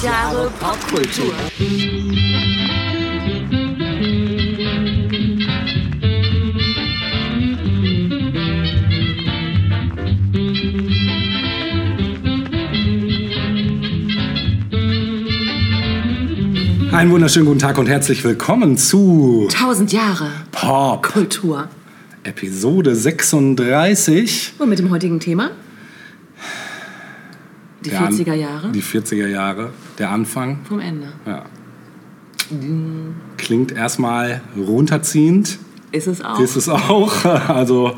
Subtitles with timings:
[0.00, 1.34] 1000 Jahre Popkultur.
[16.92, 21.68] Einen wunderschönen guten Tag und herzlich willkommen zu 1000 Jahre Pop Kultur.
[22.24, 24.54] Episode 36.
[24.58, 25.50] Und mit dem heutigen Thema?
[27.84, 30.58] Die An- 40er Jahre Die 40er Jahre, der Anfang.
[30.64, 31.12] vom Ende.
[31.26, 31.44] Ja.
[33.36, 35.58] Klingt erstmal runterziehend.
[35.92, 36.40] Ist es auch.
[36.40, 37.24] Ist es auch.
[37.48, 37.92] Also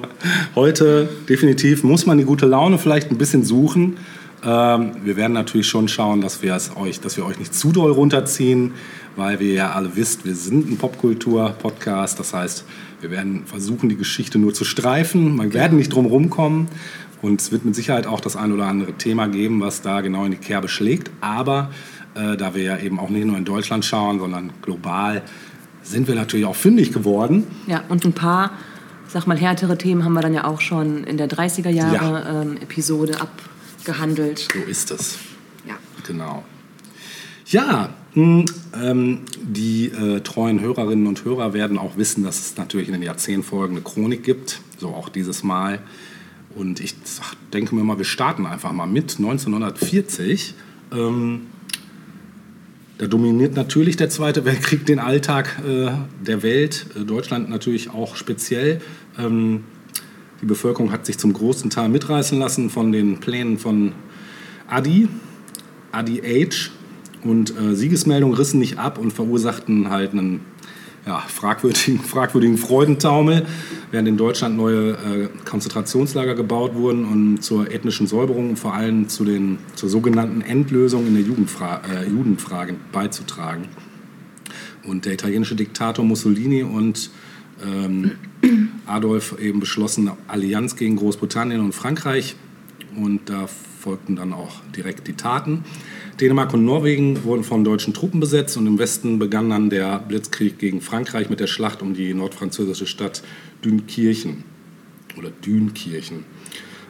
[0.55, 3.97] heute definitiv muss man die gute Laune vielleicht ein bisschen suchen.
[4.45, 7.70] Ähm, wir werden natürlich schon schauen, dass wir, es euch, dass wir euch nicht zu
[7.70, 8.73] doll runterziehen,
[9.16, 12.19] weil wir ja alle wisst, wir sind ein Popkultur-Podcast.
[12.19, 12.64] Das heißt,
[13.00, 15.41] wir werden versuchen, die Geschichte nur zu streifen.
[15.41, 16.69] Wir werden nicht drum rumkommen.
[17.23, 20.25] Und es wird mit Sicherheit auch das ein oder andere Thema geben, was da genau
[20.25, 21.11] in die Kerbe schlägt.
[21.20, 21.70] Aber
[22.14, 25.23] äh, da wir ja eben auch nicht nur in Deutschland schauen, sondern global,
[25.83, 27.47] sind wir natürlich auch fündig geworden.
[27.67, 28.51] ja, und ein paar,
[29.09, 32.56] sag mal, härtere Themen haben wir dann ja auch schon in der 30er Jahre ähm,
[32.56, 34.48] Episode abgehandelt.
[34.53, 35.19] So ist es.
[35.67, 35.75] Ja.
[36.07, 36.45] Genau.
[37.47, 38.45] Ja, mh,
[38.81, 43.03] ähm, die äh, treuen Hörerinnen und Hörer werden auch wissen, dass es natürlich in den
[43.03, 44.61] Jahrzehntfolgen eine Chronik gibt.
[44.79, 45.81] So auch dieses Mal.
[46.55, 46.95] Und ich
[47.53, 50.55] denke mir mal, wir starten einfach mal mit 1940.
[50.92, 51.42] Ähm,
[52.98, 55.91] da dominiert natürlich der Zweite Weltkrieg den Alltag äh,
[56.25, 58.80] der Welt, äh, Deutschland natürlich auch speziell.
[59.19, 59.64] Ähm,
[60.41, 63.92] die Bevölkerung hat sich zum großen Teil mitreißen lassen von den Plänen von
[64.69, 65.08] Adi,
[65.91, 66.70] Adi H.
[67.25, 70.41] Und äh, Siegesmeldungen rissen nicht ab und verursachten halt einen
[71.06, 73.47] ja, fragwürdigen, fragwürdigen Freudentaumel,
[73.91, 79.08] während in Deutschland neue äh, Konzentrationslager gebaut wurden und zur ethnischen Säuberung und vor allem
[79.08, 83.69] zu den, zur sogenannten Endlösung in der Jugendfra äh, Judenfrage beizutragen.
[84.84, 87.11] Und der italienische Diktator Mussolini und
[87.64, 88.13] ähm,
[88.86, 92.36] Adolf eben beschlossen eine Allianz gegen Großbritannien und Frankreich.
[92.96, 95.64] Und da folgten dann auch direkt die Taten.
[96.20, 100.58] Dänemark und Norwegen wurden von deutschen Truppen besetzt und im Westen begann dann der Blitzkrieg
[100.58, 103.23] gegen Frankreich mit der Schlacht um die nordfranzösische Stadt
[103.64, 104.45] Dünkirchen
[105.18, 106.24] oder Dünkirchen.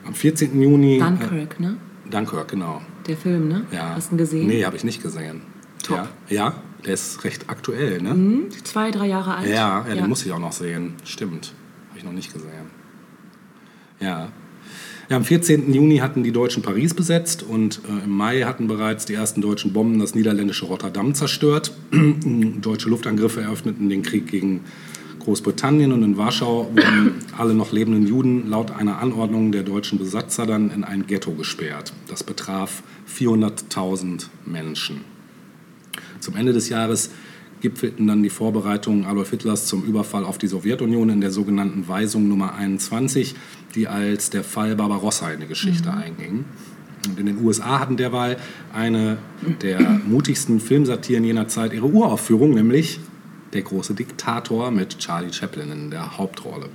[0.05, 0.61] Am 14.
[0.61, 0.99] Juni.
[0.99, 1.77] Dunkirk, ne?
[2.07, 2.83] Äh, Dunkirk, genau.
[3.07, 3.65] Der Film, ne?
[3.71, 3.95] Ja.
[3.95, 4.47] Hast du ihn gesehen?
[4.49, 5.43] Nee, habe ich nicht gesehen.
[5.83, 6.09] Top.
[6.29, 8.11] Ja, ja, der ist recht aktuell, ne?
[8.11, 9.49] Hm, Zwei, drei Jahre alt.
[9.49, 10.95] Ja, ja, den muss ich auch noch sehen.
[11.05, 11.53] Stimmt.
[11.91, 12.71] Habe ich noch nicht gesehen.
[14.01, 14.31] Ja.
[15.13, 15.17] Ja.
[15.17, 15.73] Am 14.
[15.73, 19.73] Juni hatten die Deutschen Paris besetzt und äh, im Mai hatten bereits die ersten deutschen
[19.73, 21.73] Bomben das niederländische Rotterdam zerstört.
[22.61, 24.63] Deutsche Luftangriffe eröffneten den Krieg gegen
[25.21, 30.47] Großbritannien und in Warschau wurden alle noch lebenden Juden laut einer Anordnung der deutschen Besatzer
[30.47, 31.93] dann in ein Ghetto gesperrt.
[32.09, 35.03] Das betraf 400.000 Menschen.
[36.21, 37.11] Zum Ende des Jahres
[37.63, 42.29] gipfelten dann die Vorbereitungen Adolf Hitlers zum Überfall auf die Sowjetunion in der sogenannten Weisung
[42.29, 43.35] Nummer 21,
[43.75, 46.45] die als der Fall Barbarossa in die Geschichte einging.
[47.09, 48.37] Und in den USA hatten derweil
[48.73, 49.19] eine
[49.63, 53.01] der mutigsten Filmsatiren jener Zeit ihre Uraufführung, nämlich
[53.53, 56.71] Der große Diktator mit Charlie Chaplin in der Hauptrolle.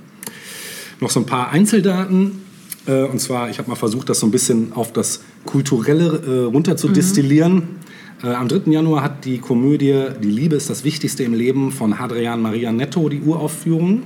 [1.00, 2.42] Noch so ein paar Einzeldaten.
[2.86, 6.44] Äh, und zwar, ich habe mal versucht, das so ein bisschen auf das Kulturelle äh,
[6.44, 7.78] runter zu destillieren.
[8.22, 8.72] Äh, am 3.
[8.72, 13.08] Januar hat die Komödie Die Liebe ist das Wichtigste im Leben von Hadrian Maria Netto
[13.08, 14.04] die Uraufführung.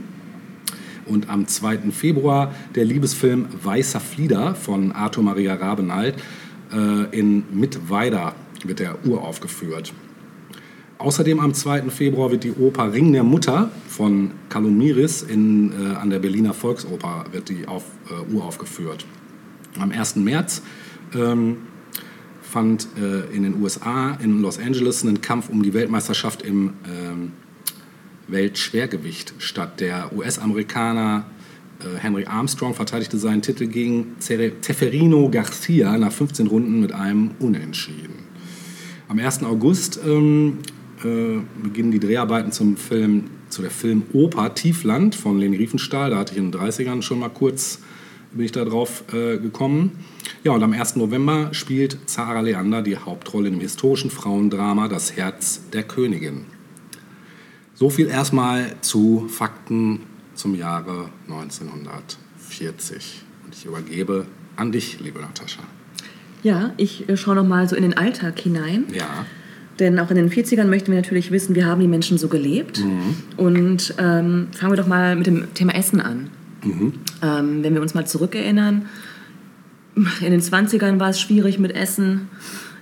[1.06, 1.91] Und am 2.
[1.91, 6.17] Februar der Liebesfilm Weißer Flieder von Arthur Maria Rabenalt
[6.73, 8.34] äh, in Mittweida
[8.65, 9.95] wird der uraufgeführt.
[10.99, 11.91] Außerdem am 2.
[11.91, 17.25] Februar wird die Oper Ring der Mutter von Kalomiris in, äh, an der Berliner Volksoper
[17.33, 19.06] wird die auf, äh, uraufgeführt.
[19.81, 20.17] Am 1.
[20.17, 20.62] März
[21.15, 21.56] ähm,
[22.52, 27.32] fand äh, in den USA, in Los Angeles, ein Kampf um die Weltmeisterschaft im ähm,
[28.28, 29.80] Weltschwergewicht statt.
[29.80, 31.24] Der US-Amerikaner
[31.80, 38.22] äh, Henry Armstrong verteidigte seinen Titel gegen Teferino Garcia nach 15 Runden mit einem Unentschieden.
[39.08, 39.44] Am 1.
[39.44, 40.58] August ähm,
[41.02, 46.10] äh, beginnen die Dreharbeiten zum Film, zu der Filmoper Tiefland von Leni Riefenstahl.
[46.10, 47.81] Da hatte ich in den 30ern schon mal kurz,
[48.32, 49.93] bin ich da drauf äh, gekommen.
[50.44, 50.96] Ja, und am 1.
[50.96, 56.46] November spielt Zara Leander die Hauptrolle in dem historischen Frauendrama Das Herz der Königin.
[57.74, 60.00] So viel erstmal zu Fakten
[60.34, 63.22] zum Jahre 1940.
[63.44, 64.26] Und ich übergebe
[64.56, 65.62] an dich, liebe Natascha.
[66.42, 68.84] Ja, ich äh, schaue noch mal so in den Alltag hinein.
[68.92, 69.26] Ja,
[69.78, 72.80] Denn auch in den 40ern möchten wir natürlich wissen, wie haben die Menschen so gelebt.
[73.36, 76.30] Und ähm, fangen wir doch mal mit dem Thema Essen an.
[77.22, 78.86] Ähm, wenn wir uns mal zurückerinnern,
[79.94, 82.29] in den 20ern war es schwierig mit Essen.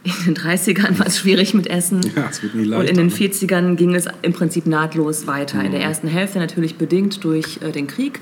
[0.03, 2.01] In den 30ern war es schwierig mit Essen.
[2.17, 2.91] Ja, es wird nie Und leichter.
[2.91, 3.13] in den ne?
[3.13, 5.63] 40ern ging es im Prinzip nahtlos weiter.
[5.63, 8.21] In der ersten Hälfte natürlich bedingt durch äh, den Krieg.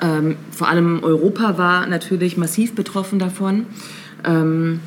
[0.00, 3.66] Ähm, vor allem Europa war natürlich massiv betroffen davon.
[4.24, 4.80] Ähm,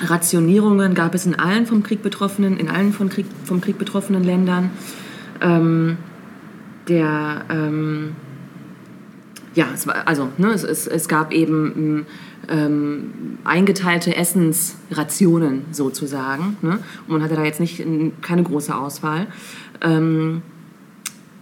[0.00, 4.22] Rationierungen gab es in allen vom Krieg betroffenen, in allen von Krieg, vom Krieg betroffenen
[4.22, 4.70] Ländern.
[5.40, 5.96] Ähm,
[6.88, 8.12] der ähm,
[9.54, 12.06] ja, es war, also ne, es, es, es gab eben
[12.48, 16.56] ähm, eingeteilte Essensrationen sozusagen.
[16.62, 16.78] Ne?
[17.06, 17.84] Und man hatte da jetzt nicht
[18.20, 19.26] keine große Auswahl.
[19.80, 20.42] Ähm,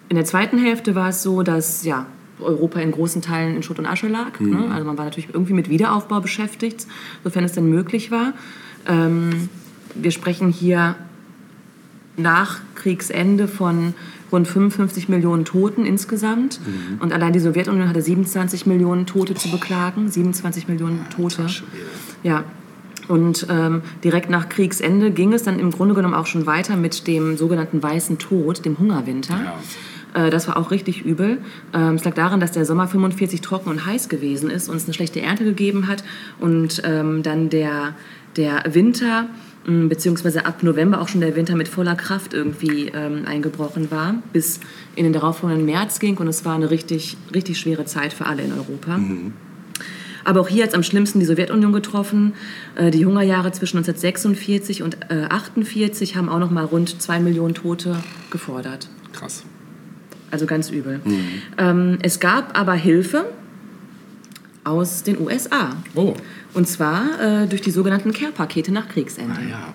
[0.08, 2.06] in der zweiten Hälfte war es so, dass ja,
[2.41, 4.41] Europa in großen Teilen in Schutt und Asche lag.
[4.41, 4.70] Ne?
[4.73, 6.87] Also man war natürlich irgendwie mit Wiederaufbau beschäftigt,
[7.23, 8.32] sofern es denn möglich war.
[8.87, 9.49] Ähm,
[9.94, 10.97] wir sprechen hier
[12.17, 13.94] nach Kriegsende von
[14.32, 16.60] rund 55 Millionen Toten insgesamt.
[17.00, 20.08] Und allein die Sowjetunion hatte 27 Millionen Tote zu beklagen.
[20.08, 21.46] 27 Millionen Tote.
[22.22, 22.44] Ja.
[23.08, 27.06] Und ähm, direkt nach Kriegsende ging es dann im Grunde genommen auch schon weiter mit
[27.08, 29.34] dem sogenannten Weißen Tod, dem Hungerwinter.
[30.14, 31.38] Äh, Das war auch richtig übel.
[31.74, 34.84] Ähm, Es lag daran, dass der Sommer 45 trocken und heiß gewesen ist und es
[34.84, 36.04] eine schlechte Ernte gegeben hat.
[36.38, 37.94] Und ähm, dann der,
[38.36, 39.26] der Winter,
[39.88, 44.61] beziehungsweise ab November auch schon der Winter mit voller Kraft irgendwie ähm, eingebrochen war, bis
[44.96, 46.17] in den darauffolgenden März ging.
[46.19, 48.99] Und es war eine richtig, richtig schwere Zeit für alle in Europa.
[50.25, 52.34] Aber auch hier hat es am schlimmsten die Sowjetunion getroffen.
[52.76, 57.55] Äh, Die Hungerjahre zwischen 1946 und äh, 48 haben auch noch mal rund zwei Millionen
[57.55, 57.96] Tote
[58.31, 58.88] gefordert.
[59.12, 59.44] Krass.
[60.31, 61.00] Also ganz übel.
[61.58, 63.26] Ähm, es gab aber Hilfe
[64.62, 65.76] aus den USA.
[65.94, 66.14] Oh,
[66.52, 69.41] Und zwar äh, durch die sogenannten Care-Pakete nach Kriegsende.
[69.49, 69.75] ja.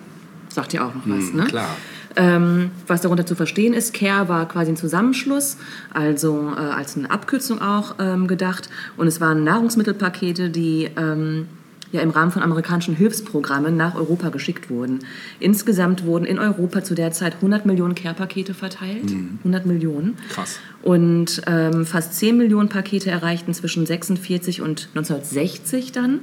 [0.49, 1.43] Sagt ja auch noch was, ne?
[1.45, 1.75] Klar.
[2.15, 5.57] Ähm, was darunter zu verstehen ist, CARE war quasi ein Zusammenschluss,
[5.93, 8.69] also äh, als eine Abkürzung auch ähm, gedacht.
[8.95, 11.47] Und es waren Nahrungsmittelpakete, die ähm,
[11.95, 14.99] ja im Rahmen von amerikanischen Hilfsprogrammen nach Europa geschickt wurden.
[15.39, 19.11] Insgesamt wurden in Europa zu der Zeit 100 Millionen Care-Pakete verteilt.
[19.39, 20.17] 100 Millionen.
[20.29, 20.59] Krass.
[20.83, 26.19] Und ähm, fast 10 Millionen Pakete erreichten zwischen 46 und 1960 dann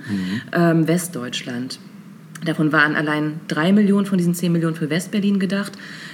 [0.52, 1.78] ähm, Westdeutschland.
[2.44, 5.72] Davon waren allein 3 Millionen von diesen 10 Millionen für Westberlin gedacht,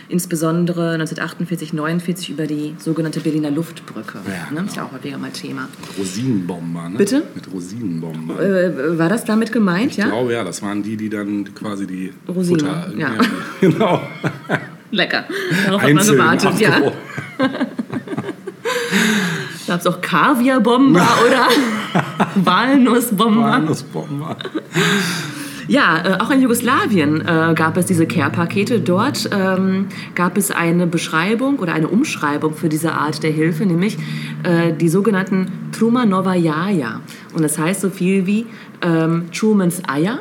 [0.09, 4.19] insbesondere 1948, 49 über die sogenannte Berliner Luftbrücke.
[4.27, 4.67] Ja, ne?
[4.67, 5.69] Ist ja auch häufiger mal Thema.
[5.99, 6.99] Rosinenbomber, ne?
[6.99, 7.23] Bitte?
[7.35, 8.41] Mit Rosinenbomber.
[8.41, 10.07] Äh, war das damit gemeint, Ich ja?
[10.07, 12.93] glaube ja, das waren die, die dann quasi die Rosinen, Futter...
[12.97, 13.11] ja.
[13.61, 14.03] genau.
[14.91, 15.25] Lecker.
[15.67, 16.81] Darauf hat man gewartet, ja.
[19.67, 21.49] Gab es auch Kaviarbomber oder
[22.37, 23.43] Walnussbomber?
[23.43, 24.37] Walnussbomber.
[25.69, 28.81] Ja, äh, auch in Jugoslawien äh, gab es diese Care-Pakete.
[28.81, 33.99] Dort ähm, gab es eine Beschreibung oder eine Umschreibung für diese Art der Hilfe, nämlich
[34.45, 37.03] äh, die sogenannten Trumanova Jaja.
[37.35, 38.47] Und das heißt so viel wie
[38.81, 40.21] ähm, Trumans Eier.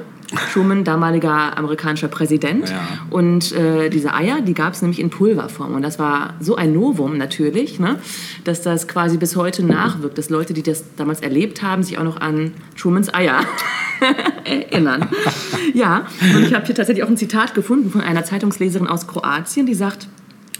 [0.51, 2.69] Truman, damaliger amerikanischer Präsident.
[2.69, 2.88] Ja.
[3.09, 5.75] Und äh, diese Eier, die gab es nämlich in Pulverform.
[5.75, 7.97] Und das war so ein Novum natürlich, ne,
[8.44, 12.03] dass das quasi bis heute nachwirkt, dass Leute, die das damals erlebt haben, sich auch
[12.03, 13.41] noch an Trumans Eier
[14.44, 15.07] erinnern.
[15.74, 19.65] Ja, und ich habe hier tatsächlich auch ein Zitat gefunden von einer Zeitungsleserin aus Kroatien,
[19.65, 20.07] die sagt,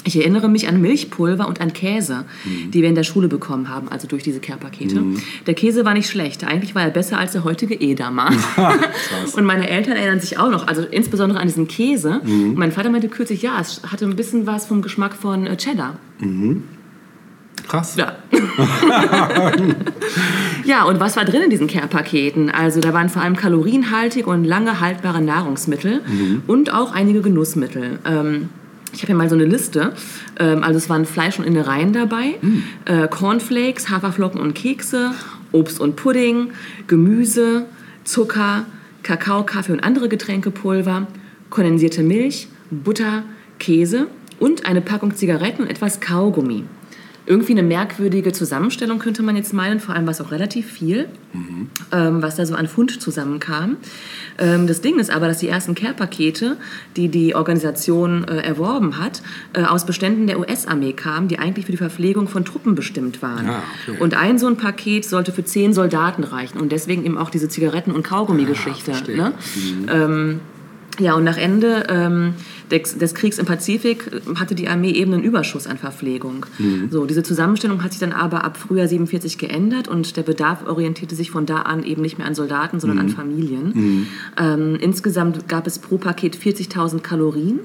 [0.08, 3.90] ich erinnere mich an Milchpulver und an Käse, die wir in der Schule bekommen haben,
[3.90, 5.04] also durch diese Care-Pakete.
[5.46, 6.46] Der Käse war nicht schlecht.
[6.46, 8.30] Eigentlich war er besser als der heutige Edamer.
[9.36, 12.22] und meine Eltern erinnern sich auch noch, also insbesondere an diesen Käse.
[12.24, 15.58] Und mein Vater meinte kürzlich, ja, es hatte ein bisschen was vom Geschmack von äh,
[15.58, 16.00] Cheddar.
[17.68, 17.98] Krass.
[17.98, 18.16] Ja.
[20.64, 22.50] ja, und was war drin in diesen Care-Paketen?
[22.50, 26.02] Also da waren vor allem kalorienhaltige und lange haltbare Nahrungsmittel
[26.48, 28.00] und auch einige Genussmittel.
[28.06, 28.50] Ähm,
[28.94, 29.94] ich habe hier mal so eine Liste.
[30.40, 32.36] Ähm, also es waren Fleisch und Innereien dabei,
[32.86, 35.12] äh, Cornflakes, Haferflocken und Kekse,
[35.52, 36.52] Obst und Pudding,
[36.88, 37.66] Gemüse,
[38.04, 38.66] Zucker,
[39.04, 41.08] Kakao, Kaffee und andere Getränkepulver,
[41.50, 43.24] kondensierte Milch, Butter,
[43.60, 44.08] Käse
[44.40, 46.64] und eine Packung Zigaretten und etwas Kaugummi.
[47.28, 51.10] Irgendwie eine merkwürdige Zusammenstellung könnte man jetzt meinen, vor allem war es auch relativ viel,
[51.92, 53.78] ähm, was da so an Fund zusammenkam.
[54.38, 56.56] Ähm, das Ding ist aber, dass die ersten Care-Pakete,
[56.96, 59.22] die die Organisation äh, erworben hat,
[59.54, 63.50] äh, aus Beständen der US-Armee kamen, die eigentlich für die Verpflegung von Truppen bestimmt waren.
[63.50, 64.02] Ah, okay.
[64.02, 67.50] Und ein so ein Paket sollte für zehn Soldaten reichen und deswegen eben auch diese
[67.50, 68.94] Zigaretten- und Kaugummi-Geschichte.
[69.16, 69.34] ne?
[69.92, 70.40] ähm,
[71.00, 72.34] ja, und nach Ende ähm,
[72.72, 76.46] des, des Kriegs im Pazifik äh, hatte die Armee eben einen Überschuss an Verpflegung.
[76.90, 81.16] So, diese Zusammenstellung hat sich dann aber ab Frühjahr 47 geändert und der Bedarf orientierte
[81.16, 84.08] sich von da an eben nicht mehr an Soldaten, sondern an Familien.
[84.38, 87.60] Ähm, insgesamt gab es pro Paket 40.000 Kalorien.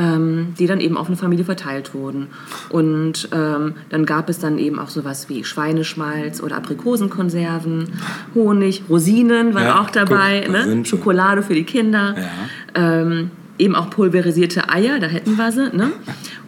[0.00, 2.28] Ähm, die dann eben auf eine Familie verteilt wurden.
[2.70, 7.88] Und ähm, dann gab es dann eben auch sowas wie Schweineschmalz oder Aprikosenkonserven,
[8.34, 10.84] Honig, Rosinen waren Ja, auch dabei, guck, ne?
[10.86, 12.14] Schokolade für die Kinder.
[12.16, 13.00] Ja.
[13.02, 15.76] Ähm, eben auch pulverisierte Eier, da hätten wir sie.
[15.76, 15.92] Ne?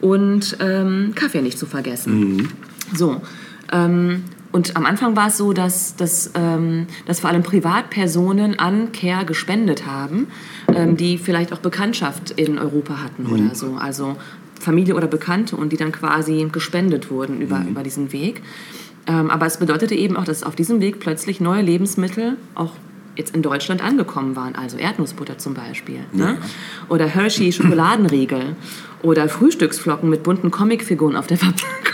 [0.01, 2.49] Und ähm, Kaffee nicht zu vergessen.
[2.95, 3.21] So.
[3.71, 8.93] Ähm, und am Anfang war es so, dass, dass, ähm, dass vor allem Privatpersonen an
[8.93, 10.29] Care gespendet haben,
[10.69, 13.77] ähm, die vielleicht auch Bekanntschaft in Europa hatten oder so.
[13.77, 14.17] Also
[14.61, 18.43] Familie oder Bekannte und die dann quasi gespendet wurden über, über diesen Weg.
[19.07, 22.73] Ähm, aber es bedeutete eben auch, dass auf diesem Weg plötzlich neue Lebensmittel auch
[23.17, 24.55] jetzt in Deutschland angekommen waren.
[24.55, 26.01] Also Erdnussbutter zum Beispiel.
[26.13, 26.39] Ne?
[26.89, 28.57] Oder Hershey Schokoladenriegel.
[29.03, 31.92] Oder Frühstücksflocken mit bunten Comicfiguren auf der Verpackung.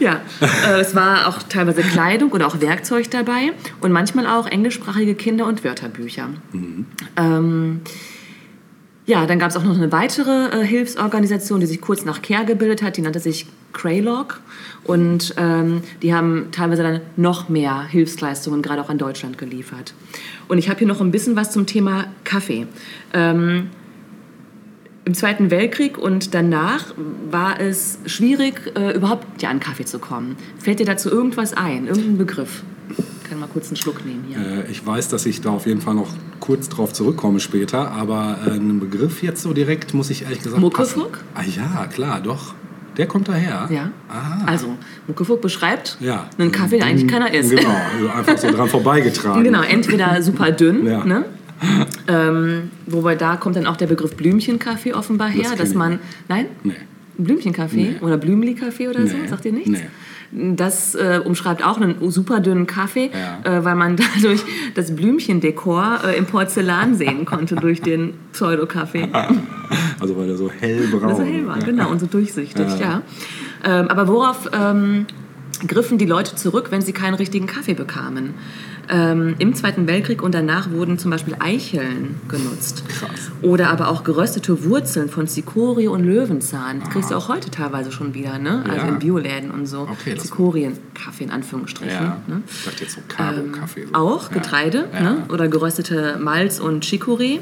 [0.00, 5.14] Ja, äh, es war auch teilweise Kleidung oder auch Werkzeug dabei und manchmal auch englischsprachige
[5.14, 6.30] Kinder- und Wörterbücher.
[7.16, 7.80] Ähm,
[9.06, 12.46] ja, dann gab es auch noch eine weitere äh, Hilfsorganisation, die sich kurz nach CARE
[12.46, 12.96] gebildet hat.
[12.96, 14.40] Die nannte sich Kraylog.
[14.84, 19.92] Und ähm, die haben teilweise dann noch mehr Hilfsleistungen, gerade auch an Deutschland, geliefert.
[20.48, 22.66] Und ich habe hier noch ein bisschen was zum Thema Kaffee.
[23.12, 23.68] Ähm,
[25.06, 26.94] Im Zweiten Weltkrieg und danach
[27.30, 30.36] war es schwierig, äh, überhaupt ja, an Kaffee zu kommen.
[30.58, 31.86] Fällt dir dazu irgendwas ein?
[31.86, 32.62] Irgendein Begriff?
[32.96, 34.38] Ich kann mal kurz einen Schluck nehmen hier.
[34.38, 36.08] Äh, Ich weiß, dass ich da auf jeden Fall noch
[36.40, 40.60] kurz drauf zurückkomme später, aber äh, einen Begriff jetzt so direkt muss ich ehrlich gesagt
[40.60, 41.18] Muckefuck?
[41.34, 42.54] Ah ja, klar, doch.
[42.96, 43.68] Der kommt daher.
[43.70, 43.90] Ja.
[44.08, 44.44] Ah.
[44.46, 44.68] Also,
[45.08, 46.30] Muckefuck beschreibt Ja.
[46.38, 47.50] einen Kaffee, der eigentlich keiner isst.
[47.50, 49.42] Genau, also einfach so dran vorbeigetragen.
[49.44, 51.04] Genau, entweder super dünn, Ja.
[51.04, 51.24] ne?
[52.08, 56.46] Ähm, wobei da kommt dann auch der Begriff Blümchenkaffee offenbar her, kenn dass man, nein,
[56.62, 56.74] Nee.
[57.16, 57.96] Blümchenkaffee Nee.
[58.00, 59.28] oder Blümli-Kaffee oder so, Nee.
[59.28, 59.70] sagt ihr nichts?
[59.70, 59.86] Nee.
[60.56, 63.10] Das äh, umschreibt auch einen super dünnen Kaffee,
[63.44, 63.58] Ja.
[63.58, 64.42] äh, weil man dadurch
[64.74, 69.08] das Blümchendekor äh, im Porzellan sehen konnte durch den Pseudokaffee.
[70.00, 71.08] Also weil der so hellbraun.
[71.08, 73.02] Das ist hell war, genau, und so durchsichtig, ja.
[73.64, 73.80] Ja.
[73.80, 75.06] Ähm, aber worauf ähm,
[75.66, 78.34] griffen die Leute zurück, wenn sie keinen richtigen Kaffee bekamen?
[78.90, 82.84] Ähm, Im Zweiten Weltkrieg und danach wurden zum Beispiel Eicheln genutzt.
[82.88, 83.30] Krass.
[83.42, 86.80] Oder aber auch geröstete Wurzeln von Zikorie und Löwenzahn.
[86.80, 88.62] Das kriegst du auch heute teilweise schon wieder, ne?
[88.68, 88.88] Also Ja.
[88.92, 89.80] in Bioläden und so.
[89.90, 91.94] Okay, Zikorien-Kaffee in Anführungsstrichen.
[91.94, 92.20] Ja.
[92.26, 92.42] Ne?
[92.46, 93.86] Ich dachte jetzt so Carbo-Kaffee.
[93.86, 93.94] so.
[93.94, 94.34] Auch Ja.
[94.38, 95.00] Getreide Ja.
[95.00, 95.16] Ne?
[95.32, 97.38] oder geröstete Malz und Chicorée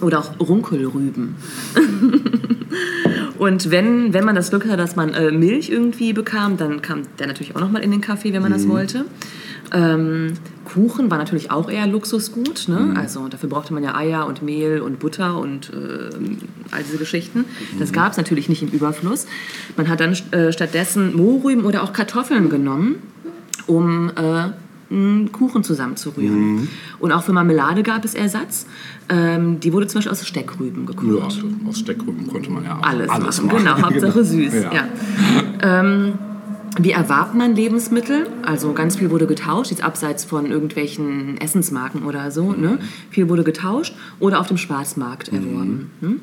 [0.00, 1.34] oder auch Runkelrüben.
[3.38, 7.02] und wenn, wenn man das Glück hatte, dass man äh, Milch irgendwie bekam, dann kam
[7.18, 9.04] der natürlich auch nochmal in den Kaffee, wenn man das wollte.
[9.72, 10.34] Ähm,
[10.64, 12.68] Kuchen war natürlich auch eher Luxusgut.
[12.68, 12.94] Ne?
[12.96, 16.14] Also dafür brauchte man ja Eier und Mehl und Butter und äh,
[16.70, 17.44] all diese Geschichten.
[17.78, 19.26] Das gab es natürlich nicht im Überfluss.
[19.76, 22.96] Man hat dann äh, stattdessen Mohrrüben oder auch Kartoffeln genommen
[23.66, 24.50] um äh,
[24.90, 26.68] einen Kuchen zusammenzurühren.
[26.98, 28.64] Und auch für Marmelade gab es Ersatz.
[29.10, 31.06] Ähm, die wurde zum Beispiel aus Steckrüben gekocht.
[31.42, 33.64] Ja, aus Steckrüben konnte man ja auch Alles, alles machen.
[33.64, 33.64] machen.
[33.76, 34.50] Genau, Hauptsache Genau.
[34.50, 34.54] süß.
[34.72, 34.88] Ja.
[35.62, 36.14] Ähm,
[36.78, 38.26] wie erwarb man Lebensmittel?
[38.42, 42.52] Also ganz viel wurde getauscht, jetzt abseits von irgendwelchen Essensmarken oder so.
[42.52, 42.78] Ne?
[43.10, 45.90] Viel wurde getauscht oder auf dem Schwarzmarkt erworben.
[46.00, 46.20] Hm?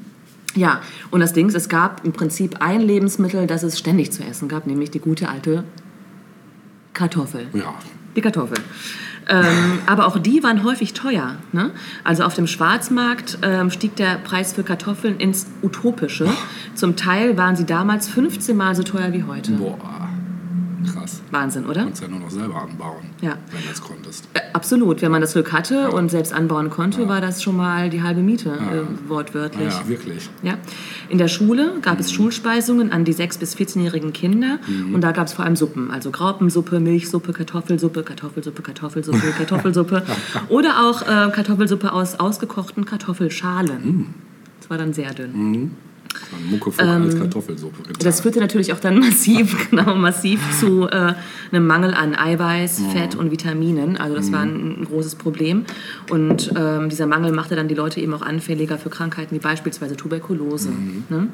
[0.55, 0.81] Ja,
[1.11, 4.47] und das Ding ist, es gab im Prinzip ein Lebensmittel, das es ständig zu essen
[4.47, 5.65] gab, nämlich die gute alte
[6.93, 7.47] Kartoffel.
[7.53, 7.73] Ja,
[8.15, 8.57] Die Kartoffel.
[9.27, 11.35] Ähm, aber auch die waren häufig teuer.
[11.51, 11.71] Ne?
[12.03, 16.29] Also auf dem Schwarzmarkt ähm, stieg der Preis für Kartoffeln ins Utopische.
[16.75, 19.53] Zum Teil waren sie damals 15 Mal so teuer wie heute.
[19.53, 20.04] boah,
[20.85, 21.21] krass.
[21.31, 21.83] Wahnsinn, oder?
[21.83, 23.37] Kannst ja nur noch selber anbauen, Ja.
[23.51, 24.27] wenn du es konntest.
[24.33, 25.01] Äh, Absolut.
[25.01, 28.21] Wenn man das Glück hatte und selbst anbauen konnte, war das schon mal die halbe
[28.21, 29.73] Miete, äh, wortwörtlich.
[29.73, 30.29] Ja, wirklich.
[30.43, 30.57] Ja.
[31.09, 34.59] In der Schule gab es Schulspeisungen an die 6- bis 14-jährigen Kinder
[34.93, 40.03] und da gab es vor allem Suppen, also Graupensuppe, Milchsuppe, Kartoffelsuppe, Kartoffelsuppe, Kartoffelsuppe, Kartoffelsuppe
[40.49, 44.13] oder auch äh, Kartoffelsuppe aus ausgekochten Kartoffelschalen.
[44.61, 45.71] Das war dann sehr dünn.
[46.49, 47.95] Muckefuck als Kartoffelsuppe getan.
[47.99, 51.13] Ähm, Das führte natürlich auch dann massiv, genau, massiv zu äh,
[51.51, 53.97] einem Mangel an Eiweiß, Fett und Vitaminen.
[53.97, 55.65] Also das war ein, ein großes Problem.
[56.09, 59.95] Und ähm, dieser Mangel machte dann die Leute eben auch anfälliger für Krankheiten wie beispielsweise
[59.95, 60.69] Tuberkulose.
[61.09, 61.27] Ne?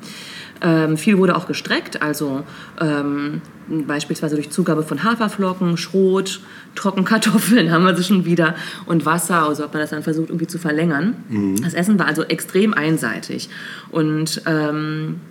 [0.63, 2.43] Ähm, viel wurde auch gestreckt, also
[2.79, 6.39] ähm, beispielsweise durch Zugabe von Haferflocken, Schrot,
[6.75, 10.47] Trockenkartoffeln haben wir sie schon wieder und Wasser, also hat man das dann versucht irgendwie
[10.47, 11.15] zu verlängern.
[11.63, 13.49] Das Essen war also extrem einseitig.
[13.89, 15.21] Und ähm,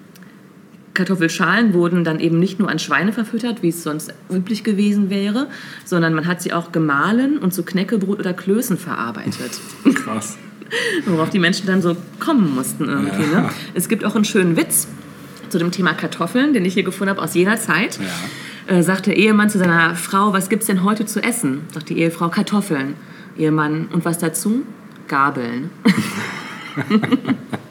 [0.95, 5.47] Kartoffelschalen wurden dann eben nicht nur an Schweine verfüttert, wie es sonst üblich gewesen wäre,
[5.85, 9.53] sondern man hat sie auch gemahlen und zu Knäckebrot oder Klößen verarbeitet.
[9.95, 10.37] Krass.
[11.07, 13.33] Worauf die Menschen dann so kommen mussten irgendwie.
[13.33, 13.43] Ja.
[13.43, 13.51] Ne?
[13.75, 14.89] Es gibt auch einen schönen Witz
[15.49, 17.99] zu dem Thema Kartoffeln, den ich hier gefunden habe aus jener Zeit.
[18.67, 21.63] Äh, sagt der Ehemann zu seiner Frau, was gibt's denn heute zu essen?
[21.73, 22.95] Sagt die Ehefrau, Kartoffeln.
[23.37, 24.63] Ehemann, und was dazu?
[25.09, 25.71] Gabeln.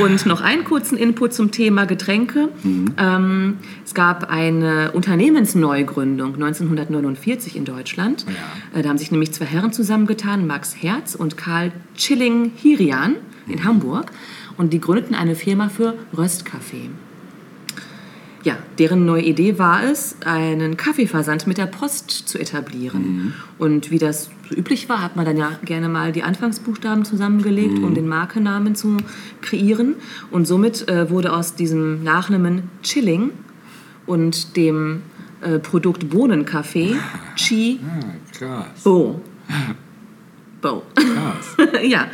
[0.00, 2.48] Und noch einen kurzen Input zum Thema Getränke.
[2.98, 8.24] Ähm, es gab eine Unternehmensneugründung 1949 in Deutschland.
[8.26, 8.78] Ja.
[8.78, 13.16] Äh, da haben sich nämlich zwei Herren zusammengetan, Max Herz und Karl Chilling-Hirian
[13.48, 14.12] in Hamburg.
[14.56, 16.90] Und die gründeten eine Firma für Röstkaffee.
[18.48, 23.34] Ja, deren neue Idee war es, einen Kaffeeversand mit der Post zu etablieren.
[23.58, 27.78] Und wie das so üblich war, hat man dann ja gerne mal die Anfangsbuchstaben zusammengelegt,
[27.80, 28.96] um den Markennamen zu
[29.42, 29.96] kreieren.
[30.30, 33.32] Und somit äh, wurde aus diesem Nachnamen Chilling
[34.06, 35.02] und dem
[35.42, 36.96] äh, Produkt Bohnenkaffee
[37.36, 37.80] Chi
[38.40, 38.64] Ah.
[38.82, 39.20] Bo.
[40.62, 40.84] Bo.
[41.82, 42.06] ja,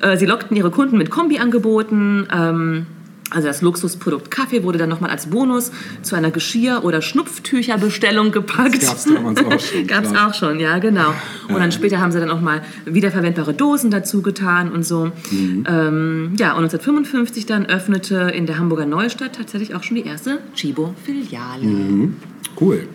[0.00, 2.26] äh, sie lockten ihre Kunden mit Kombiangeboten.
[2.32, 2.86] Ähm,
[3.30, 8.76] also das Luxusprodukt Kaffee wurde dann nochmal als Bonus zu einer Geschirr- oder Schnupftücherbestellung gepackt.
[8.82, 10.28] Das gab's damals auch schon, Gab's klar.
[10.28, 11.12] auch schon, ja, genau.
[11.48, 15.10] Und dann später haben sie dann auch mal wiederverwendbare Dosen dazu getan und so.
[15.30, 15.64] Mhm.
[15.68, 20.38] Ähm, ja, und 1955 dann öffnete in der Hamburger Neustadt tatsächlich auch schon die erste
[20.54, 21.64] Chibo-Filiale.
[21.64, 22.16] Mhm.
[22.60, 22.86] Cool.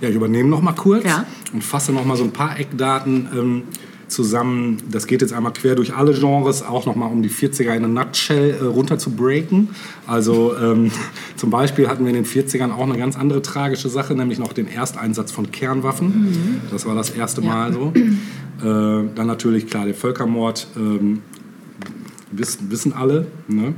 [0.00, 1.24] Ja, ich übernehme noch mal kurz Ja.
[1.52, 3.62] und fasse noch mal so ein paar Eckdaten ähm,
[4.14, 4.78] zusammen.
[4.90, 7.84] Das geht jetzt einmal quer durch alle Genres, auch noch mal um die 40er in
[7.84, 9.70] a nutshell äh, runter zu breaken.
[10.06, 10.90] Also ähm,
[11.36, 14.52] zum Beispiel hatten wir in den 40ern auch eine ganz andere tragische Sache, nämlich noch
[14.52, 16.62] den Ersteinsatz von Kernwaffen.
[16.70, 17.92] Das war das erste Mal so.
[18.60, 18.62] Äh,
[19.16, 20.68] dann natürlich klar der Völkermord.
[20.76, 21.22] Ähm,
[22.30, 23.26] wissen, wissen alle.
[23.48, 23.74] Ne?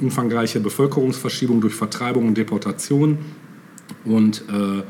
[0.00, 3.18] Umfangreiche Bevölkerungsverschiebung durch Vertreibung und Deportation
[4.04, 4.82] und äh,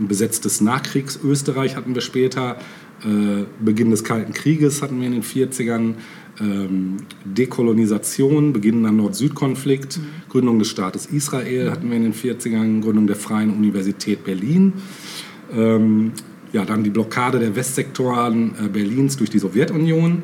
[0.00, 2.56] ein besetztes Nachkriegs-Österreich hatten wir später.
[3.04, 5.94] Äh, Beginn des Kalten Krieges hatten wir in den 40ern.
[6.40, 13.16] Ähm, Dekolonisation, beginnender Nord-Süd-Konflikt, Gründung des Staates Israel hatten wir in den 40ern, Gründung der
[13.16, 14.72] Freien Universität Berlin.
[15.54, 16.12] Ähm,
[16.52, 20.22] ja, dann die Blockade der Westsektoren äh, Berlins durch die Sowjetunion.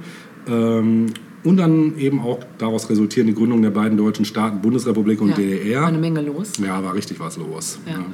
[0.48, 1.06] Ähm,
[1.44, 5.80] und dann eben auch daraus resultierende Gründung der beiden deutschen Staaten, Bundesrepublik und Ja, DDR.
[5.82, 6.52] War eine Menge los.
[6.58, 7.78] Ja, war richtig was los.
[7.86, 7.92] Ja.
[7.92, 8.06] Ja.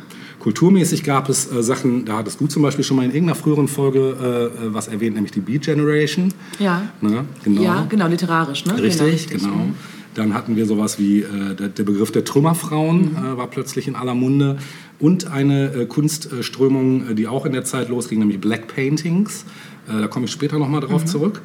[0.42, 3.68] Kulturmäßig gab es äh, Sachen, da hattest du zum Beispiel schon mal in irgendeiner früheren
[3.68, 6.34] Folge äh, äh, was erwähnt, nämlich die Beat Generation.
[6.58, 6.82] Ja.
[7.00, 7.24] Ne?
[7.44, 7.62] Genau.
[7.62, 8.76] Ja, genau, literarisch, ne?
[8.82, 9.44] Richtig, genau.
[9.44, 9.66] genau.
[10.14, 13.94] Dann hatten wir sowas wie äh, der, der Begriff der Trümmerfrauen äh, war plötzlich in
[13.94, 14.58] aller Munde.
[14.98, 19.44] Und eine äh, Kunstströmung, die auch in der Zeit losging, nämlich Black Paintings.
[19.86, 21.42] Da komme ich später nochmal drauf zurück.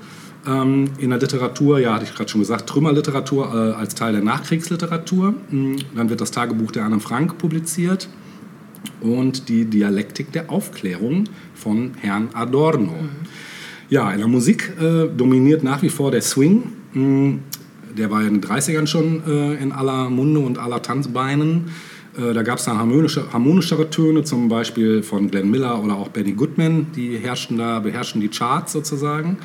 [0.48, 4.22] Ähm, in der Literatur, ja, hatte ich gerade schon gesagt, Trümmerliteratur äh, als Teil der
[4.22, 5.34] Nachkriegsliteratur.
[5.50, 8.10] Mm, Dann wird das Tagebuch der Anne Frank publiziert
[9.02, 12.94] und die Dialektik der Aufklärung von Herrn Adorno.
[13.90, 16.64] Ja, in der Musik äh, dominiert nach wie vor der Swing.
[16.94, 17.36] Mm,
[17.98, 21.72] Der war in den 30ern schon äh, in aller Munde und aller Tanzbeinen.
[22.18, 26.10] Äh, da gab es dann harmonische, harmonischere Töne, zum Beispiel von Glenn Miller oder auch
[26.10, 26.88] Benny Goodman.
[26.96, 29.38] Die herrschten da, beherrschen die Charts sozusagen.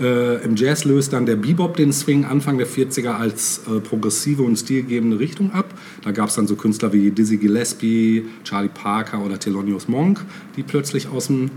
[0.00, 4.42] Äh, Im Jazz löst dann der Bebop den Swing Anfang der 40er als äh, progressive
[4.42, 5.72] und stilgebende Richtung ab.
[6.02, 10.24] Da gab es dann so Künstler wie Dizzy Gillespie, Charlie Parker oder Thelonious Monk,
[10.56, 11.50] die plötzlich aus dem,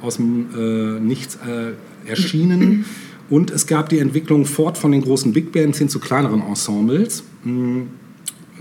[0.00, 2.84] aus dem äh, Nichts äh, erschienen.
[3.28, 7.24] Und es gab die Entwicklung fort von den großen Big Bands hin zu kleineren Ensembles.
[7.44, 7.82] Mm,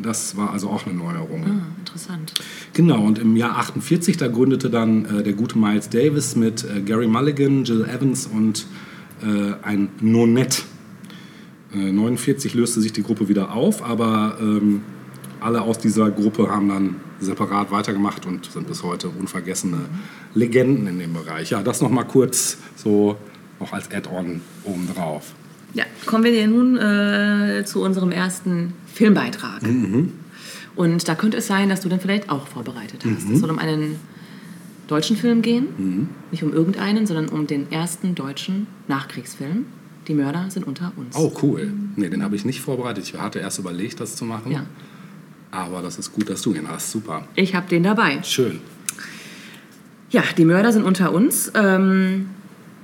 [0.01, 1.43] Das war also auch eine Neuerung.
[1.45, 2.33] Ah, interessant.
[2.73, 6.81] Genau, und im Jahr 48, da gründete dann äh, der gute Miles Davis mit äh,
[6.81, 8.65] Gary Mulligan, Jill Evans und
[9.21, 10.63] ein Nonette.
[11.73, 14.81] Äh, 49 löste sich die Gruppe wieder auf, aber ähm,
[15.39, 19.77] alle aus dieser Gruppe haben dann separat weitergemacht und sind bis heute unvergessene
[20.33, 21.51] Legenden in dem Bereich.
[21.51, 23.17] Ja, das nochmal kurz so
[23.59, 25.33] noch als Add-on obendrauf.
[25.73, 29.61] Ja, kommen wir nun äh, zu unserem ersten Filmbeitrag.
[30.75, 33.29] Und da könnte es sein, dass du dann vielleicht auch vorbereitet hast.
[33.29, 33.99] Es soll um einen
[34.87, 39.65] deutschen Film gehen, nicht um irgendeinen, sondern um den ersten deutschen Nachkriegsfilm.
[40.07, 41.15] Die Mörder sind unter uns.
[41.15, 41.73] Oh, cool.
[41.95, 43.03] Nee, den habe ich nicht vorbereitet.
[43.05, 44.51] Ich hatte erst überlegt, das zu machen.
[44.51, 44.65] Ja.
[45.49, 46.91] Aber das ist gut, dass du ihn hast.
[46.91, 47.27] Super.
[47.35, 48.21] Ich habe den dabei.
[48.23, 48.59] Schön.
[50.11, 51.51] Ja, die Mörder sind unter uns.
[51.55, 52.27] Ähm,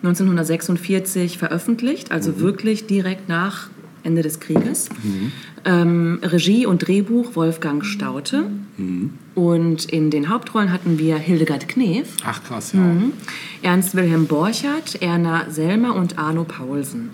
[0.03, 3.69] 1946 veröffentlicht, also wirklich direkt nach
[4.03, 4.89] Ende des Krieges.
[5.63, 8.45] Ähm, Regie und Drehbuch Wolfgang Staute.
[9.35, 12.79] Und in den Hauptrollen hatten wir Hildegard Knef, Ach, krass, ja.
[12.79, 13.13] Mhm.
[13.61, 17.11] Ernst Wilhelm Borchardt, Erna Selmer und Arno Paulsen.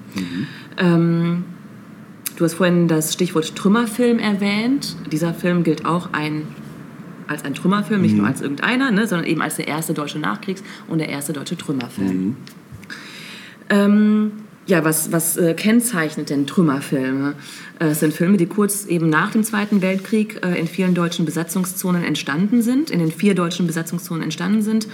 [0.78, 1.44] Ähm,
[2.38, 4.96] du hast vorhin das Stichwort Trümmerfilm erwähnt.
[5.12, 6.44] Dieser Film gilt auch ein,
[7.28, 10.64] als ein Trümmerfilm, nicht nur als irgendeiner, ne, sondern eben als der erste deutsche Nachkriegs-
[10.88, 12.38] und der erste deutsche Trümmerfilm.
[13.70, 14.32] Ähm,
[14.68, 17.36] ja, was, was äh, kennzeichnet denn Trümmerfilme?
[17.80, 21.26] Äh, Es sind Filme, die kurz eben nach dem Zweiten Weltkrieg äh, in vielen deutschen
[21.26, 24.88] Besatzungszonen entstanden sind, in den vier deutschen Besatzungszonen entstanden sind.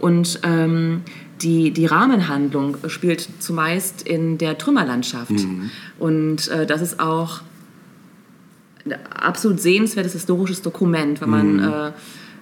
[0.00, 1.02] Und ähm,
[1.42, 5.30] die, die Rahmenhandlung spielt zumeist in der Trümmerlandschaft.
[5.98, 7.42] Und äh, das ist auch
[9.14, 11.92] absolut sehenswertes historisches Dokument, weil man äh,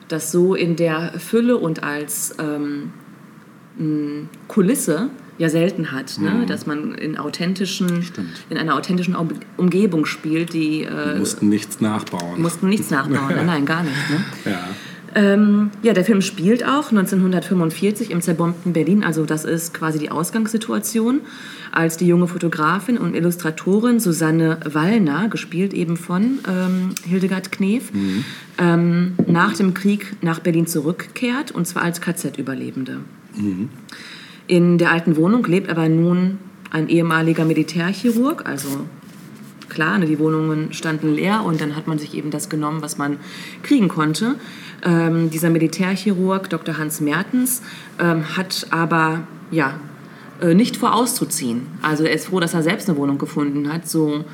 [0.07, 2.92] das so in der Fülle und als ähm,
[4.46, 6.46] Kulisse ja selten hat, ne?
[6.46, 8.44] dass man in authentischen, Stimmt.
[8.49, 12.40] in einer authentischen Um- Umgebung spielt, die äh, mussten nichts nachbauen.
[12.40, 14.11] mussten nichts nachbauen, nein, nein, gar nicht.
[14.11, 14.53] Ne?
[14.53, 14.61] ja.
[15.14, 20.11] Ähm, ja, der Film spielt auch 1945 im zerbombten Berlin, also das ist quasi die
[20.11, 21.22] Ausgangssituation,
[21.72, 27.85] als die junge Fotografin und Illustratorin Susanne Wallner, gespielt eben von ähm, Hildegard Knef,
[28.59, 32.99] ähm, nach dem Krieg nach Berlin zurückkehrt, und zwar als KZ-Überlebende.
[34.46, 36.38] In der alten Wohnung lebt aber nun
[36.70, 38.68] ein ehemaliger Militärchirurg, also
[39.68, 42.98] klar, ne, die Wohnungen standen leer und dann hat man sich eben das genommen, was
[42.98, 43.18] man
[43.62, 44.37] kriegen konnte.
[44.85, 46.78] Ähm, dieser Militärchirurg, Dr.
[46.78, 47.62] Hans Mertens,
[47.98, 49.74] ähm, hat aber ja,
[50.40, 51.66] äh, nicht vor auszuziehen.
[51.82, 54.24] Also er ist froh, dass er selbst eine Wohnung gefunden hat, so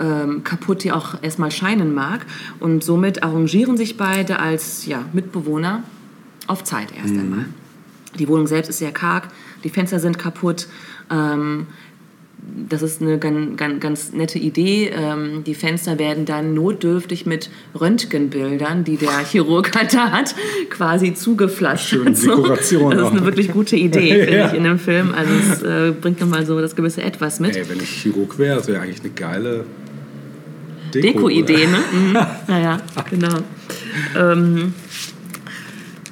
[0.00, 2.26] ähm, kaputt die auch erstmal scheinen mag.
[2.58, 5.82] Und somit arrangieren sich beide als ja, Mitbewohner
[6.46, 7.46] auf Zeit erst einmal.
[8.18, 9.28] Die Wohnung selbst ist sehr karg,
[9.64, 10.66] die Fenster sind kaputt.
[11.10, 11.66] Ähm,
[12.68, 14.90] das ist eine ganz, ganz, ganz nette Idee.
[14.94, 20.34] Ähm, die Fenster werden dann notdürftig mit Röntgenbildern, die der Chirurg da hat,
[20.70, 21.88] quasi zugepflastert.
[22.00, 24.46] Schöne Dekoration Das ist eine wirklich gute Idee, finde Ja.
[24.48, 25.12] ich, in dem Film.
[25.14, 27.56] Also es äh, bringt nochmal so das gewisse Etwas mit.
[27.56, 29.64] Ey, wenn ich Chirurg wäre, das wäre eigentlich eine geile
[30.94, 31.28] Deko.
[31.28, 31.78] Deko-Idee, ne?
[31.92, 32.12] Mhm.
[32.48, 33.38] Naja, genau.
[34.18, 34.74] Ähm,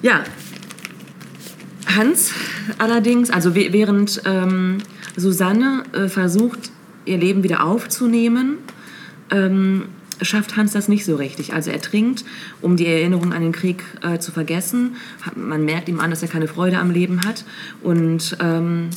[0.02, 0.22] ja,
[1.96, 2.32] Hans
[2.78, 4.78] allerdings, also während ähm,
[5.16, 6.70] Susanne äh, versucht,
[7.04, 8.58] ihr Leben wieder aufzunehmen,
[9.30, 9.86] ähm,
[10.20, 11.54] schafft Hans das nicht so richtig.
[11.54, 12.24] Also er trinkt,
[12.60, 14.96] um die Erinnerung an den Krieg äh, zu vergessen.
[15.34, 17.44] Man merkt ihm an, dass er keine Freude am Leben hat
[17.82, 18.90] und ähm,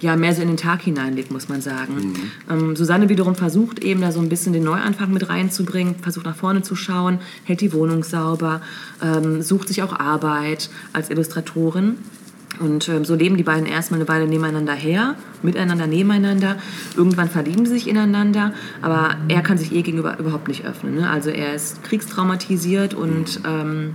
[0.00, 2.14] ja, mehr so in den Tag hineinlebt, muss man sagen.
[2.50, 6.36] Ähm, Susanne wiederum versucht eben da so ein bisschen den Neuanfang mit reinzubringen, versucht nach
[6.36, 8.60] vorne zu schauen, hält die Wohnung sauber,
[9.02, 11.96] ähm, sucht sich auch Arbeit als Illustratorin.
[12.60, 16.56] Und ähm, so leben die beiden erstmal eine Weile nebeneinander her, miteinander, nebeneinander.
[16.96, 20.96] Irgendwann verlieben sie sich ineinander, aber er kann sich ihr gegenüber überhaupt nicht öffnen.
[20.96, 21.08] Ne?
[21.08, 23.94] Also er ist kriegstraumatisiert und ähm,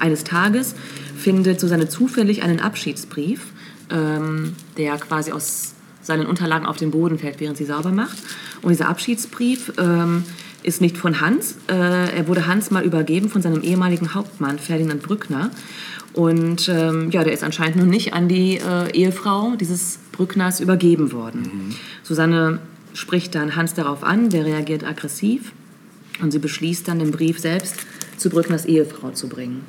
[0.00, 0.74] eines Tages
[1.16, 3.52] findet Susanne zufällig einen Abschiedsbrief,
[3.90, 8.18] ähm, der quasi aus seinen Unterlagen auf den Boden fällt, während sie sauber macht.
[8.62, 10.24] Und dieser Abschiedsbrief ähm,
[10.62, 11.56] ist nicht von Hans.
[11.68, 15.50] Äh, er wurde Hans mal übergeben von seinem ehemaligen Hauptmann Ferdinand Brückner.
[16.12, 21.12] Und ähm, ja, der ist anscheinend noch nicht an die äh, Ehefrau dieses Brückners übergeben
[21.12, 21.74] worden.
[22.04, 22.60] Susanne
[22.92, 25.52] spricht dann Hans darauf an, der reagiert aggressiv
[26.22, 27.76] und sie beschließt dann, den Brief selbst
[28.16, 29.62] zu Brückners Ehefrau zu bringen.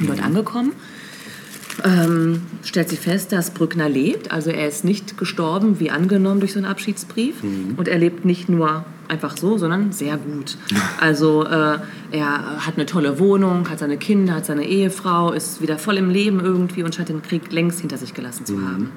[0.00, 0.72] Und dort angekommen
[1.84, 4.30] ähm, stellt sie fest, dass Brückner lebt.
[4.30, 7.42] Also er ist nicht gestorben, wie angenommen durch so einen Abschiedsbrief.
[7.76, 10.56] Und er lebt nicht nur einfach so, sondern sehr gut.
[11.00, 11.78] Also äh,
[12.10, 16.10] er hat eine tolle Wohnung, hat seine Kinder, hat seine Ehefrau, ist wieder voll im
[16.10, 18.90] Leben irgendwie und scheint den Krieg längst hinter sich gelassen zu haben.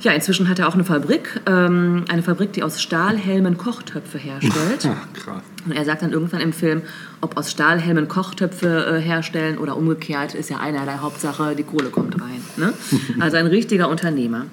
[0.00, 4.88] Ja, inzwischen hat er auch eine Fabrik, ähm, eine Fabrik, die aus Stahlhelmen Kochtöpfe herstellt.
[4.98, 5.42] Ah, krass.
[5.66, 6.82] Und er sagt dann irgendwann im Film,
[7.20, 12.20] ob aus Stahlhelmen Kochtöpfe äh, herstellen oder umgekehrt, ist ja einerlei Hauptsache, die Kohle kommt
[12.20, 12.42] rein.
[12.56, 12.72] Ne?
[13.20, 14.46] Also ein richtiger Unternehmer.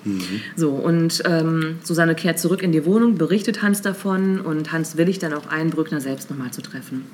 [0.55, 5.23] So, und ähm, Susanne kehrt zurück in die Wohnung, berichtet Hans davon und Hans willigt
[5.23, 7.05] dann auch ein, Brückner selbst nochmal zu treffen.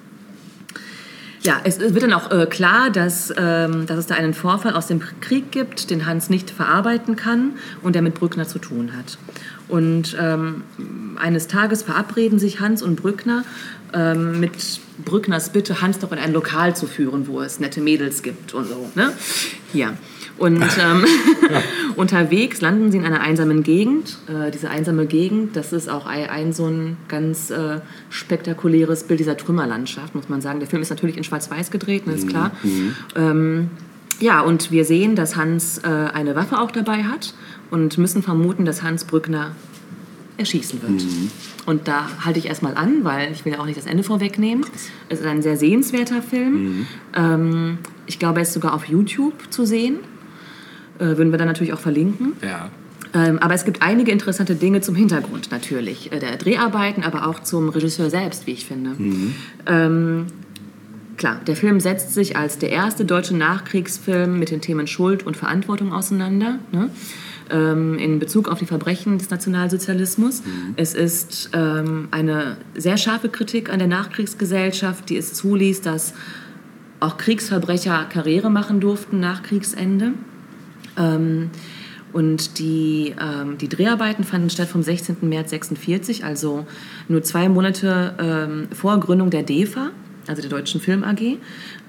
[1.43, 4.87] Ja, es wird dann auch äh, klar, dass, ähm, dass es da einen Vorfall aus
[4.87, 9.17] dem Krieg gibt, den Hans nicht verarbeiten kann und der mit Brückner zu tun hat.
[9.67, 10.63] Und ähm,
[11.19, 13.43] eines Tages verabreden sich Hans und Brückner
[13.93, 14.51] ähm, mit
[15.03, 18.67] Brückners Bitte, Hans doch in ein Lokal zu führen, wo es nette Mädels gibt und
[18.67, 18.91] so.
[18.93, 19.11] Ne?
[19.73, 19.93] Ja.
[20.41, 21.05] Und ähm,
[21.95, 24.17] unterwegs landen sie in einer einsamen Gegend.
[24.27, 29.19] Äh, diese einsame Gegend, das ist auch ein, ein so ein ganz äh, spektakuläres Bild
[29.19, 30.59] dieser Trümmerlandschaft, muss man sagen.
[30.59, 32.51] Der Film ist natürlich in Schwarz-Weiß gedreht, ne, ist klar.
[33.15, 33.69] Ähm,
[34.19, 37.35] ja, und wir sehen, dass Hans äh, eine Waffe auch dabei hat
[37.69, 39.51] und müssen vermuten, dass Hans Brückner
[40.37, 41.03] erschießen wird.
[41.67, 44.65] Und da halte ich erstmal an, weil ich will ja auch nicht das Ende vorwegnehmen.
[45.07, 46.87] Es ist ein sehr sehenswerter Film.
[47.15, 47.77] Ähm,
[48.07, 49.99] ich glaube, er ist sogar auf YouTube zu sehen.
[51.01, 52.33] Äh, würden wir dann natürlich auch verlinken.
[52.43, 52.69] Ja.
[53.13, 57.41] Ähm, aber es gibt einige interessante Dinge zum Hintergrund natürlich, äh, der Dreharbeiten, aber auch
[57.41, 58.91] zum Regisseur selbst, wie ich finde.
[59.65, 60.27] Ähm,
[61.17, 65.35] klar, der Film setzt sich als der erste deutsche Nachkriegsfilm mit den Themen Schuld und
[65.35, 66.59] Verantwortung auseinander.
[66.71, 66.91] Ne?
[67.49, 70.43] ähm, In Bezug auf die Verbrechen des Nationalsozialismus.
[70.75, 76.13] Es ist ähm, eine sehr scharfe Kritik an der Nachkriegsgesellschaft, die es zuließ, dass
[76.99, 80.13] auch Kriegsverbrecher Karriere machen durften nach Kriegsende.
[80.97, 81.49] Ähm,
[82.13, 85.15] Und die, ähm, die Dreharbeiten fanden statt vom 16.
[85.21, 86.65] März 46, also
[87.07, 89.91] nur zwei Monate ähm, vor Gründung der DEFA,
[90.27, 91.37] also der Deutschen Film AG,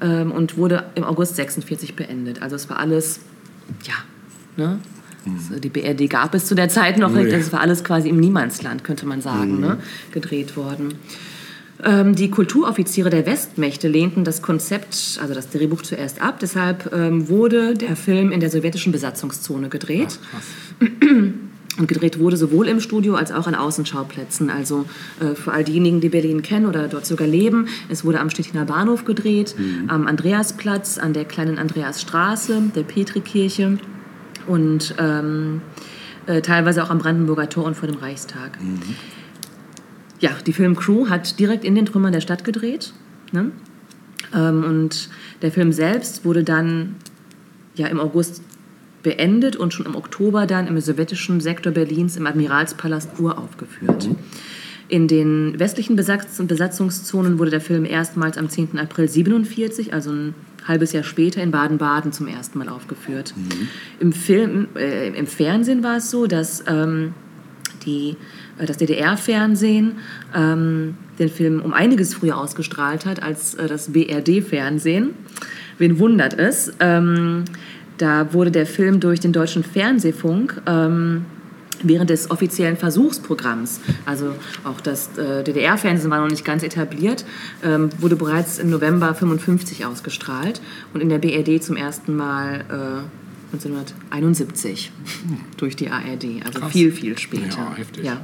[0.01, 2.41] ähm, und wurde im August 46 beendet.
[2.41, 3.19] Also es war alles,
[3.85, 3.95] ja,
[4.57, 4.79] ne?
[5.25, 8.19] Also die BRD gab es zu der Zeit noch nicht, das war alles quasi im
[8.21, 9.79] Niemandsland, könnte man sagen, ne?
[10.13, 10.95] gedreht worden.
[11.85, 16.39] Ähm, die Kulturoffiziere der Westmächte lehnten das Konzept, also das Drehbuch zuerst ab.
[16.41, 20.19] Deshalb ähm, wurde der Film in der sowjetischen Besatzungszone gedreht.
[20.37, 20.87] Ach,
[21.79, 24.51] Und gedreht wurde sowohl im Studio als auch an Außenschauplätzen.
[24.51, 24.85] Also
[25.21, 27.67] äh, für all diejenigen, die Berlin kennen oder dort sogar leben.
[27.89, 29.55] Es wurde am Stettiner Bahnhof gedreht,
[29.89, 33.79] am Andreasplatz, an der kleinen Andreasstraße, der Petrikirche
[34.47, 35.63] und ähm,
[36.27, 38.59] äh, teilweise auch am Brandenburger Tor und vor dem Reichstag.
[40.23, 42.93] Ja, die Filmcrew hat direkt in den Trümmern der Stadt gedreht.
[43.33, 43.51] Ne?
[44.33, 45.11] Ähm, und
[45.43, 46.95] der Film selbst wurde dann
[47.75, 48.43] ja, im August
[49.03, 54.11] beendet und schon im Oktober dann im sowjetischen Sektor Berlins im Admiralspalast uraufgeführt.
[54.89, 58.79] In den westlichen Besatz Besatzungszonen wurde der Film erstmals am 10.
[58.79, 60.35] April 47, also ein
[60.69, 63.35] halbes Jahr später, in Baden-Baden zum ersten Mal aufgeführt.
[63.99, 67.15] Im, Film, äh, Im Fernsehen war es so, dass ähm,
[67.85, 68.17] die,
[68.67, 69.97] das DDR-Fernsehen
[70.35, 75.11] ähm, den Film um einiges früher ausgestrahlt hat als äh, das BRD-Fernsehen.
[75.79, 76.73] Wen wundert es?
[76.81, 77.45] Ähm,
[77.99, 81.25] da wurde der Film durch den deutschen Fernsehfunk ähm,
[81.83, 87.25] während des offiziellen Versuchsprogramms, also auch das äh, DDR-Fernsehen war noch nicht ganz etabliert,
[87.65, 90.61] ähm, wurde bereits im November 55 ausgestrahlt
[90.95, 93.22] und in der BRD zum ersten Mal äh,
[93.53, 94.93] 1971
[95.57, 96.73] durch die ARD, also Krass.
[96.73, 97.59] viel, viel später.
[97.59, 98.05] Ja, heftig.
[98.05, 98.21] Ja.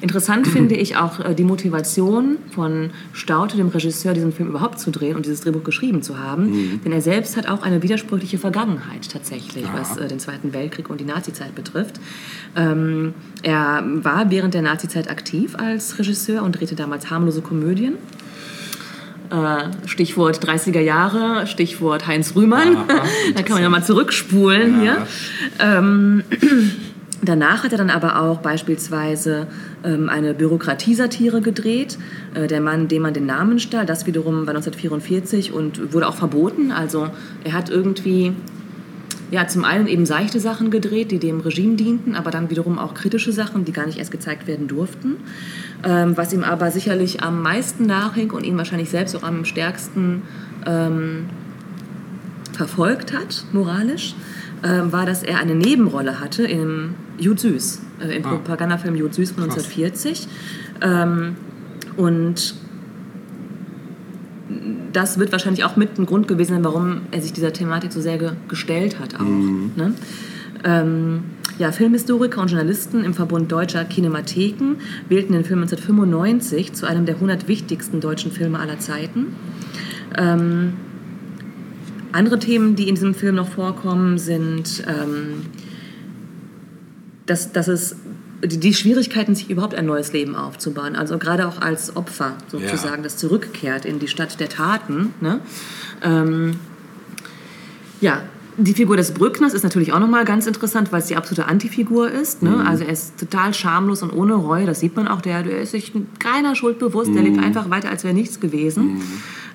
[0.00, 4.90] Interessant finde ich auch äh, die Motivation von Staute, dem Regisseur, diesen Film überhaupt zu
[4.90, 6.50] drehen und dieses Drehbuch geschrieben zu haben.
[6.50, 6.80] Mhm.
[6.84, 11.00] Denn er selbst hat auch eine widersprüchliche Vergangenheit tatsächlich, was äh, den Zweiten Weltkrieg und
[11.00, 12.00] die Nazizeit betrifft.
[12.56, 17.94] Ähm, er war während der Nazizeit aktiv als Regisseur und drehte damals harmlose Komödien.
[19.34, 22.76] Äh, Stichwort 30er Jahre, Stichwort Heinz Rühmann.
[22.76, 25.06] Aha, da kann man ja mal zurückspulen hier.
[25.58, 25.78] Ja.
[25.78, 26.22] Ähm,
[27.22, 29.48] danach hat er dann aber auch beispielsweise
[29.84, 31.98] ähm, eine Bürokratiesatire gedreht,
[32.34, 33.86] äh, Der Mann, dem man den Namen stahl.
[33.86, 36.70] Das wiederum war 1944 und wurde auch verboten.
[36.70, 37.08] Also
[37.42, 38.32] er hat irgendwie
[39.34, 42.94] ja, zum einen eben seichte Sachen gedreht, die dem Regime dienten, aber dann wiederum auch
[42.94, 45.16] kritische Sachen, die gar nicht erst gezeigt werden durften.
[45.82, 50.22] Ähm, was ihm aber sicherlich am meisten nachhing und ihn wahrscheinlich selbst auch am stärksten
[50.66, 51.24] ähm,
[52.52, 54.14] verfolgt hat, moralisch,
[54.62, 58.28] ähm, war, dass er eine Nebenrolle hatte im Jud Süß, äh, im Ah.
[58.28, 59.64] Propagandafilm Jud Süß von Krass.
[59.64, 60.28] 1940.
[60.80, 61.34] Ähm,
[61.96, 62.54] und
[64.94, 68.00] das wird wahrscheinlich auch mit ein Grund gewesen sein, warum er sich dieser Thematik so
[68.00, 69.20] sehr ge gestellt hat auch.
[69.20, 69.94] Ne?
[70.64, 71.24] Ähm,
[71.58, 74.76] ja, Filmhistoriker und Journalisten im Verbund Deutscher Kinematheken
[75.08, 79.34] wählten den Film 1995 zu einem der 100 wichtigsten deutschen Filme aller Zeiten.
[80.16, 80.74] Ähm,
[82.12, 85.46] andere Themen, die in diesem Film noch vorkommen, sind, ähm,
[87.26, 87.96] dass, dass es
[88.42, 90.96] die, Schwierigkeiten, sich überhaupt ein neues Leben aufzubauen.
[90.96, 93.02] Also gerade auch als Opfer sozusagen, Ja.
[93.02, 95.14] das zurückkehrt in die Stadt der Taten.
[95.20, 95.40] Ne?
[96.02, 96.56] Ähm,
[98.00, 98.22] ja,
[98.56, 102.10] die Figur des Brückners ist natürlich auch nochmal ganz interessant, weil es die absolute Antifigur
[102.10, 102.42] ist.
[102.42, 102.64] Ne?
[102.64, 104.64] Also er ist total schamlos und ohne Reue.
[104.66, 105.20] Das sieht man auch.
[105.20, 107.12] Der, der ist sich keiner Schuld bewusst.
[107.14, 109.00] Der lebt einfach weiter, als wäre nichts gewesen.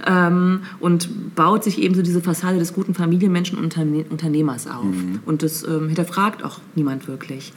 [0.06, 4.86] Ähm, und baut sich eben so diese Fassade des guten Familienmenschen und Unterne Unternehmers auf.
[5.26, 7.54] Und das ähm, hinterfragt auch niemand wirklich.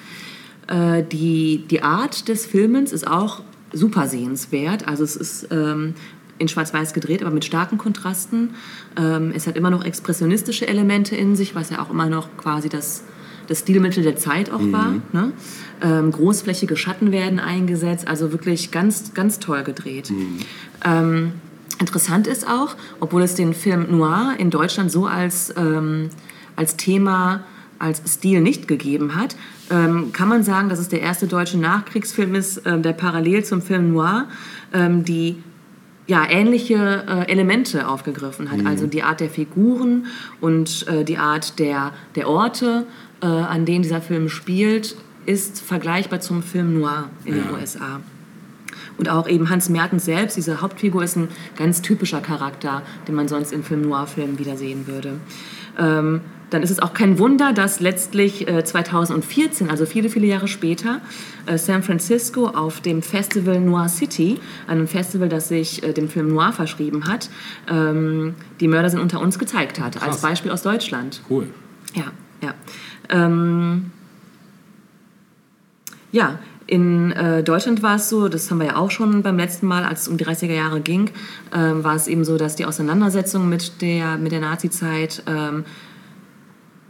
[0.72, 4.88] Äh, die, die Art des Filmens ist auch super sehenswert.
[4.88, 5.94] Also es ist ähm,
[6.38, 8.54] in Schwarz-Weiß gedreht, aber mit starken Kontrasten.
[8.96, 12.68] Ähm, es hat immer noch expressionistische Elemente in sich, was ja auch immer noch quasi
[12.68, 13.04] das,
[13.48, 14.94] das Stilmittel der Zeit auch war.
[15.12, 15.32] Ne?
[15.82, 20.10] Ähm, großflächige Schatten werden eingesetzt, also wirklich ganz, ganz toll gedreht.
[20.84, 21.32] Ähm,
[21.78, 26.08] interessant ist auch, obwohl es den Film Noir in Deutschland so als, ähm,
[26.56, 27.44] als Thema,
[27.78, 29.36] als Stil nicht gegeben hat,
[29.70, 33.62] ähm, kann man sagen, dass es der erste deutsche Nachkriegsfilm ist, ähm, der parallel zum
[33.62, 34.26] Film Noir
[34.72, 35.36] ähm, die
[36.06, 38.66] ja, ähnliche äh, Elemente aufgegriffen hat.
[38.66, 40.06] Also die Art der Figuren
[40.40, 42.86] und äh, die Art der, der Orte,
[43.22, 44.96] äh, an denen dieser Film spielt,
[45.26, 47.52] ist vergleichbar zum Film Noir in den Ja.
[47.52, 48.00] USA.
[48.98, 53.28] Und auch eben Hans Mertens selbst, diese Hauptfigur, ist ein ganz typischer Charakter, den man
[53.28, 55.14] sonst in Film-Noir-Filmen wiedersehen würde.
[55.78, 56.20] Ähm,
[56.52, 61.00] dann ist es auch kein Wunder, dass letztlich äh, 2014, also viele, viele Jahre später,
[61.46, 66.28] äh, San Francisco auf dem Festival Noir City, einem Festival, das sich äh, dem Film
[66.28, 67.30] Noir verschrieben hat,
[67.70, 70.20] ähm, die Mörder sind unter uns gezeigt hat, als Krass.
[70.20, 71.22] Beispiel aus Deutschland.
[71.30, 71.46] Cool.
[71.94, 72.04] Ja,
[72.42, 72.54] ja.
[73.08, 73.90] Ähm,
[76.12, 76.38] ja,
[76.72, 79.84] in äh, Deutschland war es so, das haben wir ja auch schon beim letzten Mal,
[79.84, 81.10] als es um die 30er Jahre ging,
[81.54, 85.66] ähm, war es eben so, dass die Auseinandersetzung mit der, mit der Nazi-Zeit ähm,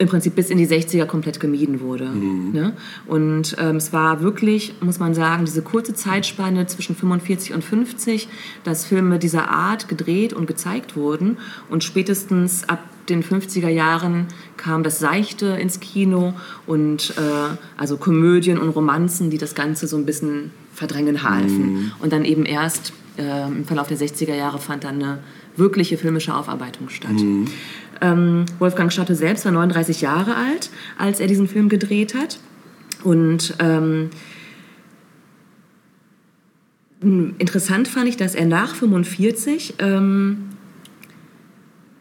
[0.03, 2.07] im Prinzip bis in die 60er komplett gemieden wurde.
[2.07, 2.51] Mhm.
[2.53, 2.73] Ne?
[3.07, 8.29] Und ähm, es war wirklich, muss man sagen, diese kurze Zeitspanne zwischen 45 und 50,
[8.65, 11.39] dass Filme dieser Art gedreht und gezeigt wurden.
[11.71, 16.35] Und spätestens ab den 50er Jahren kam das Seichte ins Kino
[16.67, 21.93] und äh, also Komödien und Romanzen, die das Ganze so ein bisschen verdrängen halfen.
[22.01, 25.19] Und dann eben erst äh, im Verlauf der 60er Jahre fand dann eine
[25.57, 27.11] wirkliche filmische Aufarbeitung statt.
[28.03, 32.39] Ähm, Wolfgang Schotte selbst war 39 Jahre alt, als er diesen Film gedreht hat.
[33.05, 34.11] Und ähm,
[37.39, 40.51] interessant fand ich, dass er nach 45, ähm,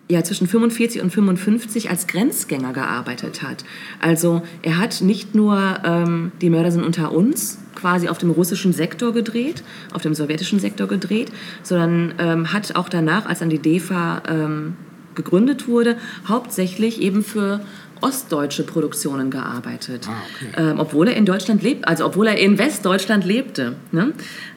[0.09, 3.63] ja, zwischen 45 und 55 als Grenzgänger gearbeitet hat.
[4.01, 8.73] Also er hat nicht nur ähm, Die Mörder sind unter uns quasi auf dem russischen
[8.73, 11.31] Sektor gedreht, auf dem sowjetischen Sektor gedreht,
[11.63, 14.75] sondern ähm, hat auch danach, als dann die DEFA ähm,
[15.15, 15.97] gegründet wurde,
[16.28, 17.62] hauptsächlich eben für
[18.02, 20.08] ostdeutsche Produktionen gearbeitet.
[20.10, 20.69] Ah, okay.
[20.71, 23.76] ähm, obwohl er in Deutschland lebt, also obwohl er in Westdeutschland lebte.
[23.91, 24.13] Ne?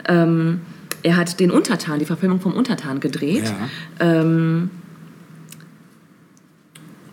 [0.09, 0.61] Ähm,
[1.03, 3.45] er hat den Untertan, die Verfilmung vom Untertan gedreht.
[3.45, 4.21] Ja.
[4.21, 4.71] Ähm,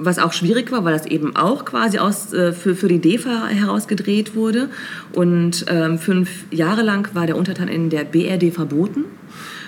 [0.04, 3.48] was auch schwierig war, weil das eben auch quasi aus, äh, für, für die DEFA
[3.48, 4.70] herausgedreht wurde.
[5.14, 9.06] Und ähm, fünf Jahre lang war der Untertan in der BRD verboten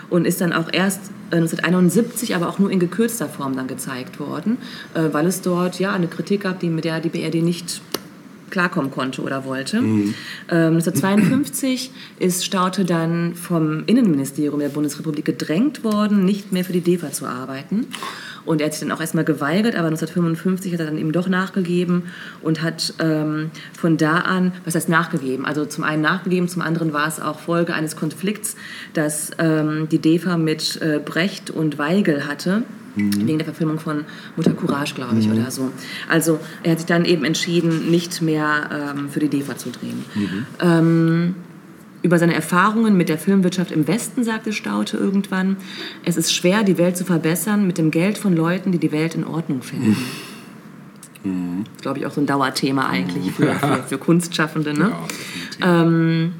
[0.09, 4.19] und ist dann auch erst äh, 1971, aber auch nur in gekürzter Form dann gezeigt
[4.19, 4.57] worden,
[4.93, 7.81] äh, weil es dort ja eine Kritik gab, die, mit der die BRD nicht
[8.53, 9.77] klarkommen konnte oder wollte.
[9.77, 10.15] Ähm,
[10.49, 17.11] 1952 ist Staute dann vom Innenministerium der Bundesrepublik gedrängt worden, nicht mehr für die DEFA
[17.11, 17.87] zu arbeiten.
[18.45, 21.27] Und er hat sich dann auch erstmal geweigert, aber 1955 hat er dann eben doch
[21.27, 22.03] nachgegeben
[22.41, 25.45] und hat ähm, von da an, was heißt nachgegeben?
[25.45, 28.55] Also zum einen nachgegeben, zum anderen war es auch Folge eines Konflikts,
[28.93, 32.63] dass ähm, die DEFA mit äh, Brecht und Weigel hatte.
[32.95, 35.71] Wegen der Verfilmung von Mutter Courage, glaube ich, oder so.
[36.07, 40.05] Also er hat sich dann eben entschieden, nicht mehr ähm, für die DEFA zu drehen.
[40.61, 41.33] Ähm,
[42.03, 45.57] über seine Erfahrungen mit der Filmwirtschaft im Westen sagte Staute irgendwann,
[46.05, 49.15] es ist schwer, die Welt zu verbessern mit dem Geld von Leuten, die die Welt
[49.15, 49.95] in Ordnung finden.
[51.81, 54.73] Glaube ich auch so ein Dauerthema eigentlich für, für, für Kunstschaffende.
[54.73, 54.91] Ne?
[55.61, 55.81] Ja.
[55.81, 56.33] Ähm,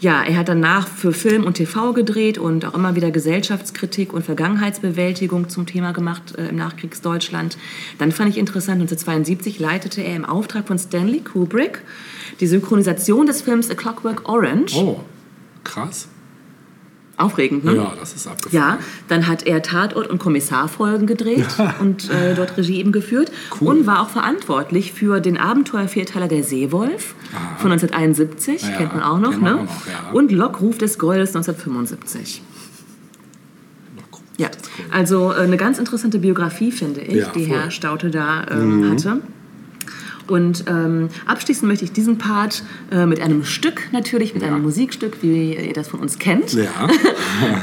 [0.00, 4.24] ja, er hat danach für Film und TV gedreht und auch immer wieder Gesellschaftskritik und
[4.24, 7.58] Vergangenheitsbewältigung zum Thema gemacht äh, im Nachkriegsdeutschland.
[7.98, 11.82] Dann fand ich interessant, 1972 leitete er im Auftrag von Stanley Kubrick
[12.40, 14.76] die Synchronisation des Films A Clockwork Orange.
[14.76, 15.00] Oh,
[15.64, 16.08] krass.
[17.16, 17.74] Aufregend, ne?
[17.74, 18.78] Ja, das ist Ja, abgefahren.
[19.08, 21.46] dann hat er Tatort- und Kommissarfolgen gedreht
[21.80, 23.68] und äh, dort Regie eben geführt Cool.
[23.78, 27.56] und war auch verantwortlich für den Abenteuervierteiler Der Seewolf Aha.
[27.58, 29.56] von 1971, Ja, kennt man auch noch, ne?
[29.56, 30.10] auch noch, ja.
[30.12, 32.42] Und Lockruf des Goldes 1975.
[34.36, 34.48] Ja,
[34.92, 37.56] also äh, eine ganz interessante Biografie, finde ich, Ja, die voll.
[37.56, 37.60] Mhm.
[37.62, 39.20] Herr Staute da ähm, hatte.
[40.30, 44.48] Und ähm, abschließen möchte ich diesen Part äh, mit einem Stück, natürlich mit Ja.
[44.48, 46.52] einem Musikstück, wie ihr das von uns kennt.
[46.52, 46.68] Ja.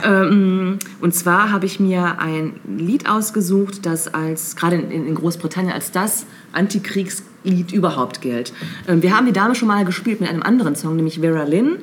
[0.20, 5.92] Und zwar habe ich mir ein Lied ausgesucht, das als gerade in, in Großbritannien als
[5.92, 8.54] das Antikriegslied überhaupt gilt.
[8.88, 11.78] Ähm, wir haben die Dame schon mal gespielt mit einem anderen Song, nämlich Vera Lynn.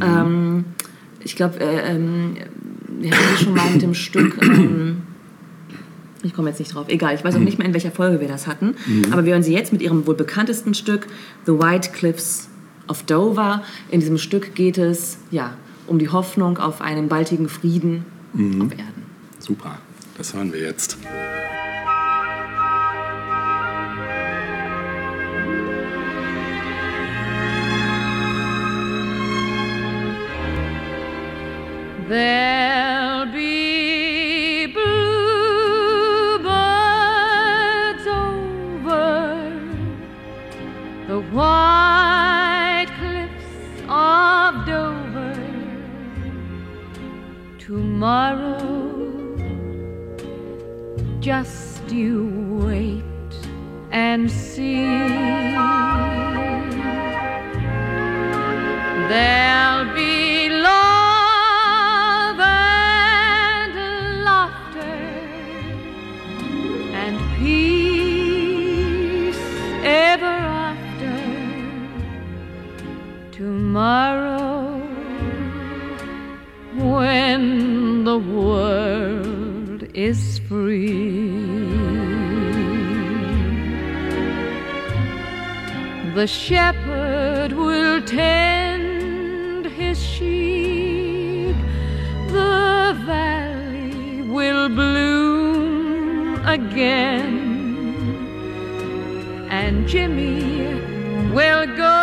[0.00, 0.64] Ähm,
[1.20, 2.36] ich glaube, äh, ähm,
[3.00, 4.36] wir hatten sie schon mal mit dem Stück.
[6.24, 6.86] Ich komme jetzt nicht drauf.
[6.88, 8.74] Egal, ich weiß auch nicht mehr, in welcher Folge wir das hatten.
[9.12, 11.06] Aber wir hören sie jetzt mit ihrem wohl bekanntesten Stück,
[11.44, 12.48] The White Cliffs
[12.88, 13.62] of Dover.
[13.90, 15.54] In diesem Stück geht es ja,
[15.86, 19.02] um die Hoffnung auf einen baldigen Frieden auf Erden.
[19.38, 19.78] Super.
[20.16, 20.96] Das hören wir jetzt.
[32.06, 33.63] There'll be
[47.94, 48.90] tomorrow.
[51.20, 52.26] Just you
[52.66, 53.04] wait
[53.92, 54.82] and see.
[59.10, 63.74] There'll be love and
[64.28, 64.98] laughter
[67.02, 69.38] and peace
[69.84, 70.36] ever
[70.66, 71.16] after.
[73.30, 74.53] Tomorrow,
[76.92, 81.64] when the world is free.
[86.14, 91.56] The shepherd will tend his sheep,
[92.28, 97.52] the valley will bloom again.
[99.50, 100.74] And Jimmy
[101.32, 101.93] will go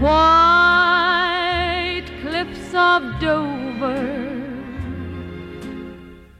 [0.00, 1.84] white
[2.22, 4.32] cliffs of Dover.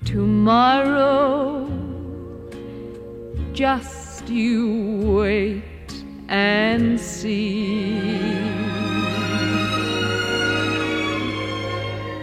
[0.04, 1.68] Tomorrow,
[3.52, 5.62] just you wait
[6.28, 8.34] and see.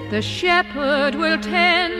[0.10, 1.91] The shepherd will tend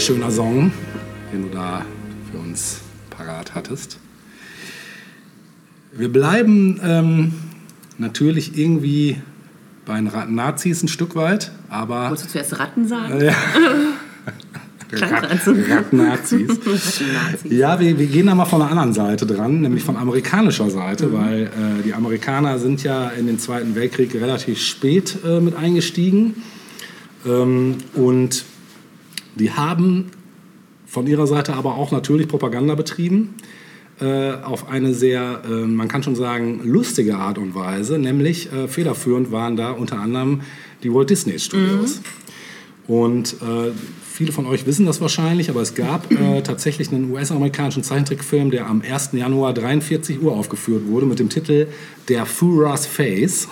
[0.00, 0.72] schöner Song,
[1.30, 1.84] den du da
[2.30, 2.80] für uns
[3.10, 3.98] parat hattest.
[5.92, 7.32] Wir bleiben ähm,
[7.98, 9.18] natürlich irgendwie
[9.84, 13.20] bei den Nazis ein Stück weit, aber Wolltest du zuerst Ratten sagen?
[13.20, 13.34] ja.
[14.90, 15.52] Grad so.
[15.52, 16.58] Rat-Nazis.
[17.44, 21.12] Ja, wir, wir gehen da mal von der anderen Seite dran, nämlich von amerikanischer Seite,
[21.12, 26.42] weil äh, die Amerikaner sind ja in den Zweiten Weltkrieg relativ spät äh, mit eingestiegen.
[27.26, 28.44] Ähm, und
[29.40, 30.10] die haben
[30.86, 33.34] von ihrer Seite aber auch natürlich Propaganda betrieben.
[34.00, 37.98] Äh, auf eine sehr, äh, man kann schon sagen, lustige Art und Weise.
[37.98, 40.40] Nämlich äh, federführend waren da unter anderem
[40.82, 42.00] die Walt Disney Studios.
[42.86, 43.70] Und äh,
[44.04, 48.66] viele von euch wissen das wahrscheinlich, aber es gab äh, tatsächlich einen US-amerikanischen Zeichentrickfilm, der
[48.66, 49.10] am 1.
[49.12, 51.68] Januar 43 Uhr aufgeführt wurde mit dem Titel
[52.08, 53.48] Der Führer's Face.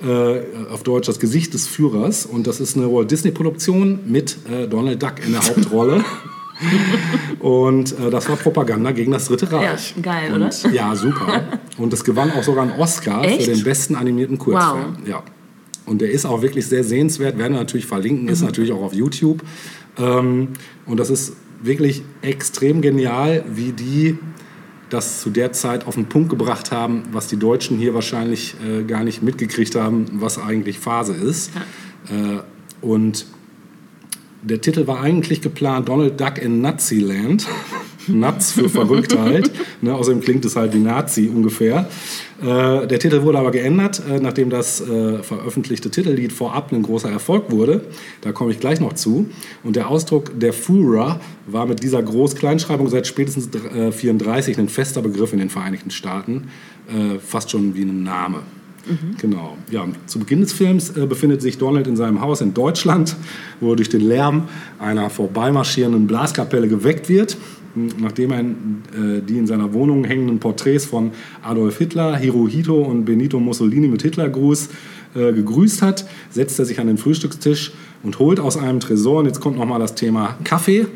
[0.00, 0.40] Äh,
[0.72, 2.24] auf Deutsch das Gesicht des Führers.
[2.24, 6.04] Und das ist eine Walt Disney-Produktion mit äh, Donald Duck in der Hauptrolle.
[7.40, 9.94] Und äh, das war Propaganda gegen das Dritte Reich.
[9.96, 10.72] Ja, geil, und, oder?
[10.72, 11.44] Ja, super.
[11.78, 13.44] Und es gewann auch sogar einen Oscar Echt?
[13.44, 14.96] für den besten animierten Kurzfilm.
[15.00, 15.08] Wow.
[15.08, 15.22] Ja.
[15.86, 18.30] Und der ist auch wirklich sehr sehenswert, werden wir natürlich verlinken, Mhm.
[18.30, 19.42] ist natürlich auch auf YouTube.
[19.98, 20.48] Ähm,
[20.86, 24.18] und das ist wirklich extrem genial, wie die
[24.90, 28.82] das zu der Zeit auf den Punkt gebracht haben, was die Deutschen hier wahrscheinlich äh,
[28.84, 31.50] gar nicht mitgekriegt haben, was eigentlich Phase ist.
[32.10, 32.40] Äh,
[32.80, 33.26] und
[34.42, 37.46] der Titel war eigentlich geplant Donald Duck in Naziland.
[38.08, 39.50] Nuts für Verrücktheit.
[39.80, 41.88] ne, außerdem klingt es halt wie Nazi ungefähr.
[42.40, 47.10] Äh, der Titel wurde aber geändert, äh, nachdem das äh, veröffentlichte Titellied vorab ein großer
[47.10, 47.86] Erfolg wurde.
[48.20, 49.28] Da komme ich gleich noch zu.
[49.62, 55.32] Und der Ausdruck der Führer war mit dieser Groß-Kleinschreibung seit spätestens 1934 ein fester Begriff
[55.32, 56.48] in den Vereinigten Staaten.
[56.88, 58.42] Äh, fast schon wie ein Name.
[59.18, 59.56] Genau.
[59.70, 63.16] Ja, zu Beginn des Films äh, befindet sich Donald in seinem Haus in Deutschland,
[63.60, 64.48] wo er durch den Lärm
[64.78, 67.36] einer vorbeimarschierenden Blaskapelle geweckt wird.
[67.98, 71.12] Nachdem er äh, die in seiner Wohnung hängenden Porträts von
[71.42, 74.68] Adolf Hitler, Hirohito und Benito Mussolini mit Hitlergruß
[75.14, 77.72] äh, gegrüßt hat, setzt er sich an den Frühstückstisch
[78.02, 80.86] und holt aus einem Tresor, und jetzt kommt nochmal das Thema Kaffee,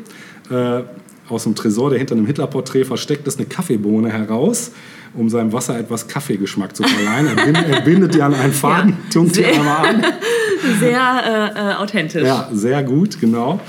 [0.49, 0.81] äh,
[1.29, 4.71] aus dem Tresor, der hinter einem Hitlerporträt versteckt ist, eine Kaffeebohne heraus,
[5.15, 7.27] um seinem Wasser etwas Kaffeegeschmack zu verleihen.
[7.27, 10.03] Er, bind, er bindet die an einen Faden, Ja, tunkt die sehr- einmal an.
[10.79, 12.23] Sehr äh, authentisch.
[12.23, 13.59] Ja, sehr gut, genau.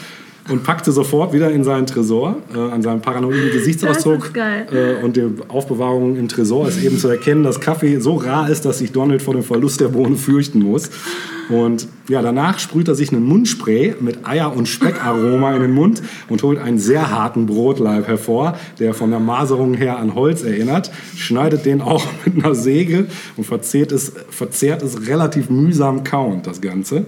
[0.49, 2.37] Und packte sofort wieder in seinen Tresor.
[2.55, 4.33] Äh, an seinem paranoiden Gesichtsausdruck.
[4.37, 8.67] Äh, und der Aufbewahrung im Tresor ist eben zu erkennen, dass Kaffee so rar ist,
[8.67, 10.91] dass sich Donald vor dem Verlust der Bohne fürchten muss.
[11.49, 16.03] Und ja, danach sprüht er sich einen Mundspray mit Eier- und Speckaroma in den Mund
[16.29, 20.91] und holt einen sehr harten Brotleib hervor, der von der Maserung her an Holz erinnert,
[21.17, 26.61] schneidet den auch mit einer Säge und verzehrt es, verzehrt es relativ mühsam kauend, das
[26.61, 27.07] Ganze.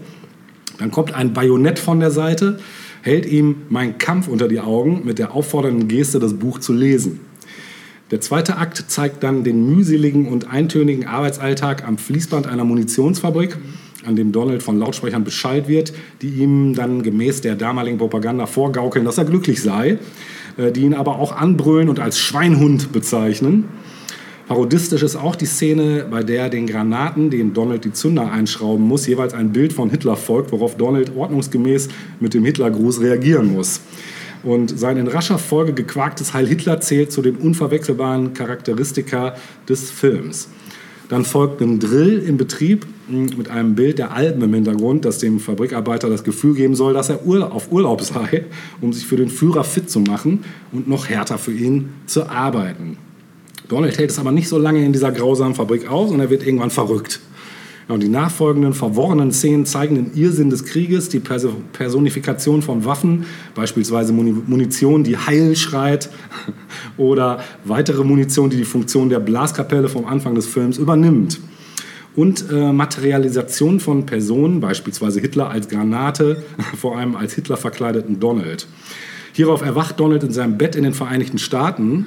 [0.78, 2.58] Dann kommt ein Bajonett von der Seite,
[3.06, 7.20] hält ihm Mein Kampf unter die Augen mit der auffordernden Geste, das Buch zu lesen.
[8.10, 13.56] Der zweite Akt zeigt dann den mühseligen und eintönigen Arbeitsalltag am Fließband einer Munitionsfabrik,
[14.04, 19.04] an dem Donald von Lautsprechern beschallt wird, die ihm dann gemäß der damaligen Propaganda vorgaukeln,
[19.04, 19.98] dass er glücklich sei,
[20.56, 23.64] äh, die ihn aber auch anbrüllen und als Schweinhund bezeichnen.
[24.48, 29.06] Parodistisch ist auch die Szene, bei der den Granaten, denen Donald die Zünder einschrauben muss,
[29.08, 31.88] jeweils ein Bild von Hitler folgt, worauf Donald ordnungsgemäß
[32.20, 33.80] mit dem Hitlergruß reagieren muss.
[34.44, 39.34] Und sein in rascher Folge gequaktes Heil Hitler zählt zu den unverwechselbaren Charakteristika
[39.68, 40.48] des Films.
[41.08, 45.40] Dann folgt ein Drill im Betrieb mit einem Bild der Alpen im Hintergrund, das dem
[45.40, 47.20] Fabrikarbeiter das Gefühl geben soll, dass er
[47.52, 48.44] auf Urlaub sei,
[48.80, 52.98] um sich für den Führer fit zu machen und noch härter für ihn zu arbeiten.
[53.68, 56.46] Donald hält es aber nicht so lange in dieser grausamen Fabrik aus und er wird
[56.46, 57.20] irgendwann verrückt.
[57.88, 63.26] Ja, und die nachfolgenden verworrenen Szenen zeigen den Irrsinn des Krieges, die Personifikation von Waffen,
[63.54, 66.10] beispielsweise Munition, die Heil schreit,
[66.96, 71.38] oder weitere Munition, die die Funktion der Blaskapelle vom Anfang des Films übernimmt.
[72.16, 76.42] Und äh, Materialisation von Personen, beispielsweise Hitler als Granate,
[76.76, 78.66] vor allem als Hitler verkleideten Donald.
[79.32, 82.06] Hierauf erwacht Donald in seinem Bett in den Vereinigten Staaten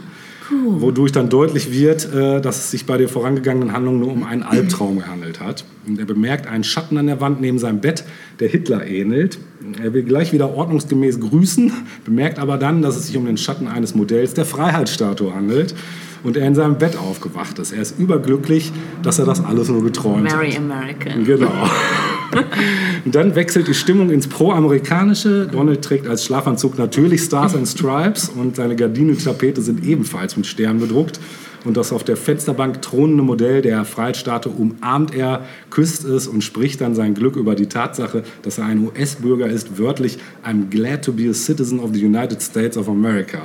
[0.52, 4.44] wodurch dann deutlich wird, äh, dass es sich bei der vorangegangenen Handlung nur um einen
[4.44, 5.66] Albtraum gehandelt hat.
[5.88, 8.04] Und er bemerkt einen Schatten an der Wand neben seinem Bett,
[8.40, 9.40] der Hitler ähnelt.
[9.82, 11.72] Er will gleich wieder ordnungsgemäß grüßen,
[12.06, 15.76] bemerkt aber dann, dass es sich um den Schatten eines Modells der Freiheitsstatue handelt
[16.24, 17.72] und er in seinem Bett aufgewacht ist.
[17.72, 18.72] Er ist überglücklich,
[19.04, 20.60] dass er das alles nur geträumt Mary hat.
[20.60, 21.26] American.
[21.26, 21.52] Genau.
[23.06, 25.48] Dann wechselt die Stimmung ins Pro-Amerikanische.
[25.52, 30.38] Donald trägt als Schlafanzug natürlich Stars and Stripes und seine Gardinen und Tapete sind ebenfalls
[30.38, 31.20] mit Sternen bedruckt.
[31.66, 36.80] Und das auf der Fensterbank thronende Modell der Freiheitsstatue umarmt er, küsst es und spricht
[36.80, 41.12] dann sein Glück über die Tatsache, dass er ein US-Bürger ist, wörtlich I'm glad to
[41.12, 43.42] be a citizen of the United States of America.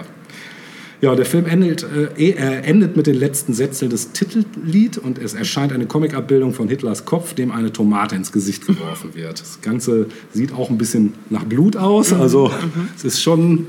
[1.04, 1.84] Ja, der Film endet,
[2.16, 2.32] äh,
[2.62, 7.34] endet mit den letzten Sätzen des Titellied und es erscheint eine Comicabbildung von Hitlers Kopf,
[7.34, 9.38] dem eine Tomate ins Gesicht geworfen wird.
[9.38, 12.20] Das Ganze sieht auch ein bisschen nach Blut aus, Mhm.
[12.22, 12.50] also
[12.96, 13.66] es ist schon,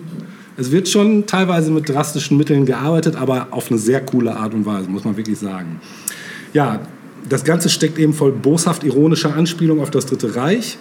[0.55, 4.65] es wird schon teilweise mit drastischen Mitteln gearbeitet, aber auf eine sehr coole Art und
[4.65, 5.81] Weise, muss man wirklich sagen.
[6.53, 6.87] Ja,
[7.27, 10.77] das Ganze steckt eben voll boshaft ironischer Anspielung auf das Dritte Reich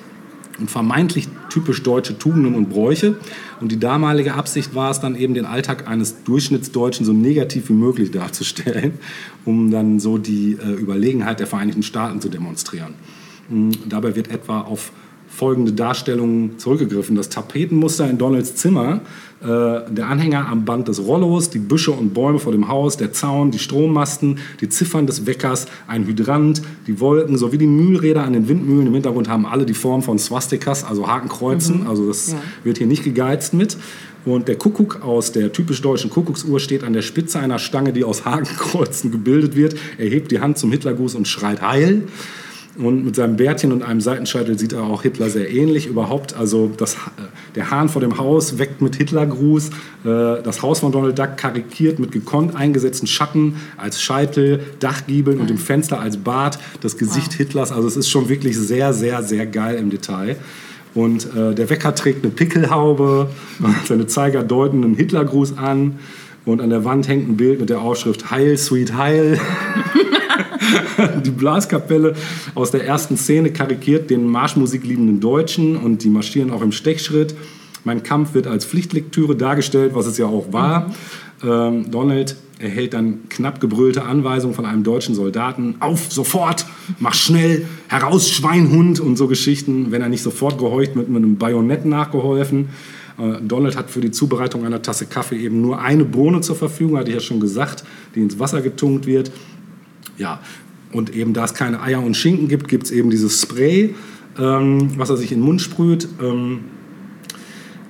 [0.59, 3.17] und vermeintlich typisch deutsche Tugenden und Bräuche.
[3.61, 7.75] Und die damalige Absicht war es dann eben, den Alltag eines Durchschnittsdeutschen so negativ wie
[7.75, 8.99] möglich darzustellen,
[9.45, 12.95] um dann so die äh, Überlegenheit der Vereinigten Staaten zu demonstrieren.
[13.49, 14.93] Mm, Dabei wird etwa auf
[15.35, 17.17] folgende Darstellungen zurückgegriffen.
[17.17, 19.01] Das Tapetenmuster in Donalds Zimmer,
[19.43, 23.13] äh, der Anhänger am Band des Rollos, die Büsche und Bäume vor dem Haus, der
[23.13, 28.33] Zaun, die Strommasten, die Ziffern des Weckers, ein Hydrant, die Wolken sowie die Mühlräder an
[28.33, 28.87] den Windmühlen.
[28.87, 31.87] Im Hintergrund haben alle die Form von Swastikas, also Hakenkreuzen.
[31.89, 32.39] Also das Ja.
[32.63, 33.77] wird hier nicht gegeizt mit.
[34.25, 38.05] Und der Kuckuck aus der typisch deutschen Kuckucksuhr steht an der Spitze einer Stange, die
[38.05, 39.75] aus Hakenkreuzen gebildet wird.
[39.99, 42.05] Er hebt die Hand zum Hitlergruß und schreit Heil.
[42.77, 45.87] Und mit seinem Bärtchen und einem Seitenscheitel sieht er auch Hitler sehr ähnlich.
[45.87, 46.97] Überhaupt, also das, äh,
[47.55, 49.69] der Hahn vor dem Haus weckt mit Hitlergruß.
[50.05, 55.51] Äh, Das Haus von Donald Duck karikiert mit gekonnt eingesetzten Schatten als Scheitel, Dachgiebeln und
[55.51, 57.71] dem Fenster als Bart das Gesicht Hitlers.
[57.71, 60.37] Also es ist schon wirklich sehr, sehr, sehr geil im Detail.
[60.95, 63.29] Und äh, der Wecker trägt eine Pickelhaube,
[63.87, 65.99] seine Zeiger deuten einen Hitlergruß an.
[66.45, 69.41] Und an der Wand hängt ein Bild mit der Aufschrift Heil, Sweet Heil.
[71.25, 72.15] die Blaskapelle
[72.55, 77.35] aus der ersten Szene karikiert den Marschmusik liebenden Deutschen und die marschieren auch im Stechschritt.
[77.85, 80.93] Mein Kampf wird als Pflichtlektüre dargestellt, was es ja auch war.
[81.43, 85.77] Ähm, Donald erhält dann knapp gebrüllte Anweisungen von einem deutschen Soldaten.
[85.81, 86.65] Auf, sofort,
[86.99, 89.91] mach schnell, heraus, Schweinhund und so Geschichten.
[89.91, 92.71] Wenn er nicht sofort gehorcht, wird mit einem Bajonett nachgeholfen.
[93.19, 96.97] Äh, Donald hat für die Zubereitung einer Tasse Kaffee eben nur eine Bohne zur Verfügung,
[96.97, 97.85] hatte ich ja schon gesagt,
[98.15, 99.31] die ins Wasser getunkt wird.
[100.19, 100.41] Ja,
[100.93, 103.95] und eben da es keine Eier und Schinken gibt, gibt es eben dieses Spray,
[104.39, 106.09] ähm, was er sich in den Mund sprüht.
[106.23, 106.61] Ähm,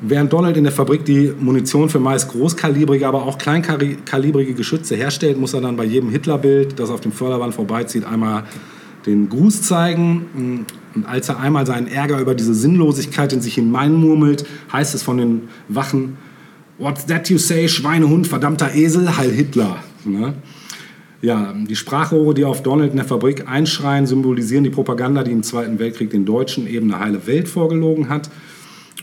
[0.01, 5.39] während Donald in der Fabrik die Munition für meist großkalibrige, aber auch kleinkalibrige Geschütze herstellt,
[5.39, 8.45] muss er dann bei jedem Hitlerbild, das auf dem Förderband vorbeizieht, einmal
[9.07, 10.67] den Gruß zeigen.
[10.95, 15.19] Und als er einmal seinen Ärger über diese Sinnlosigkeit in sich hineinmurmelt, heißt es von
[15.19, 16.17] den Wachen,
[16.77, 19.77] What's that you say, Schweinehund, verdammter Esel, Heil Hitler.
[20.05, 20.35] Ne?
[21.25, 25.43] Ja, die Sprachrohre, die auf Donald in der Fabrik einschreien, symbolisieren die Propaganda, die im
[25.43, 28.29] Zweiten Weltkrieg den Deutschen eben eine heile Welt vorgelogen hat.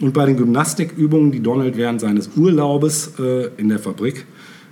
[0.01, 4.27] Und bei den Gymnastikübungen, die Donald während seines Urlaubes äh, in der Fabrik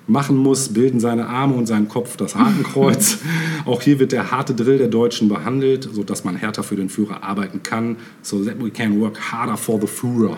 [0.05, 3.17] machen muss, bilden seine Arme und sein Kopf das Hakenkreuz.
[3.65, 7.23] Auch hier wird der harte Drill der Deutschen behandelt, sodass man härter für den Führer
[7.23, 10.37] arbeiten kann, so that we can work harder for the Führer.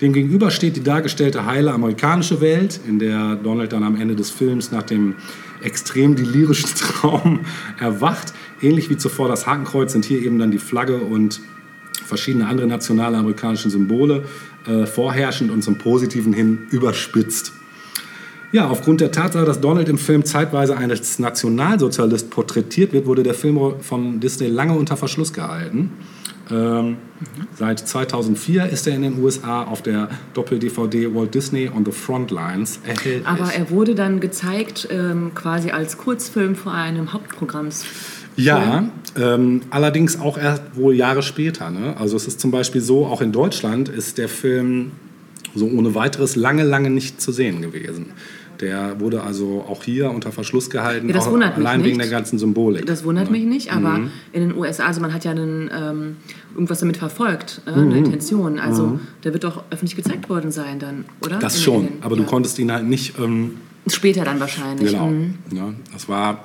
[0.00, 4.72] Demgegenüber steht die dargestellte heile amerikanische Welt, in der Donald dann am Ende des Films
[4.72, 5.14] nach dem
[5.62, 7.40] extrem delirischen Traum
[7.78, 8.32] erwacht.
[8.60, 11.40] ähnlich wie zuvor das Hakenkreuz sind hier eben dann die Flagge und
[12.04, 14.24] verschiedene andere nationale amerikanische Symbole
[14.66, 17.52] äh, vorherrschend und zum Positiven hin überspitzt.
[18.52, 23.34] Ja, aufgrund der Tatsache, dass Donald im Film zeitweise als Nationalsozialist porträtiert wird, wurde der
[23.34, 25.92] Film von Disney lange unter Verschluss gehalten.
[26.50, 26.96] Ähm,
[27.54, 32.80] Seit 2004 ist er in den USA auf der Doppel-DVD Walt Disney on the Frontlines
[32.82, 33.26] erhältlich.
[33.26, 37.84] Aber er wurde dann gezeigt ähm, quasi als Kurzfilm vor einem Hauptprogramms.
[38.36, 41.70] Ja, ähm, allerdings auch erst wohl Jahre später.
[41.70, 41.94] Ne?
[41.98, 44.92] Also es ist zum Beispiel so, auch in Deutschland ist der Film
[45.54, 48.12] so ohne weiteres lange, lange nicht zu sehen gewesen.
[48.60, 51.98] Der wurde also auch hier unter Verschluss gehalten, Ja, das auch wundert mich allein wegen
[51.98, 52.84] der ganzen Symbolik.
[52.84, 54.10] Das wundert mich nicht, aber Mhm.
[54.32, 56.16] in den USA, also man hat ja einen, ähm,
[56.54, 57.86] irgendwas damit verfolgt, äh, Mhm.
[57.88, 58.58] eine Intention.
[58.58, 61.38] Also der wird doch öffentlich gezeigt worden sein dann, oder?
[61.38, 62.28] Das In- schon, den- aber du ja.
[62.28, 63.18] konntest ihn halt nicht.
[63.18, 63.52] Ähm,
[63.86, 64.92] Später dann wahrscheinlich.
[64.92, 65.06] genau.
[65.08, 65.34] Mhm.
[65.50, 65.74] Ne?
[65.92, 66.44] Das war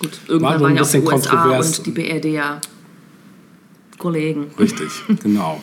[0.00, 1.78] Gut, irgendwann War waren ja auch die USA kontrovers.
[1.78, 2.60] und die BRD ja
[3.98, 4.46] Kollegen.
[4.58, 4.88] Richtig,
[5.24, 5.60] genau.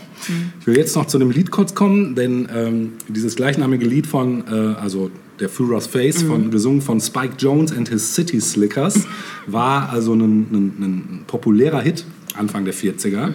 [0.60, 4.44] Ich will jetzt noch zu dem Lied kurz kommen, denn ähm, dieses gleichnamige Lied von,
[4.48, 5.10] äh, also
[5.40, 9.08] der Führer's Face, von, gesungen von Spike Jones and his City Slickers,
[9.48, 12.06] war also ein, ein, ein populärer Hit
[12.36, 13.34] Anfang der 40er.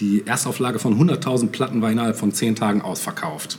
[0.00, 3.58] Die Erstauflage von 100.000 Platten war innerhalb von 10 Tagen ausverkauft.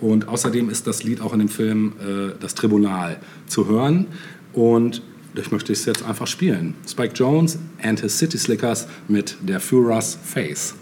[0.00, 4.06] Und außerdem ist das Lied auch in dem Film äh, Das Tribunal zu hören.
[4.52, 5.02] Und
[5.34, 6.74] ich möchte es jetzt einfach spielen.
[6.88, 10.74] Spike Jones and his City Slickers mit der Führer's Face.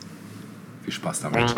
[0.86, 1.52] Viel Spaß damit.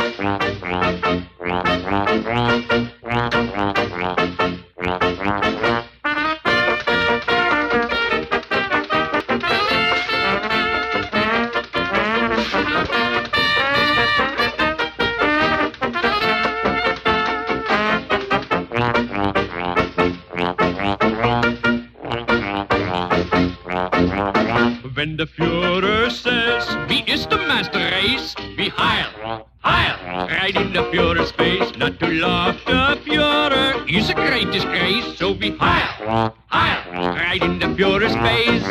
[38.23, 38.65] Face.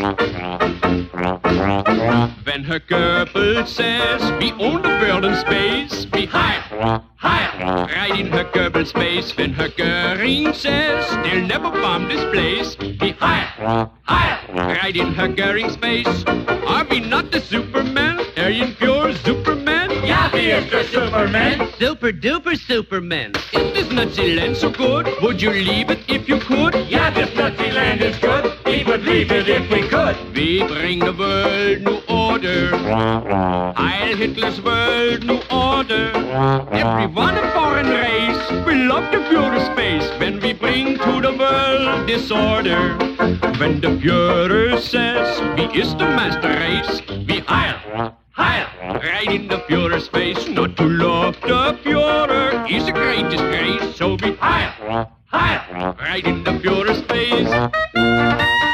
[2.45, 8.27] Wenn Herr Goebbels says, we own the world in space, be heil, heil, right in
[8.27, 9.35] Herr Goebbels face.
[9.35, 15.29] Wenn Herr Göring says, they'll never bomb this place, be heil, heil, right in Herr
[15.29, 16.23] Göring's face.
[16.67, 18.19] Are we not the Superman?
[18.37, 19.89] Are you pure Superman?
[20.05, 21.71] Yeah, we are the Superman.
[21.79, 23.33] Super duper Superman.
[23.53, 25.07] Is this Nazi land so good?
[25.21, 26.75] Would you leave it if you could?
[29.07, 30.17] Leave it if we could.
[30.35, 32.75] We bring the world new order.
[32.77, 36.11] Heil Hitler's world new order.
[36.71, 38.65] Everyone a foreign race.
[38.65, 42.97] We love the pure space when we bring to the world disorder.
[43.59, 48.67] When the Führer says, we is the master race, we heil, heil,
[49.11, 50.47] right in the Führer's face.
[50.47, 56.43] Not to love the Führer is a great disgrace, so we heil, heil, right in
[56.43, 58.67] the Führer's face.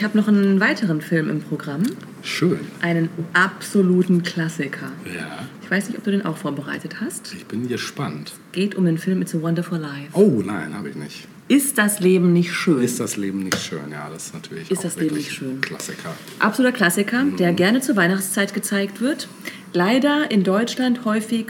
[0.00, 1.82] Ich habe noch einen weiteren Film im Programm.
[2.22, 2.60] Schön.
[2.80, 4.86] Einen absoluten Klassiker.
[5.04, 7.34] Ja, Ich weiß nicht, ob du den auch vorbereitet hast.
[7.34, 8.32] ich bin gespannt.
[8.52, 10.08] Geht um den Film It's a Wonderful Life.
[10.14, 11.28] Oh nein, habe ich nicht.
[11.48, 12.80] Ist das Leben nicht schön?
[12.82, 13.90] Ist das Leben nicht schön?
[13.92, 15.60] Ja, das ist natürlich Ist das Leben nicht schön?
[15.60, 16.14] Klassiker.
[16.38, 19.28] Absoluter Klassiker, der gerne zur Weihnachtszeit gezeigt wird.
[19.74, 21.48] Leider in Deutschland häufig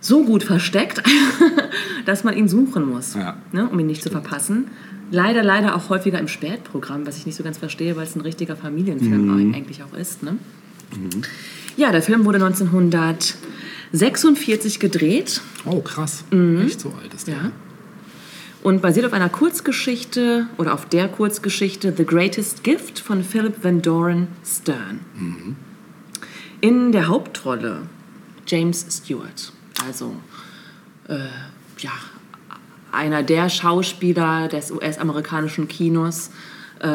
[0.00, 1.02] so gut versteckt,
[2.04, 3.38] dass man ihn suchen muss, Ja.
[3.52, 4.66] ne, um ihn nicht zu verpassen.
[5.10, 8.20] Leider, leider auch häufiger im Spätprogramm, was ich nicht so ganz verstehe, weil es ein
[8.20, 10.22] richtiger Familienfilm eigentlich auch ist.
[10.22, 10.38] Ne?
[11.76, 12.38] Ja, der Film wurde
[13.92, 16.24] 46 gedreht Oh, krass.
[16.64, 17.36] Echt so alt ist der.
[17.36, 17.44] Mhm.
[17.44, 17.52] ja.
[18.62, 23.82] und basiert auf einer Kurzgeschichte oder auf der Kurzgeschichte The Greatest Gift von Philip Van
[23.82, 25.00] Doren Stern.
[26.60, 27.82] In der Hauptrolle
[28.46, 29.52] James Stewart,
[29.86, 30.14] also
[31.08, 31.18] äh,
[31.78, 31.92] ja,
[32.92, 36.30] einer der Schauspieler des US-amerikanischen Kinos,
[36.80, 36.86] äh,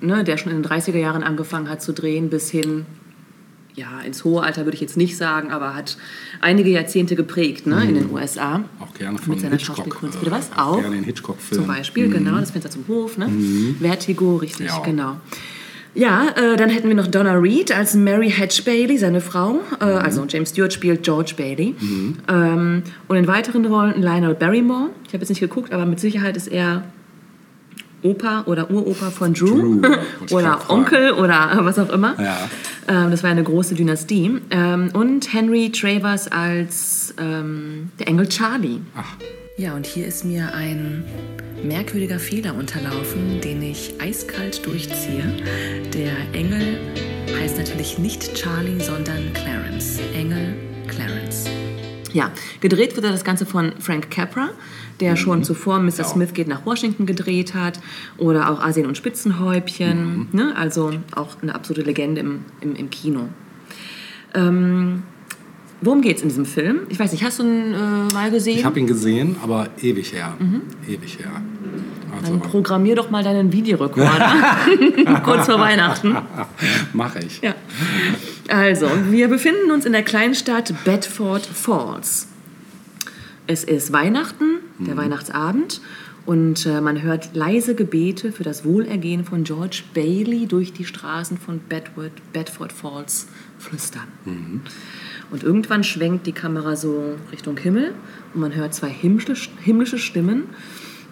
[0.00, 2.86] ne, der schon in den 30er Jahren angefangen hat zu drehen, bis hin
[3.74, 5.98] ja, ins hohe Alter würde ich jetzt nicht sagen, aber hat
[6.40, 8.64] einige Jahrzehnte geprägt ne, in den USA.
[8.80, 9.58] Auch gerne von Mit seiner.
[9.58, 10.16] Schauspielkunst.
[10.16, 10.50] äh, Bitte was?
[10.56, 10.80] auch Auch?
[10.80, 11.60] Gerne den Hitchcock-Film.
[11.60, 13.28] Zum Beispiel, genau, das Fenster zum Hof, ne?
[13.78, 14.78] Vertigo, richtig, Ja.
[14.78, 15.16] genau.
[15.96, 19.60] Ja, äh, dann hätten wir noch Donna Reed als Mary Hatch Bailey, seine Frau.
[19.80, 21.74] Äh, Also James Stewart spielt George Bailey.
[22.28, 24.90] Ähm, und in weiteren Rollen Lionel Barrymore.
[25.06, 26.84] Ich habe jetzt nicht geguckt, aber mit Sicherheit ist er
[28.02, 29.80] Opa oder Uropa von Drew.
[29.80, 29.90] Drew,
[30.30, 30.60] oder.
[30.68, 32.14] Onkel oder was auch immer.
[32.22, 32.36] Ja.
[32.88, 34.38] Ähm, das war eine große Dynastie.
[34.50, 38.80] Ähm, und Henry Travers als ähm, der Engel Charlie.
[38.94, 39.16] Ach,
[39.58, 41.02] Ja, und hier ist mir ein
[41.64, 45.24] merkwürdiger Fehler unterlaufen, den ich eiskalt durchziehe.
[45.94, 46.78] Der Engel
[47.40, 49.98] heißt natürlich nicht Charlie, sondern Clarence.
[50.14, 50.54] Engel
[50.88, 51.46] Clarence.
[52.12, 54.50] Ja, gedreht wurde das Ganze von Frank Capra,
[55.00, 55.90] der schon zuvor Mr.
[55.98, 56.04] Ja.
[56.04, 57.80] Smith geht nach Washington gedreht hat
[58.18, 60.28] oder auch Asien und Spitzenhäubchen.
[60.32, 60.54] Ne?
[60.54, 63.30] Also auch eine absolute Legende im, im, im Kino.
[64.34, 65.04] Ähm,
[65.80, 66.80] worum geht es in diesem Film?
[66.88, 68.58] Ich weiß nicht, hast du ihn äh, mal gesehen?
[68.58, 70.34] ich habe ihn gesehen, aber ewig her.
[70.38, 70.62] Mhm.
[70.88, 71.30] Ewig her.
[72.22, 74.32] Dann Also, programmier doch mal deinen Videorekorder.
[75.24, 76.16] Kurz vor Weihnachten.
[76.92, 77.40] mache ich.
[77.42, 77.54] Ja.
[78.48, 82.28] Also, wir befinden uns in der Kleinstadt Bedford Falls.
[83.46, 85.80] Es ist Weihnachten, der Weihnachtsabend,
[86.26, 91.38] und äh, man hört leise Gebete für das Wohlergehen von George Bailey durch die Straßen
[91.38, 94.08] von Bedford, Bedford Falls flüstern.
[95.30, 97.94] Und irgendwann schwenkt die Kamera so Richtung Himmel
[98.34, 100.44] und man hört zwei himmlische, himmlische Stimmen,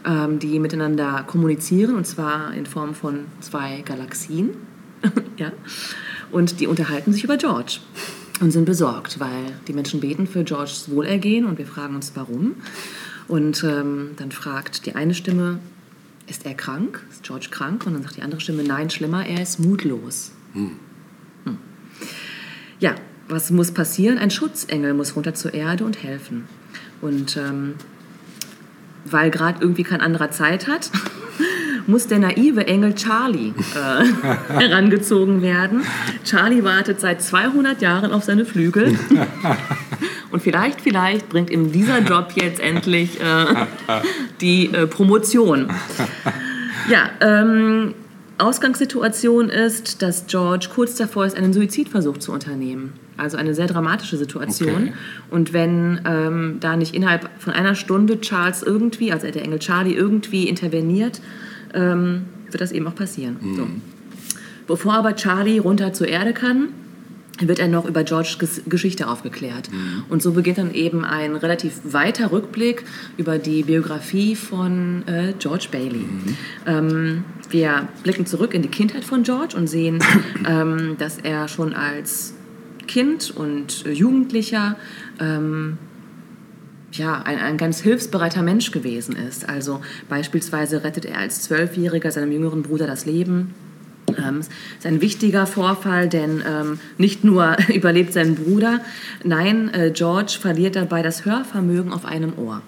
[0.06, 4.50] ähm, die miteinander kommunizieren, und zwar in Form von zwei Galaxien.
[5.36, 5.52] ja.
[6.30, 7.78] Und die unterhalten sich über George
[8.40, 12.56] und sind besorgt, weil die Menschen beten für Georges Wohlergehen und wir fragen uns, warum.
[13.26, 15.58] Und ähm, dann fragt die eine Stimme,
[16.26, 17.02] ist er krank?
[17.10, 17.86] Ist George krank?
[17.86, 20.32] Und dann sagt die andere Stimme, nein, schlimmer, er ist mutlos.
[20.52, 20.72] Hm.
[22.80, 22.96] Ja,
[23.28, 24.18] was muss passieren?
[24.18, 26.46] Ein Schutzengel muss runter zur Erde und helfen.
[27.00, 27.74] Und ähm,
[29.04, 30.90] weil gerade irgendwie kein anderer Zeit hat,
[31.86, 35.82] muss der naive Engel Charlie äh, herangezogen werden.
[36.24, 38.98] Charlie wartet seit 200 Jahren auf seine Flügel.
[40.30, 43.66] Und vielleicht, vielleicht bringt ihm dieser Job jetzt endlich äh,
[44.40, 45.68] die äh, Promotion.
[46.90, 47.94] Ja, ähm,
[48.38, 52.94] Ausgangssituation ist, dass George kurz davor ist, einen Suizidversuch zu unternehmen.
[53.16, 54.74] Also eine sehr dramatische Situation.
[54.74, 54.92] Okay.
[55.30, 59.94] Und wenn ähm, da nicht innerhalb von einer Stunde Charles irgendwie, also der Engel Charlie,
[59.94, 61.20] irgendwie interveniert,
[61.74, 63.36] ähm, wird das eben auch passieren.
[63.56, 63.68] So.
[64.66, 66.70] Bevor aber Charlie runter zur Erde kann,
[67.40, 69.68] wird er noch über Georges Ges- Geschichte aufgeklärt.
[70.08, 72.84] Und so beginnt dann eben ein relativ weiter Rückblick
[73.16, 76.04] über die Biografie von äh, George Bailey.
[76.66, 77.24] Ähm,
[77.54, 80.02] wir blicken zurück in die Kindheit von George und sehen,
[80.46, 82.34] ähm, dass er schon als
[82.88, 84.76] Kind und äh, Jugendlicher
[85.20, 85.78] ähm,
[86.92, 89.48] ja, ein, ein ganz hilfsbereiter Mensch gewesen ist.
[89.48, 93.54] Also beispielsweise rettet er als Zwölfjähriger seinem jüngeren Bruder das Leben.
[94.18, 98.80] Ähm, ist ein wichtiger Vorfall, denn ähm, nicht nur überlebt sein Bruder,
[99.22, 102.62] nein, äh, George verliert dabei das Hörvermögen auf einem Ohr.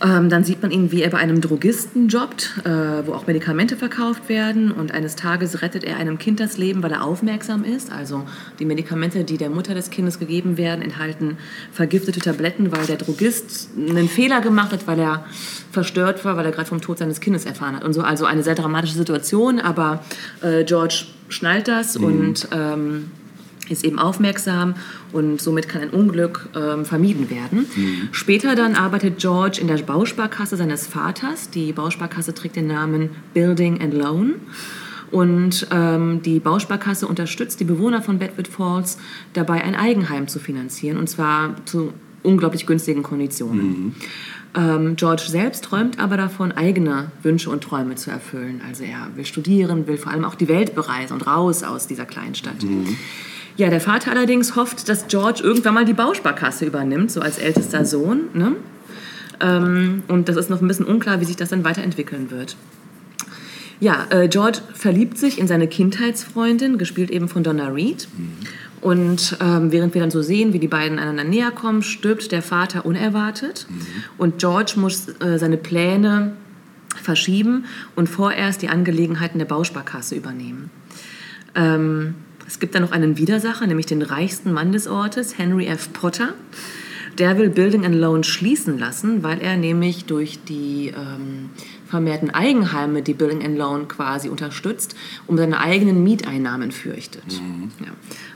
[0.00, 3.76] Ähm, dann sieht man ihn, wie er bei einem Drogisten jobbt, äh, wo auch Medikamente
[3.76, 4.70] verkauft werden.
[4.70, 7.90] Und eines Tages rettet er einem Kind das Leben, weil er aufmerksam ist.
[7.90, 8.24] Also
[8.58, 11.38] die Medikamente, die der Mutter des Kindes gegeben werden, enthalten
[11.72, 15.24] vergiftete Tabletten, weil der Drogist einen Fehler gemacht hat, weil er
[15.72, 17.84] verstört war, weil er gerade vom Tod seines Kindes erfahren hat.
[17.84, 19.58] Und so, also eine sehr dramatische Situation.
[19.58, 20.04] Aber
[20.42, 23.10] äh, George schnallt das und ähm,
[23.70, 24.74] ist eben aufmerksam
[25.12, 27.66] und somit kann ein Unglück ähm, vermieden werden.
[28.12, 31.50] Später dann arbeitet George in der Bausparkasse seines Vaters.
[31.50, 34.34] Die Bausparkasse trägt den Namen Building and Loan.
[35.10, 38.98] Und ähm, die Bausparkasse unterstützt die Bewohner von Bedford Falls
[39.32, 41.92] dabei, ein Eigenheim zu finanzieren, und zwar zu
[42.22, 43.94] unglaublich günstigen Konditionen.
[44.54, 48.60] Ähm, George selbst träumt aber davon, eigene Wünsche und Träume zu erfüllen.
[48.66, 52.06] Also er will studieren, will vor allem auch die Welt bereisen und raus aus dieser
[52.06, 52.64] Kleinstadt.
[53.58, 57.84] Ja, der Vater allerdings hofft, dass George irgendwann mal die Bausparkasse übernimmt, so als ältester
[57.84, 58.28] Sohn.
[58.32, 58.54] Ne?
[59.40, 62.56] Ähm, und das ist noch ein bisschen unklar, wie sich das dann weiterentwickeln wird.
[63.80, 68.06] Ja, äh, George verliebt sich in seine Kindheitsfreundin, gespielt eben von Donna Reed.
[68.80, 72.42] Und ähm, während wir dann so sehen, wie die beiden einander näher kommen, stirbt der
[72.42, 73.66] Vater unerwartet.
[74.18, 76.36] Und George muss äh, seine Pläne
[77.02, 77.64] verschieben
[77.96, 80.70] und vorerst die Angelegenheiten der Bausparkasse übernehmen.
[81.56, 82.14] Ähm,
[82.48, 85.92] es gibt dann noch einen Widersacher, nämlich den reichsten Mann des Ortes, Henry F.
[85.92, 86.30] Potter.
[87.18, 91.50] Der will Building and Loan schließen lassen, weil er nämlich durch die ähm,
[91.86, 94.94] vermehrten Eigenheime, die Building and Loan quasi unterstützt,
[95.26, 97.24] um seine eigenen Mieteinnahmen fürchtet.
[97.80, 97.86] Ja.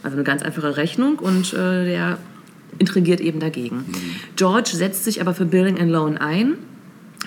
[0.02, 2.18] Also eine ganz einfache Rechnung und äh, der
[2.78, 3.84] intrigiert eben dagegen.
[4.36, 6.54] George setzt sich aber für Building and Loan ein,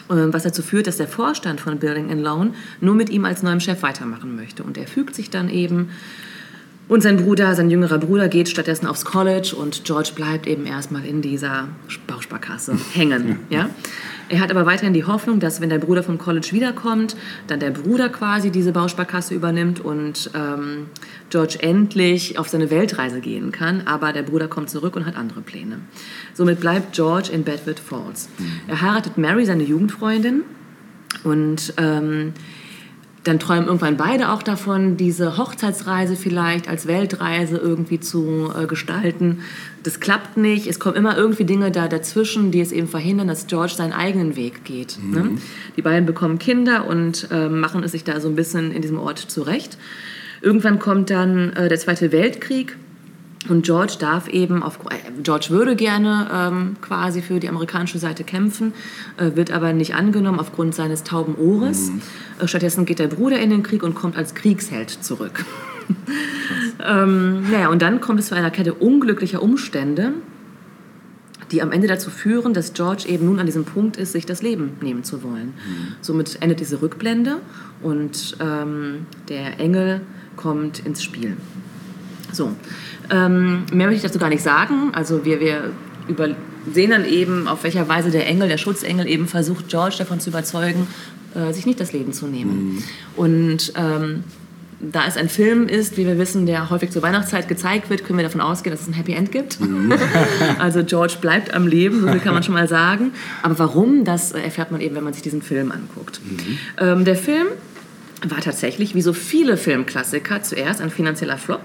[0.10, 3.42] äh, was dazu führt, dass der Vorstand von Building and Loan nur mit ihm als
[3.42, 4.62] neuem Chef weitermachen möchte.
[4.64, 5.90] Und er fügt sich dann eben
[6.88, 11.06] und sein Bruder, sein jüngerer Bruder, geht stattdessen aufs College und George bleibt eben erstmal
[11.06, 11.68] in dieser
[12.08, 13.40] Bausparkasse hängen.
[13.50, 13.70] Ja?
[14.28, 17.16] Er hat aber weiterhin die Hoffnung, dass wenn der Bruder vom College wiederkommt,
[17.48, 20.88] dann der Bruder quasi diese Bausparkasse übernimmt und ähm,
[21.30, 23.84] George endlich auf seine Weltreise gehen kann.
[23.86, 25.78] Aber der Bruder kommt zurück und hat andere Pläne.
[26.34, 28.30] Somit bleibt George in Bedford Falls.
[28.68, 30.44] Er heiratet Mary, seine Jugendfreundin,
[31.24, 32.34] und ähm,
[33.26, 39.40] dann träumen irgendwann beide auch davon, diese Hochzeitsreise vielleicht als Weltreise irgendwie zu äh, gestalten.
[39.82, 40.68] Das klappt nicht.
[40.68, 44.36] Es kommen immer irgendwie Dinge da dazwischen, die es eben verhindern, dass George seinen eigenen
[44.36, 45.00] Weg geht.
[45.04, 45.38] Ne?
[45.76, 49.00] Die beiden bekommen Kinder und äh, machen es sich da so ein bisschen in diesem
[49.00, 49.78] Ort zurecht.
[50.42, 52.78] Irgendwann kommt dann äh, der Zweite Weltkrieg.
[53.48, 58.24] Und George darf eben, auf, äh, George würde gerne ähm, quasi für die amerikanische Seite
[58.24, 58.74] kämpfen,
[59.18, 61.92] äh, wird aber nicht angenommen aufgrund seines tauben Ohres.
[62.40, 65.46] Äh, stattdessen geht der Bruder in den Krieg und kommt als Kriegsheld zurück.
[66.86, 70.14] ähm, naja, und dann kommt es zu einer Kette unglücklicher Umstände,
[71.52, 74.42] die am Ende dazu führen, dass George eben nun an diesem Punkt ist, sich das
[74.42, 75.54] Leben nehmen zu wollen.
[76.02, 77.38] Somit endet diese Rückblende
[77.84, 80.02] und ähm, der Engel
[80.36, 81.38] kommt ins Spiel.
[82.32, 82.52] So,
[83.12, 84.92] ähm, mehr möchte ich dazu gar nicht sagen.
[84.94, 85.72] Also wir, wir
[86.08, 86.30] über,
[86.72, 90.30] sehen dann eben, auf welcher Weise der Engel, der Schutzengel eben versucht, George davon zu
[90.30, 90.88] überzeugen,
[91.36, 92.84] äh, sich nicht das Leben zu nehmen.
[93.16, 94.24] Und ähm,
[94.80, 98.20] da es ein Film ist, wie wir wissen, der häufig zur Weihnachtszeit gezeigt wird, können
[98.20, 99.58] wir davon ausgehen, dass es ein Happy End gibt.
[100.60, 103.12] also George bleibt am Leben, so viel kann man schon mal sagen.
[103.42, 106.20] Aber warum, das äh, erfährt man eben, wenn man sich diesen Film anguckt.
[106.78, 107.48] Ähm, der Film
[108.28, 111.62] war tatsächlich, wie so viele Filmklassiker, zuerst ein finanzieller Flop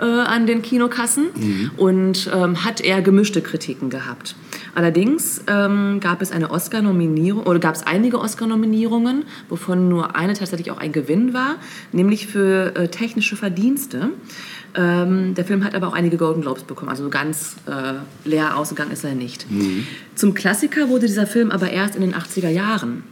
[0.00, 4.34] äh, an den Kinokassen und ähm, hat eher gemischte Kritiken gehabt.
[4.74, 10.70] Allerdings ähm, gab es eine Oscar-Nominierung oder gab es einige Oscar-Nominierungen, wovon nur eine tatsächlich
[10.70, 11.56] auch ein Gewinn war,
[11.92, 14.10] nämlich für äh, technische Verdienste.
[14.74, 18.90] Ähm, der Film hat aber auch einige Golden Globes bekommen, also ganz äh, leer ausgegangen
[18.90, 19.46] ist er nicht.
[20.16, 23.04] Zum Klassiker wurde dieser Film aber erst in den 80er Jahren.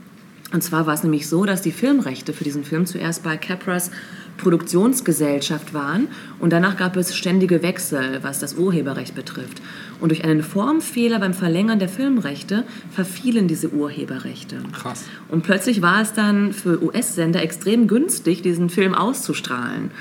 [0.53, 3.91] Und zwar war es nämlich so, dass die Filmrechte für diesen Film zuerst bei Capras
[4.39, 6.09] Produktionsgesellschaft waren
[6.41, 9.63] und danach gab es ständige Wechsel, was das Urheberrecht betrifft.
[10.01, 14.57] Und durch einen Formfehler beim Verlängern der Filmrechte verfielen diese Urheberrechte.
[14.73, 15.05] Krass.
[15.29, 19.93] Und plötzlich war es dann für US-Sender extrem günstig, diesen Film auszustrahlen.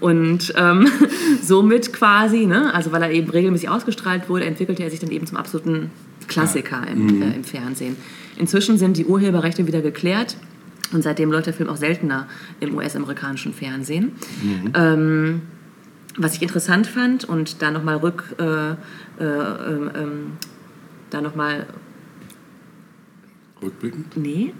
[0.00, 0.88] Und ähm,
[1.42, 5.26] somit quasi, ne, also weil er eben regelmäßig ausgestrahlt wurde, entwickelte er sich dann eben
[5.26, 5.90] zum absoluten
[6.26, 7.96] Klassiker im, äh, im Fernsehen.
[8.38, 10.36] Inzwischen sind die Urheberrechte wieder geklärt.
[10.92, 12.26] Und seitdem läuft der Film auch seltener
[12.58, 14.12] im US-amerikanischen Fernsehen.
[14.74, 15.42] Ähm,
[16.16, 18.74] was ich interessant fand und da nochmal rück, äh, äh,
[19.20, 20.32] ähm,
[21.10, 21.66] da nochmal,
[23.62, 24.16] Rückblickend?
[24.16, 24.52] nee.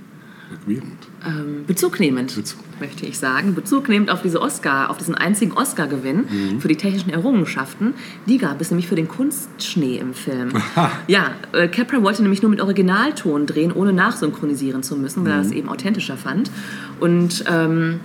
[1.26, 2.58] Ähm, bezugnehmend, Bezug.
[2.80, 7.94] möchte ich sagen, bezugnehmend auf diese Oscar, auf diesen einzigen Oscar-Gewinn für die technischen Errungenschaften,
[8.26, 10.50] die gab es nämlich für den Kunstschnee im Film.
[11.06, 15.38] ja, äh, Capra wollte nämlich nur mit Originalton drehen, ohne nachsynchronisieren zu müssen, weil er
[15.38, 16.50] das eben authentischer fand.
[17.00, 18.00] Und ähm,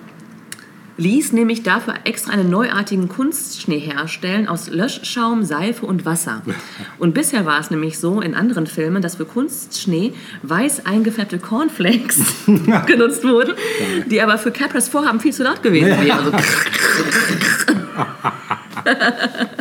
[0.97, 6.41] ließ nämlich dafür extra einen neuartigen Kunstschnee herstellen aus Löschschaum, Seife und Wasser.
[6.99, 12.19] Und bisher war es nämlich so in anderen Filmen, dass für Kunstschnee weiß eingefärbte Cornflakes
[12.85, 13.53] genutzt wurden,
[14.07, 16.11] die aber für Capras Vorhaben viel zu laut gewesen wären.
[16.11, 16.31] Also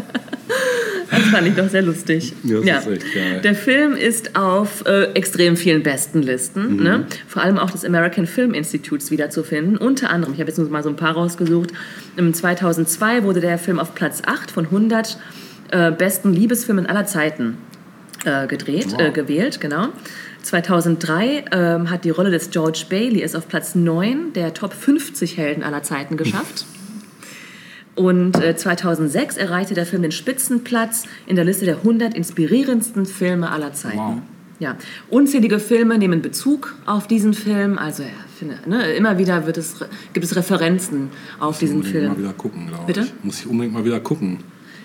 [1.35, 2.33] fand ich doch sehr lustig.
[2.45, 3.41] Ja, das ist echt geil.
[3.43, 6.83] Der Film ist auf äh, extrem vielen Bestenlisten, Mhm.
[6.83, 7.07] ne?
[7.27, 9.77] vor allem auch des American Film Institutes wiederzufinden.
[9.77, 11.71] Unter anderem, ich habe jetzt nur mal so ein paar rausgesucht,
[12.17, 15.19] im 2002 wurde der Film auf Platz 8 von 100
[15.71, 17.59] äh, besten Liebesfilmen aller Zeiten
[18.25, 19.01] äh, gedreht, Wow.
[19.01, 19.89] äh, gewählt, genau.
[20.43, 25.37] 2003 ähm, hat die Rolle des George Bailey es auf Platz 9 der Top 50
[25.39, 26.67] Helden aller Zeiten geschafft.
[27.97, 33.51] Und äh, 2006 erreichte der Film den Spitzenplatz in der Liste der 100 inspirierendsten Filme
[33.51, 33.99] aller Zeiten.
[33.99, 34.19] Wow.
[34.61, 34.77] Ja,
[35.11, 37.77] unzählige Filme nehmen Bezug auf diesen Film.
[37.79, 39.77] Also ja, finde, ne, immer wieder wird es,
[40.13, 42.19] gibt es Referenzen auf diesen Unbedingt mal Film.
[42.25, 43.01] wieder gucken, glaube Bitte?
[43.03, 43.13] ich.
[43.25, 44.39] Muss ich unbedingt mal wieder gucken.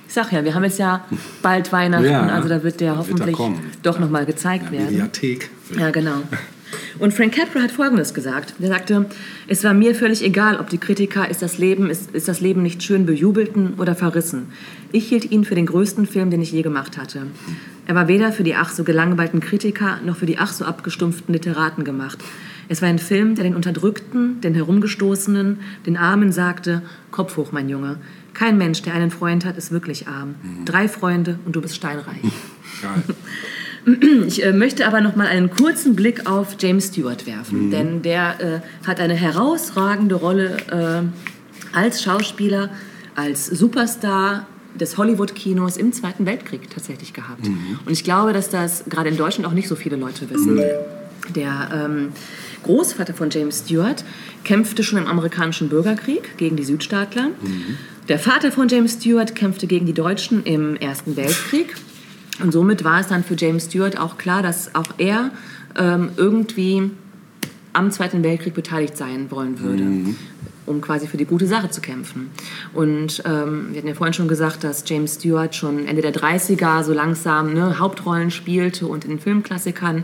[0.08, 1.06] Ich sag ja, wir haben jetzt ja
[1.44, 3.60] bald Weihnachten, Ja, also da wird der wird er hoffentlich kommen.
[3.84, 4.86] doch nochmal gezeigt werden.
[4.86, 5.52] Mediathek.
[5.78, 6.22] Ja, genau.
[7.00, 8.54] Und Frank Capra hat Folgendes gesagt.
[8.60, 9.06] Er sagte,
[9.48, 12.62] es war mir völlig egal, ob die Kritiker ist das, Leben, ist, ist das Leben
[12.62, 14.48] nicht schön bejubelten oder verrissen.
[14.92, 17.28] Ich hielt ihn für den größten Film, den ich je gemacht hatte.
[17.86, 21.34] Er war weder für die ach so gelangweilten Kritiker noch für die ach so abgestumpften
[21.34, 22.20] Literaten gemacht.
[22.68, 27.68] Es war ein Film, der den Unterdrückten, den Herumgestoßenen, den Armen sagte, Kopf hoch, mein
[27.68, 27.98] Junge.
[28.36, 30.36] Kein Mensch, der einen Freund hat, ist wirklich arm.
[30.66, 32.22] Drei Freunde und du bist steinreich.
[32.82, 33.04] Geil.
[34.28, 38.40] Ich äh, möchte aber noch mal einen kurzen Blick auf James Stewart werfen, denn der
[38.40, 42.70] äh, hat eine herausragende Rolle äh, als Schauspieler,
[43.16, 44.48] als Superstar
[44.80, 47.48] des Hollywood-Kinos im Zweiten Weltkrieg tatsächlich gehabt.
[47.86, 50.60] Und ich glaube, dass das gerade in Deutschland auch nicht so viele Leute wissen.
[51.36, 52.10] Der ähm,
[52.64, 54.04] Großvater von James Stewart
[54.44, 57.30] kämpfte schon im amerikanischen Bürgerkrieg gegen die Südstaatler.
[58.08, 61.76] Der Vater von James Stewart kämpfte gegen die Deutschen im Ersten Weltkrieg.
[62.42, 65.32] Und somit war es dann für James Stewart auch klar, dass auch er
[65.78, 66.92] ähm, irgendwie
[67.74, 70.16] am Zweiten Weltkrieg beteiligt sein wollen würde,
[70.66, 72.32] um quasi für die gute Sache zu kämpfen.
[72.74, 76.84] Und ähm, wir hatten ja vorhin schon gesagt, dass James Stewart schon Ende der 30er
[76.84, 80.04] so langsam ne, Hauptrollen spielte und in Filmklassikern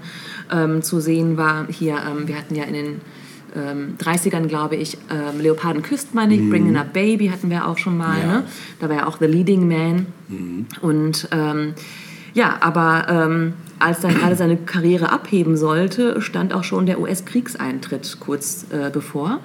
[0.51, 1.67] ähm, zu sehen war.
[1.69, 3.01] Hier, ähm, wir hatten ja in den
[3.55, 7.77] ähm, 30ern, glaube ich, ähm, Leoparden küsst, meine ich, Bringing Up Baby hatten wir auch
[7.77, 8.19] schon mal.
[8.19, 8.27] Ja.
[8.27, 8.43] Ne?
[8.79, 10.07] Da war er auch The Leading Man.
[10.81, 11.73] Und ähm,
[12.35, 18.17] ja, aber ähm, als dann gerade seine Karriere abheben sollte, stand auch schon der US-Kriegseintritt
[18.19, 19.39] kurz äh, bevor.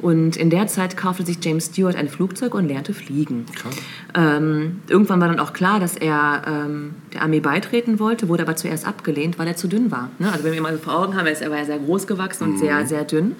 [0.00, 3.46] Und in der Zeit kaufte sich James Stewart ein Flugzeug und lernte fliegen.
[4.14, 8.56] Ähm, irgendwann war dann auch klar, dass er ähm, der Armee beitreten wollte, wurde aber
[8.56, 10.10] zuerst abgelehnt, weil er zu dünn war.
[10.18, 10.30] Ne?
[10.32, 12.44] Also wenn wir mal vor Augen haben, er ist- er war ja sehr groß gewachsen
[12.48, 13.36] und sehr, sehr dünn.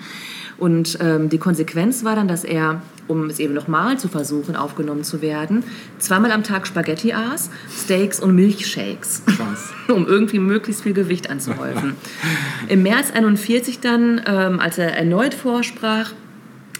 [0.56, 5.04] Und ähm, die Konsequenz war dann, dass er, um es eben nochmal zu versuchen, aufgenommen
[5.04, 5.64] zu werden,
[5.98, 7.50] zweimal am Tag Spaghetti aß,
[7.84, 9.22] Steaks und Milchshakes,
[9.88, 11.96] um irgendwie möglichst viel Gewicht anzuhäufen.
[12.68, 16.12] Im März 41 dann, ähm, als er erneut vorsprach,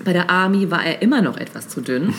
[0.05, 2.15] bei der Army war er immer noch etwas zu dünn.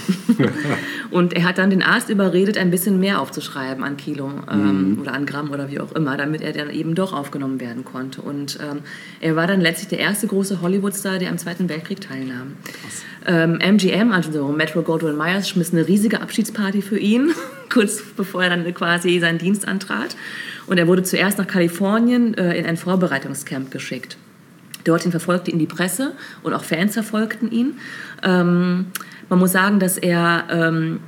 [1.12, 5.14] und er hat dann den Arzt überredet, ein bisschen mehr aufzuschreiben an Kilo ähm, oder
[5.14, 8.22] an Gramm oder wie auch immer, damit er dann eben doch aufgenommen werden konnte.
[8.22, 8.80] Und ähm,
[9.20, 12.54] er war dann letztlich der erste große Hollywood-Star, der am Zweiten Weltkrieg teilnahm.
[13.26, 17.32] Ähm, MGM, also so Metro Goldwyn Myers, schmiss eine riesige Abschiedsparty für ihn,
[17.72, 20.16] kurz bevor er dann quasi seinen Dienst antrat.
[20.68, 24.18] Und er wurde zuerst nach Kalifornien äh, in ein Vorbereitungscamp geschickt.
[24.84, 26.14] Dorthin verfolgte ihn die Presse
[26.44, 27.78] und auch Fans verfolgten ihn.
[28.24, 28.88] Ähm,
[29.30, 31.00] man muss sagen, dass er ähm,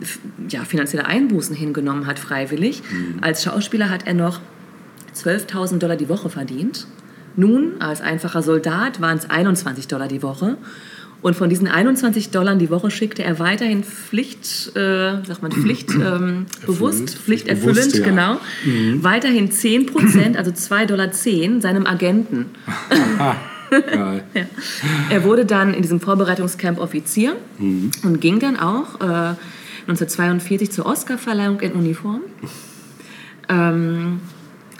[0.47, 2.81] ja, finanzielle Einbußen hingenommen hat, freiwillig.
[3.19, 4.39] Als Schauspieler hat er noch
[5.13, 6.87] 12.000 Dollar die Woche verdient.
[7.35, 10.57] Nun, als einfacher Soldat, waren es 21 Dollar die Woche.
[11.21, 15.91] Und von diesen 21 Dollar die Woche schickte er weiterhin Pflicht, äh, sagt man, Pflicht,
[15.91, 18.05] ähm, bewusst, pflichterfüllend, ja.
[18.05, 18.39] genau,
[19.01, 22.45] weiterhin 10 Prozent, also 2,10 Dollar seinem Agenten.
[23.81, 24.23] Geil.
[24.33, 24.45] Ja.
[25.09, 29.35] Er wurde dann in diesem Vorbereitungscamp Offizier und ging dann auch äh,
[29.87, 32.21] 1942 zur Oscarverleihung in Uniform.
[33.49, 34.21] Ähm,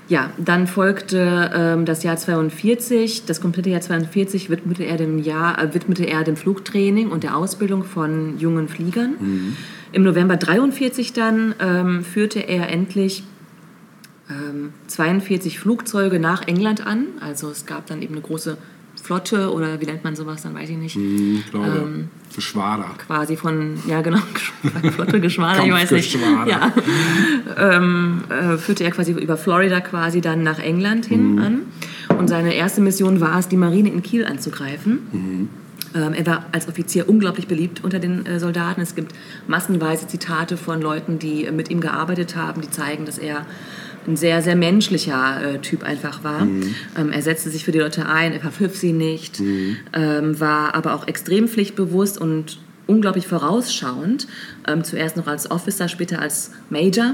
[0.09, 5.61] ja, dann folgte ähm, das Jahr 42, das komplette Jahr 42 widmete er dem, Jahr,
[5.61, 9.55] äh, widmete er dem Flugtraining und der Ausbildung von jungen Fliegern.
[9.91, 13.23] Im November 43 dann ähm, führte er endlich
[14.29, 17.05] ähm, 42 Flugzeuge nach England an.
[17.19, 18.57] Also es gab dann eben eine große
[19.03, 20.95] Flotte oder wie nennt man sowas, dann weiß ich nicht.
[20.95, 22.85] Ich glaube, Ähm, Geschwader.
[23.05, 24.17] Quasi von, ja genau,
[24.95, 26.17] Flotte, Geschwader, ich weiß nicht.
[26.47, 26.73] Ja.
[27.57, 31.59] ähm, äh, führte er quasi über Florida quasi dann nach England hin an.
[32.17, 35.49] Und seine erste Mission war es, die Marine in Kiel anzugreifen.
[35.95, 38.81] Ähm, er war als Offizier unglaublich beliebt unter den äh, Soldaten.
[38.81, 39.13] Es gibt
[39.47, 43.45] massenweise Zitate von Leuten, die äh, mit ihm gearbeitet haben, die zeigen, dass er
[44.07, 46.41] ein sehr, sehr menschlicher äh, Typ einfach war.
[46.41, 49.39] Ähm, er setzte sich für die Leute ein, er verpfiff sie nicht,
[49.93, 54.27] ähm, war aber auch extrem pflichtbewusst und unglaublich vorausschauend.
[54.67, 57.13] Ähm, zuerst noch als Officer, später als Major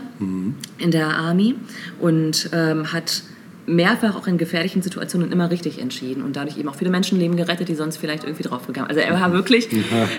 [0.77, 1.55] in der Army
[1.99, 3.23] und ähm, hat
[3.69, 7.69] mehrfach auch in gefährlichen Situationen immer richtig entschieden und dadurch eben auch viele Menschenleben gerettet,
[7.69, 9.69] die sonst vielleicht irgendwie draufgegangen Also er war wirklich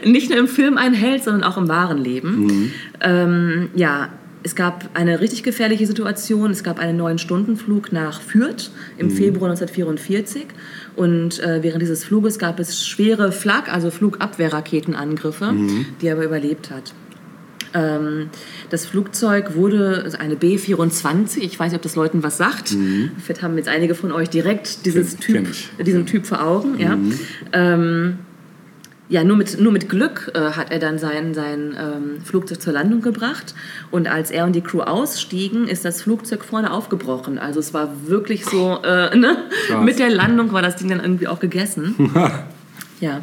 [0.04, 2.72] nicht nur im Film ein Held, sondern auch im wahren Leben.
[3.00, 4.08] Ähm, ja,
[4.42, 6.50] es gab eine richtig gefährliche Situation.
[6.50, 10.46] Es gab einen neun Stundenflug nach Fürth im Februar 1944.
[10.96, 15.54] Und äh, während dieses Fluges gab es schwere Flak, also Flugabwehrraketenangriffe,
[16.00, 16.94] die er aber überlebt hat.
[17.72, 18.30] Ähm,
[18.70, 22.74] das Flugzeug wurde also eine B-24, ich weiß nicht, ob das Leuten was sagt.
[23.22, 25.46] Vielleicht haben jetzt einige von euch direkt dieses typ,
[25.84, 26.80] diesen Typ vor Augen.
[26.80, 26.98] Ja.
[27.52, 28.18] Ähm,
[29.10, 32.72] ja, nur mit, nur mit Glück äh, hat er dann sein, sein ähm, Flugzeug zur
[32.72, 33.54] Landung gebracht.
[33.90, 37.36] Und als er und die Crew ausstiegen, ist das Flugzeug vorne aufgebrochen.
[37.36, 39.36] Also es war wirklich so, äh, ne?
[39.66, 39.84] Krass.
[39.84, 41.96] mit der Landung war das Ding dann irgendwie auch gegessen.
[43.00, 43.20] ja.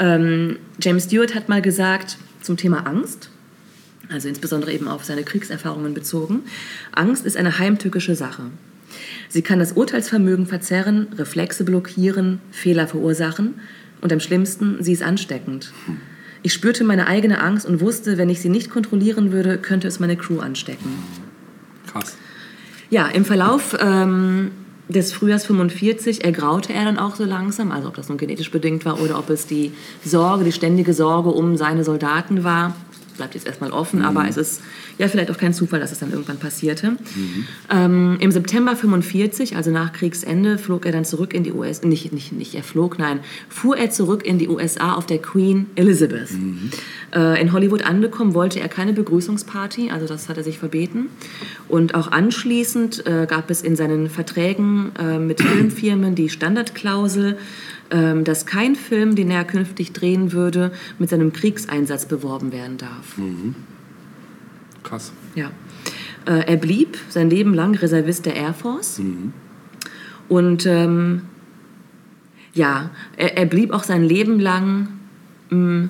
[0.00, 3.30] Ähm, James Stewart hat mal gesagt zum Thema Angst,
[4.10, 6.40] also insbesondere eben auf seine Kriegserfahrungen bezogen,
[6.92, 8.42] Angst ist eine heimtückische Sache.
[9.28, 13.60] Sie kann das Urteilsvermögen verzerren, Reflexe blockieren, Fehler verursachen
[14.00, 15.72] und am schlimmsten, sie ist ansteckend.
[16.42, 19.98] Ich spürte meine eigene Angst und wusste, wenn ich sie nicht kontrollieren würde, könnte es
[19.98, 20.90] meine Crew anstecken.
[21.90, 22.16] Krass.
[22.90, 24.50] Ja, im Verlauf ähm,
[24.88, 28.84] des Frühjahrs 45 ergraute er dann auch so langsam, also ob das nun genetisch bedingt
[28.84, 29.72] war oder ob es die
[30.04, 32.74] Sorge, die ständige Sorge um seine Soldaten war,
[33.18, 34.62] bleibt jetzt erstmal offen, aber es ist
[34.96, 36.96] ja vielleicht auch kein Zufall, dass es dann irgendwann passierte.
[37.70, 42.12] Ähm, Im September 45, also nach Kriegsende, flog er dann zurück in die USA, nicht,
[42.12, 46.30] nicht, nicht er flog, nein, fuhr er zurück in die USA auf der Queen Elizabeth.
[47.14, 51.08] Äh, in Hollywood angekommen, wollte er keine Begrüßungsparty, also das hat er sich verbeten.
[51.68, 57.36] Und auch anschließend äh, gab es in seinen Verträgen äh, mit Filmfirmen die Standardklausel,
[57.90, 63.16] dass kein Film, den er künftig drehen würde, mit seinem Kriegseinsatz beworben werden darf.
[64.82, 65.12] Krass.
[65.34, 65.50] Ja.
[66.26, 69.00] Äh, er blieb sein Leben lang Reservist der Air Force.
[70.28, 71.22] Und ähm,
[72.52, 74.88] ja, er, er blieb auch sein Leben lang,
[75.50, 75.88] mh,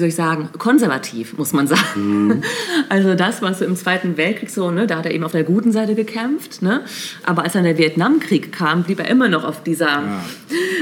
[0.00, 2.42] wie soll ich sagen, konservativ, muss man sagen.
[2.88, 5.44] Also das, was so im Zweiten Weltkrieg so, ne, da hat er eben auf der
[5.44, 6.62] guten Seite gekämpft.
[6.62, 6.80] Ne?
[7.24, 10.02] Aber als dann der Vietnamkrieg kam, blieb er immer noch auf dieser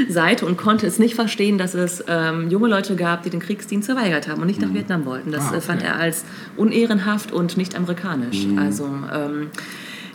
[0.08, 3.90] Seite und konnte es nicht verstehen, dass es ähm, junge Leute gab, die den Kriegsdienst
[3.90, 5.32] verweigert haben und nicht nach Vietnam wollten.
[5.32, 5.90] Das Ah, äh, fand okay.
[5.90, 6.24] er als
[6.56, 8.46] unehrenhaft und nicht amerikanisch.
[8.56, 9.48] Also ähm,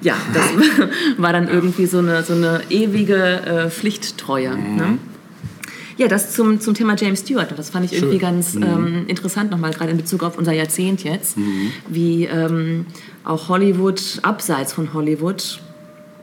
[0.02, 0.50] ja, das
[1.18, 4.58] war dann irgendwie so eine, so eine ewige äh, Pflichttreue.
[4.58, 4.98] Ne?
[5.98, 7.54] Ja, das zum, zum Thema James Stewart.
[7.58, 8.22] Das fand ich irgendwie Schön.
[8.22, 11.38] ganz ähm, interessant nochmal, gerade in Bezug auf unser Jahrzehnt jetzt,
[11.88, 12.86] wie ähm,
[13.24, 15.60] auch Hollywood, abseits von Hollywood,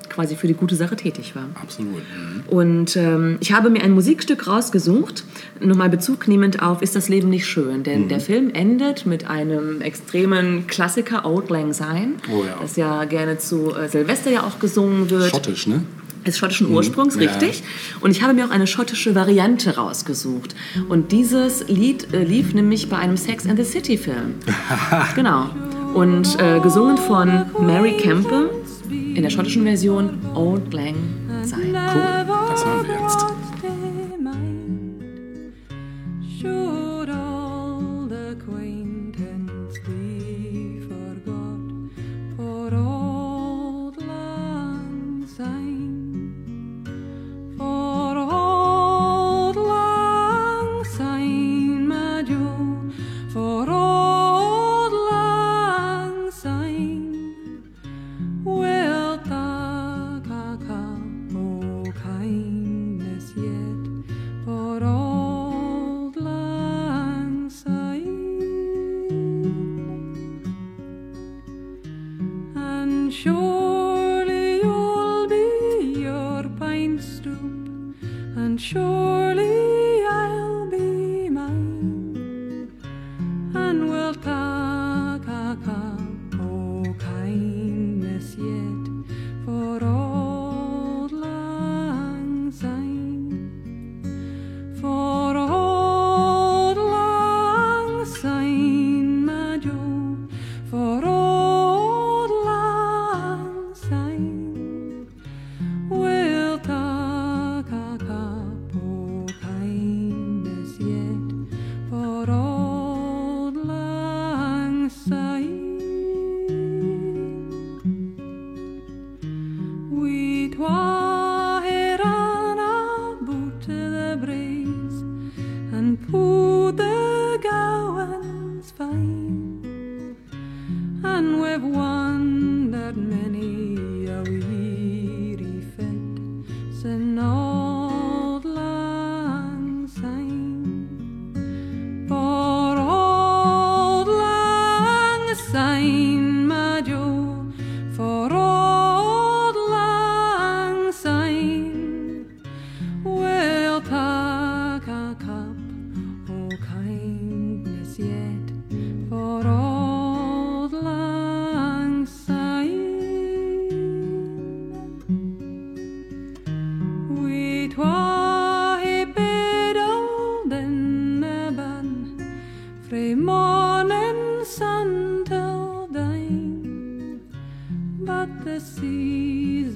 [0.08, 1.46] quasi für die gute Sache tätig war.
[1.62, 1.94] Absolut.
[1.94, 2.42] Mhm.
[2.48, 5.24] Und ähm, ich habe mir ein Musikstück rausgesucht,
[5.60, 7.84] nochmal Bezug nehmend auf Ist das Leben nicht schön?
[7.84, 12.58] Denn der Film endet mit einem extremen Klassiker, Old Lang Syne, Oh ja.
[12.60, 15.30] das ja gerne zu äh, Silvester ja auch gesungen wird.
[15.30, 15.84] Schottisch, ne?
[16.24, 17.22] Ist schottischen Ursprungs, Ja.
[17.30, 17.62] richtig.
[18.00, 20.54] Und ich habe mir auch eine schottische Variante rausgesucht.
[20.88, 24.34] Und dieses Lied äh, lief nämlich bei einem Sex and the City Film.
[25.14, 25.46] genau.
[25.94, 28.50] Und äh, gesungen von Mary Campbell
[28.90, 30.94] in der schottischen Version Old Lang
[31.42, 31.78] Syne.
[31.94, 32.26] Cool.
[32.50, 33.39] Das hören wir jetzt.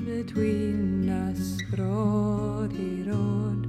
[0.01, 3.67] between us brought he rod,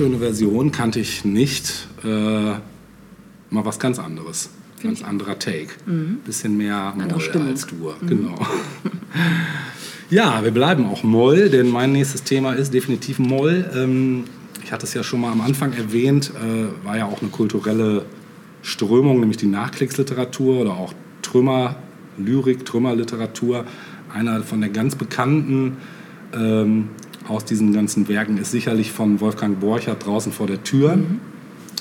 [0.00, 1.86] schöne Version, kannte ich nicht.
[2.02, 2.60] Äh, mal
[3.50, 4.48] was ganz anderes.
[4.82, 5.68] Ganz anderer Take.
[6.24, 7.96] Bisschen mehr Moll als Dur.
[8.08, 8.34] Genau.
[10.10, 13.70] ja, wir bleiben auch Moll, denn mein nächstes Thema ist definitiv Moll.
[13.76, 14.24] Ähm,
[14.64, 18.06] ich hatte es ja schon mal am Anfang erwähnt, äh, war ja auch eine kulturelle
[18.62, 21.76] Strömung, nämlich die Nachkriegsliteratur oder auch Trümmer,
[22.16, 23.66] Lyrik, Trümmerliteratur.
[24.10, 25.76] Einer von der ganz bekannten
[26.32, 26.88] ähm,
[27.30, 30.98] aus diesen ganzen Werken ist sicherlich von Wolfgang Borchert draußen vor der Tür.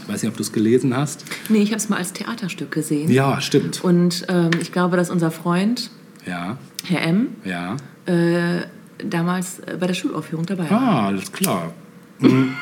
[0.03, 1.25] Ich weiß nicht, ob du es gelesen hast.
[1.49, 3.11] Nee, ich habe es mal als Theaterstück gesehen.
[3.11, 3.83] Ja, stimmt.
[3.83, 5.89] Und ähm, ich glaube, dass unser Freund,
[6.25, 7.75] Ja, Herr M., ja.
[8.05, 8.61] äh,
[9.03, 10.81] damals äh, bei der Schulaufführung dabei war.
[10.81, 11.73] Ah, alles klar.
[12.19, 12.53] Mhm.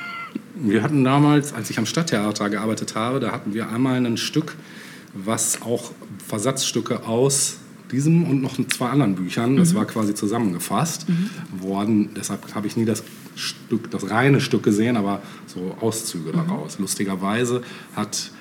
[0.55, 4.55] Wir hatten damals, als ich am Stadttheater gearbeitet habe, da hatten wir einmal ein Stück,
[5.13, 5.91] was auch
[6.27, 7.57] Versatzstücke aus
[7.91, 11.05] diesem und noch zwei anderen Büchern, das war quasi zusammengefasst
[11.51, 12.09] worden.
[12.15, 13.03] Deshalb habe ich nie das
[13.35, 16.79] Stück, das reine Stück gesehen, aber so Auszüge daraus.
[16.79, 17.61] Lustigerweise
[17.95, 18.31] hat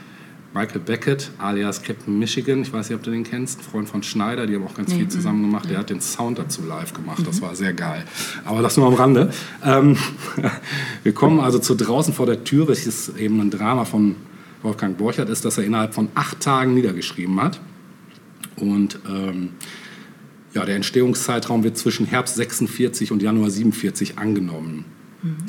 [0.56, 4.46] Michael Beckett alias Captain Michigan, ich weiß nicht, ob du den kennst, Freund von Schneider,
[4.46, 5.68] die haben auch ganz viel zusammen gemacht.
[5.68, 8.04] Der hat den Sound dazu live gemacht, das war sehr geil.
[8.46, 9.30] Aber das nur am Rande.
[9.62, 9.98] Ähm,
[11.02, 14.16] wir kommen also zu draußen vor der Tür, welches eben ein Drama von
[14.62, 17.60] Wolfgang Borchert ist, das er innerhalb von acht Tagen niedergeschrieben hat.
[18.56, 19.50] Und ähm,
[20.54, 24.84] ja, der Entstehungszeitraum wird zwischen Herbst 46 und Januar 47 angenommen.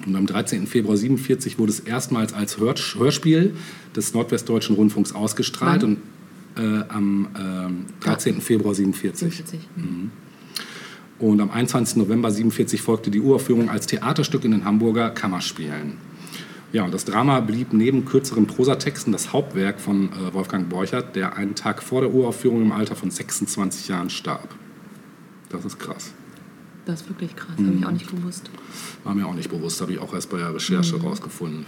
[0.06, 0.66] Und am 13.
[0.66, 3.56] Februar 47 wurde es erstmals als Hör Hörspiel
[3.96, 5.98] des Nordwestdeutschen Rundfunks ausgestrahlt Wann?
[6.56, 8.42] und äh, am ähm, 13.
[8.42, 9.36] Februar 47.
[9.36, 9.60] 47.
[11.20, 11.98] Und am 21.
[11.98, 15.94] November 47 folgte die Uraufführung als Theaterstück in den Hamburger Kammerspielen.
[16.74, 21.38] Ja, und das Drama blieb neben kürzeren Prosatexten das Hauptwerk von äh, Wolfgang Borchert, der
[21.38, 24.50] einen Tag vor der Uraufführung im Alter von 26 Jahren starb.
[25.50, 26.12] Das ist krass.
[26.86, 28.50] Das ist wirklich krass, habe ich auch nicht gewusst.
[29.04, 31.66] War mir auch nicht bewusst, habe ich auch erst bei der Recherche rausgefunden.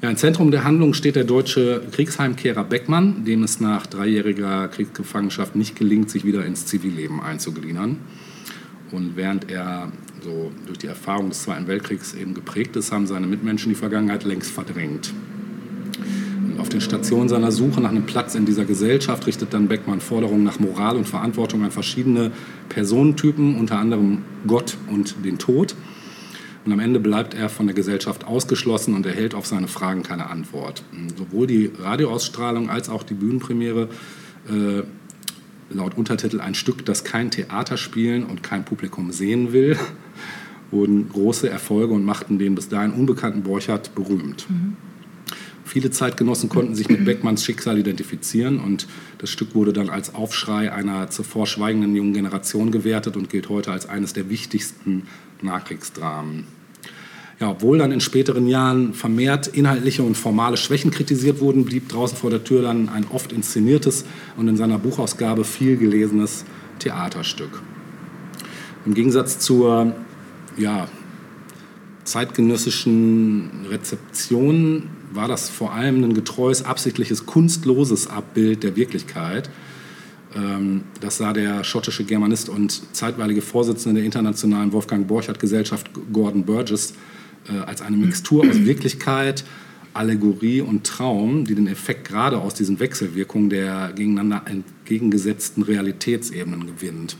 [0.00, 5.56] Ja, Im Zentrum der Handlung steht der deutsche Kriegsheimkehrer Beckmann, dem es nach dreijähriger Kriegsgefangenschaft
[5.56, 7.98] nicht gelingt, sich wieder ins Zivilleben einzugliedern.
[8.92, 9.92] Und während er
[10.24, 14.24] so durch die Erfahrung des Zweiten Weltkriegs eben geprägt ist, haben seine Mitmenschen die Vergangenheit
[14.24, 15.12] längst verdrängt.
[16.42, 20.00] Und auf den Stationen seiner Suche nach einem Platz in dieser Gesellschaft richtet dann Beckmann
[20.00, 22.32] Forderungen nach Moral und Verantwortung an verschiedene
[22.70, 25.76] Personentypen, unter anderem Gott und den Tod.
[26.64, 30.30] Und am Ende bleibt er von der Gesellschaft ausgeschlossen und erhält auf seine Fragen keine
[30.30, 30.82] Antwort.
[31.18, 33.90] Sowohl die Radioausstrahlung als auch die Bühnenpremiere
[34.48, 34.82] äh,
[35.70, 39.78] laut Untertitel ein Stück, das kein Theater spielen und kein Publikum sehen will,
[40.70, 44.46] wurden große Erfolge und machten den bis dahin unbekannten Borchardt berühmt.
[45.64, 48.86] Viele Zeitgenossen konnten sich mit Beckmanns Schicksal identifizieren und
[49.18, 53.72] das Stück wurde dann als Aufschrei einer zuvor schweigenden jungen Generation gewertet und gilt heute
[53.72, 55.04] als eines der wichtigsten
[55.40, 56.44] Nachkriegsdramen.
[57.40, 62.16] Ja, obwohl dann in späteren Jahren vermehrt inhaltliche und formale Schwächen kritisiert wurden, blieb draußen
[62.16, 64.04] vor der Tür dann ein oft inszeniertes
[64.36, 66.44] und in seiner Buchausgabe viel gelesenes
[66.78, 67.60] Theaterstück.
[68.86, 69.94] Im Gegensatz zur
[70.56, 70.88] ja,
[72.04, 79.50] zeitgenössischen Rezeption war das vor allem ein getreues, absichtliches, kunstloses Abbild der Wirklichkeit.
[80.36, 86.44] Ähm, Das sah der schottische Germanist und zeitweilige Vorsitzende der internationalen Wolfgang Borchardt Gesellschaft Gordon
[86.44, 86.94] Burgess
[87.48, 89.44] äh, als eine Mixtur aus Wirklichkeit,
[89.92, 97.16] Allegorie und Traum, die den Effekt gerade aus diesen Wechselwirkungen der gegeneinander entgegengesetzten Realitätsebenen gewinnt.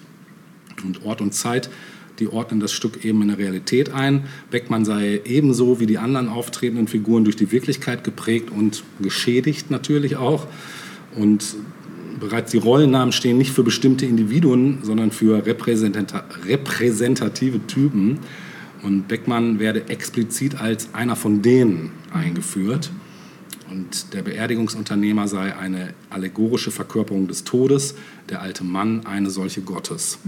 [0.84, 1.70] Und Ort und Zeit,
[2.18, 4.24] die ordnen das Stück eben in der Realität ein.
[4.50, 10.16] Beckmann sei ebenso wie die anderen auftretenden Figuren durch die Wirklichkeit geprägt und geschädigt natürlich
[10.16, 10.46] auch.
[11.16, 11.56] Und
[12.18, 18.18] bereits die Rollennamen stehen nicht für bestimmte Individuen, sondern für repräsentative Typen.
[18.84, 22.90] Und Beckmann werde explizit als einer von denen eingeführt.
[23.70, 27.94] Und der Beerdigungsunternehmer sei eine allegorische Verkörperung des Todes,
[28.28, 30.18] der alte Mann eine solche Gottes.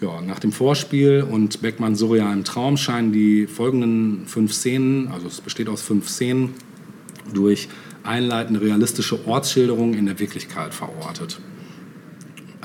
[0.00, 5.28] Ja, nach dem Vorspiel und Beckmann Surreal im Traum scheinen die folgenden fünf Szenen, also
[5.28, 6.50] es besteht aus fünf Szenen,
[7.32, 7.68] durch
[8.02, 11.40] einleitende realistische Ortsschilderungen in der Wirklichkeit verortet.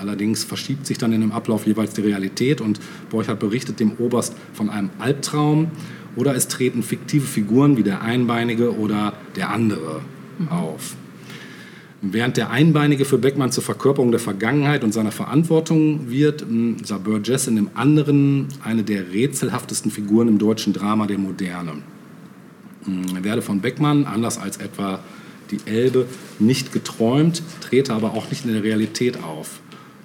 [0.01, 2.79] Allerdings verschiebt sich dann in dem Ablauf jeweils die Realität und
[3.11, 5.67] Borchardt berichtet dem Oberst von einem Albtraum
[6.15, 10.01] oder es treten fiktive Figuren wie der Einbeinige oder der andere
[10.49, 10.95] auf.
[12.01, 16.97] Während der Einbeinige für Beckmann zur Verkörperung der Vergangenheit und seiner Verantwortung wird, m, sah
[16.97, 21.73] Burgess in dem anderen eine der rätselhaftesten Figuren im deutschen Drama der Moderne.
[22.87, 24.99] M, Er werde von Beckmann, anders als etwa
[25.51, 26.07] die Elbe,
[26.39, 29.59] nicht geträumt, trete aber auch nicht in der Realität auf.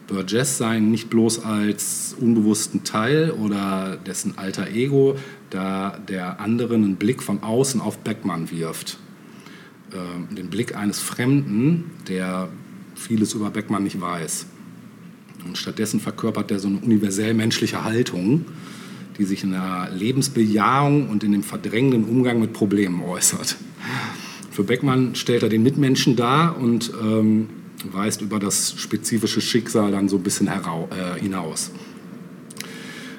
[0.06, 5.16] Burgess seien nicht bloß als unbewussten Teil oder dessen alter Ego,
[5.50, 8.98] da der anderen einen Blick von außen auf Beckmann wirft.
[9.92, 12.48] Ähm, den Blick eines Fremden, der
[12.94, 14.46] vieles über Beckmann nicht weiß.
[15.44, 18.46] Und stattdessen verkörpert er so eine universell menschliche Haltung,
[19.18, 23.56] die sich in der Lebensbejahung und in dem verdrängenden Umgang mit Problemen äußert.
[24.50, 27.48] Für Beckmann stellt er den Mitmenschen dar und ähm,
[27.92, 31.70] weist über das spezifische Schicksal dann so ein bisschen äh, hinaus.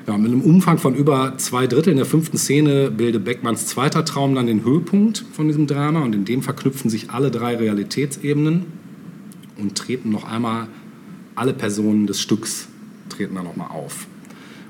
[0.08, 4.36] Ja, mit einem Umfang von über zwei Dritteln der fünften Szene bildet Beckmanns zweiter Traum
[4.36, 8.66] dann den Höhepunkt von diesem Drama und in dem verknüpfen sich alle drei Realitätsebenen
[9.58, 10.68] und treten noch einmal
[11.36, 12.70] alle Personen des Stücks
[13.10, 14.08] treten da nochmal auf.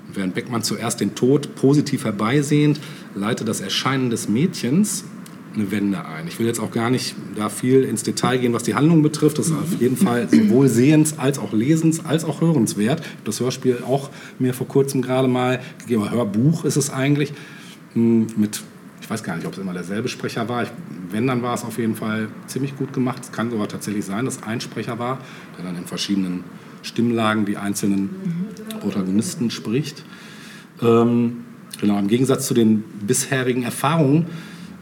[0.07, 2.79] Und während Beckmann zuerst den Tod positiv herbeisehnt,
[3.13, 5.03] leitet das Erscheinen des Mädchens
[5.57, 6.27] eine Wende ein.
[6.27, 9.39] Ich will jetzt auch gar nicht da viel ins Detail gehen, was die Handlung betrifft.
[9.39, 13.01] Das ist auf jeden Fall sowohl sehens als auch lesens als auch hörenswert.
[13.23, 14.09] Das Hörspiel auch
[14.39, 16.09] mir vor kurzem gerade mal gegeben.
[16.09, 17.33] Hörbuch ist es eigentlich
[17.93, 18.61] hm, mit
[18.99, 20.63] ich weiß gar nicht, ob es immer derselbe Sprecher war.
[20.63, 20.69] Ich,
[21.11, 23.21] wenn, dann war es auf jeden Fall ziemlich gut gemacht.
[23.23, 25.19] Es kann sogar tatsächlich sein, dass ein Sprecher war,
[25.57, 26.43] der dann in verschiedenen
[26.81, 28.09] Stimmlagen die einzelnen
[28.81, 30.03] Protagonisten spricht.
[30.81, 31.37] Ähm,
[31.79, 34.25] genau, im Gegensatz zu den bisherigen Erfahrungen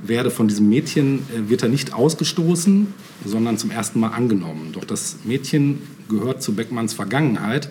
[0.07, 2.87] werde von diesem Mädchen äh, wird er nicht ausgestoßen,
[3.25, 4.71] sondern zum ersten Mal angenommen.
[4.73, 7.69] Doch das Mädchen gehört zu Beckmanns Vergangenheit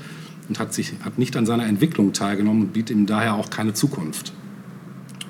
[0.49, 3.75] und hat, sich, hat nicht an seiner Entwicklung teilgenommen und bietet ihm daher auch keine
[3.75, 4.33] Zukunft.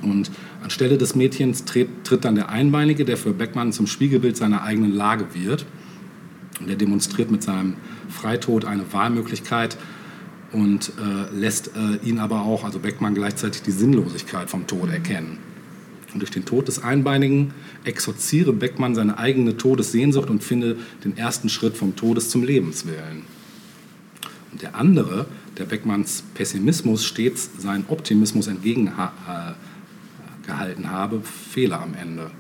[0.02, 0.30] Und
[0.62, 4.92] anstelle des Mädchens tritt, tritt dann der Einbeinige, der für Beckmann zum Spiegelbild seiner eigenen
[4.92, 5.66] Lage wird.
[6.60, 7.74] Und er demonstriert mit seinem
[8.08, 9.76] Freitod eine Wahlmöglichkeit
[10.52, 15.38] und äh, lässt äh, ihn aber auch, also Beckmann, gleichzeitig die Sinnlosigkeit vom Tod erkennen.
[16.14, 21.48] Und durch den Tod des Einbeinigen exorziere Beckmann seine eigene Todessehnsucht und finde den ersten
[21.48, 23.24] Schritt vom Todes zum Lebenswillen.
[24.52, 25.26] Und der andere,
[25.58, 29.56] der Beckmanns Pessimismus stets seinen Optimismus entgegengehalten
[30.84, 31.20] habe,
[31.50, 32.30] Fehler am Ende.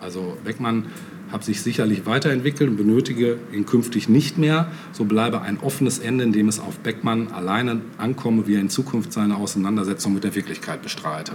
[0.00, 0.86] Also Beckmann
[1.30, 4.72] hat sich sicherlich weiterentwickelt und benötige ihn künftig nicht mehr.
[4.92, 8.70] So bleibe ein offenes Ende, in dem es auf Beckmann alleine ankomme, wie er in
[8.70, 11.34] Zukunft seine Auseinandersetzung mit der Wirklichkeit bestreite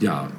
[0.00, 0.30] ja,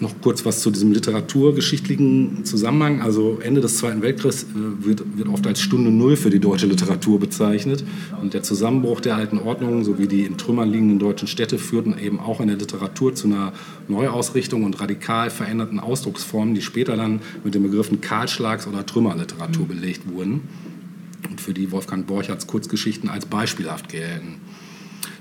[0.00, 3.00] noch kurz was zu diesem literaturgeschichtlichen Zusammenhang.
[3.00, 6.66] Also Ende des Zweiten Weltkriegs äh, wird, wird oft als Stunde Null für die deutsche
[6.66, 7.84] Literatur bezeichnet.
[8.20, 12.18] Und der Zusammenbruch der alten Ordnung sowie die in Trümmern liegenden deutschen Städte führten eben
[12.18, 13.52] auch in der Literatur zu einer
[13.88, 20.08] Neuausrichtung und radikal veränderten Ausdrucksformen, die später dann mit den Begriffen Kahlschlags- oder Trümmerliteratur belegt
[20.12, 20.42] wurden
[21.30, 24.40] und für die Wolfgang Borchards Kurzgeschichten als beispielhaft gelten.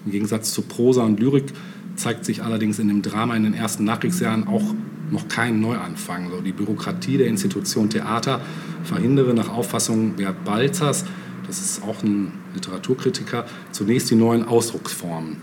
[0.06, 1.54] Im Gegensatz zu Prosa und Lyrik
[1.96, 4.74] zeigt sich allerdings in dem Drama in den ersten Nachkriegsjahren auch
[5.12, 6.30] noch kein Neuanfang.
[6.32, 8.42] So, die Bürokratie der Institution Theater
[8.84, 11.06] verhindere nach Auffassung Bert Balzers,
[11.48, 15.38] das ist auch ein Literaturkritiker, zunächst die neuen Ausdrucksformen.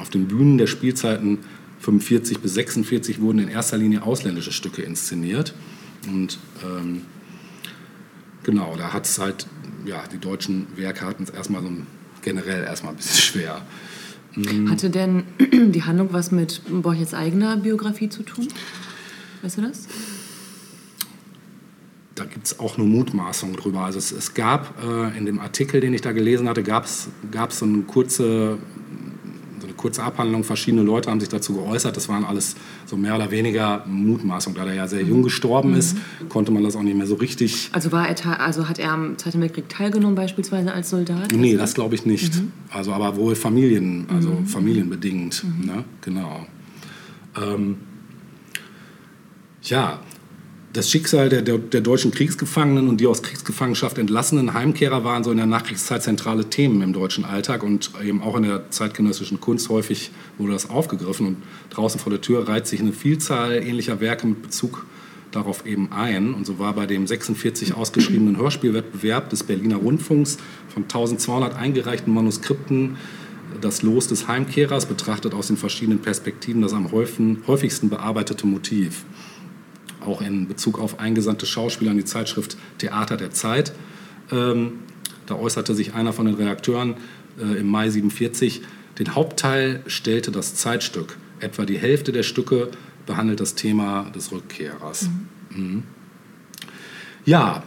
[0.00, 1.38] Auf den Bühnen der Spielzeiten
[1.80, 5.54] 45 bis 46 wurden in erster Linie ausländische Stücke inszeniert.
[6.08, 7.02] Und ähm,
[8.42, 9.46] genau, da hat es halt,
[9.84, 11.70] ja, die deutschen Werke hatten es erstmal so
[12.22, 13.62] generell erstmal ein bisschen schwer.
[14.36, 14.70] Mhm.
[14.70, 15.24] Hatte denn
[15.72, 18.48] die Handlung was mit Borchers eigener Biografie zu tun?
[19.42, 19.86] Weißt du das?
[22.14, 23.80] Da gibt es auch eine Mutmaßung drüber.
[23.80, 27.08] Also es, es gab äh, in dem Artikel, den ich da gelesen hatte, gab es
[27.50, 28.58] so eine kurze
[29.82, 31.96] kurze Abhandlung, verschiedene Leute haben sich dazu geäußert.
[31.96, 32.54] Das waren alles
[32.86, 34.56] so mehr oder weniger Mutmaßungen.
[34.56, 35.76] Da er ja sehr jung gestorben mhm.
[35.76, 35.96] ist,
[36.28, 37.68] konnte man das auch nicht mehr so richtig.
[37.72, 41.32] Also, war er, also hat er am Zweiten Weltkrieg teilgenommen, beispielsweise als Soldat?
[41.32, 42.36] Nee, das glaube ich nicht.
[42.36, 42.52] Mhm.
[42.70, 44.46] Also, aber wohl Familien, also mhm.
[44.46, 45.42] familienbedingt.
[45.42, 45.66] Mhm.
[45.66, 45.84] Ne?
[46.00, 46.46] Genau.
[47.36, 47.76] Ähm,
[49.62, 49.98] ja,
[50.72, 55.30] das Schicksal der, der, der, deutschen Kriegsgefangenen und die aus Kriegsgefangenschaft entlassenen Heimkehrer waren so
[55.30, 59.68] in der Nachkriegszeit zentrale Themen im deutschen Alltag und eben auch in der zeitgenössischen Kunst
[59.68, 61.26] häufig wurde das aufgegriffen.
[61.26, 61.36] Und
[61.70, 64.86] draußen vor der Tür reiht sich eine Vielzahl ähnlicher Werke mit Bezug
[65.30, 66.32] darauf eben ein.
[66.32, 70.38] Und so war bei dem 46 ausgeschriebenen Hörspielwettbewerb des Berliner Rundfunks
[70.68, 72.96] von 1200 eingereichten Manuskripten
[73.60, 79.04] das Los des Heimkehrers betrachtet aus den verschiedenen Perspektiven das am häufigsten bearbeitete Motiv
[80.06, 83.72] auch in Bezug auf eingesandte Schauspieler in die Zeitschrift Theater der Zeit.
[84.30, 84.80] Ähm,
[85.26, 86.94] da äußerte sich einer von den Redakteuren
[87.38, 88.62] äh, im Mai 47,
[88.98, 91.16] den Hauptteil stellte das Zeitstück.
[91.40, 92.70] Etwa die Hälfte der Stücke
[93.06, 95.08] behandelt das Thema des Rückkehrers.
[95.50, 95.62] Mhm.
[95.62, 95.82] Mhm.
[97.24, 97.62] Ja,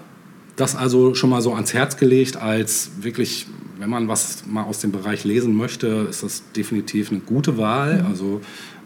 [0.56, 3.48] das also schon mal so ans Herz gelegt als wirklich,
[3.80, 8.02] wenn man was mal aus dem Bereich lesen möchte, ist das definitiv eine gute Wahl.
[8.02, 8.06] Mhm.
[8.06, 8.42] Also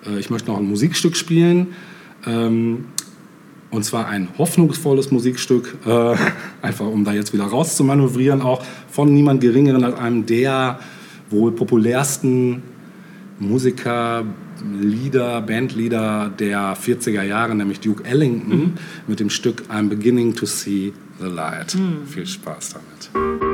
[0.06, 1.76] äh, ich möchte noch ein Musikstück spielen.
[2.26, 2.86] Ähm,
[3.72, 6.16] Und zwar ein hoffnungsvolles Musikstück, äh,
[6.62, 10.80] einfach um da jetzt wieder rauszumanövrieren, auch von niemand Geringeren als einem der
[11.30, 12.64] wohl populärsten
[13.40, 14.26] Musiker,
[14.82, 18.74] Lieder, Bandleader der 40er Jahre, nämlich Duke Ellington,
[19.08, 21.78] mit dem Stück I'm Beginning to See the Light.
[22.08, 23.49] Viel Spaß damit.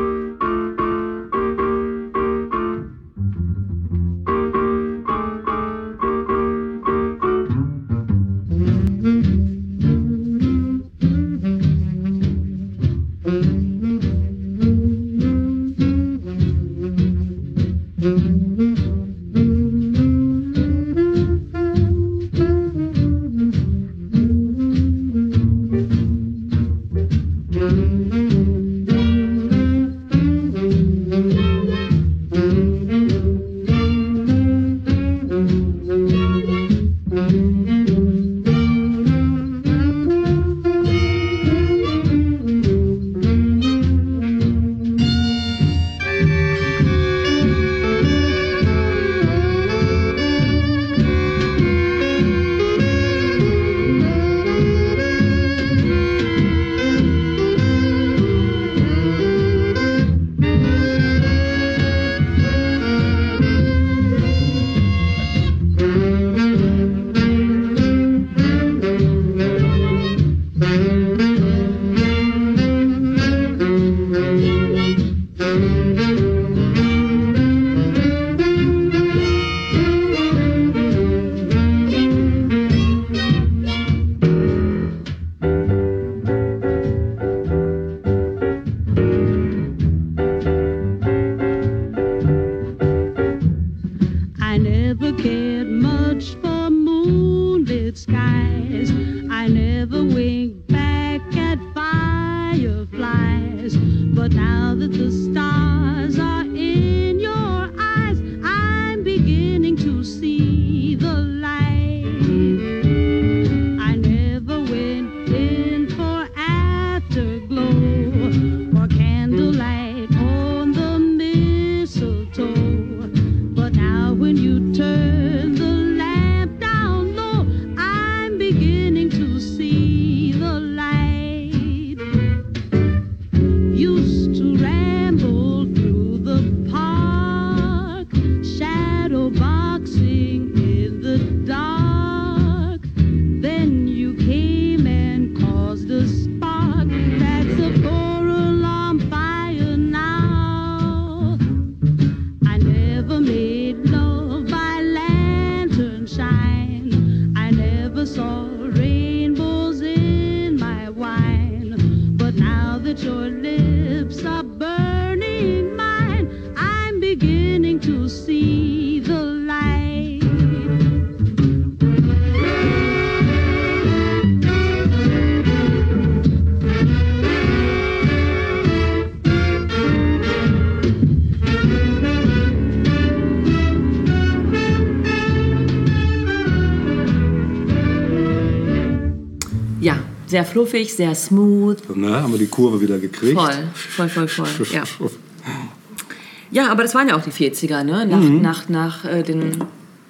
[190.28, 191.96] Sehr fluffig, sehr smooth.
[191.96, 193.40] Ne, haben wir die Kurve wieder gekriegt.
[193.40, 194.68] Voll, voll, voll, voll.
[194.72, 194.84] Ja.
[196.52, 198.06] ja, aber das waren ja auch die 40er, ne?
[198.06, 198.42] Nach, Mhm.
[198.42, 199.64] nach, nach, äh, den,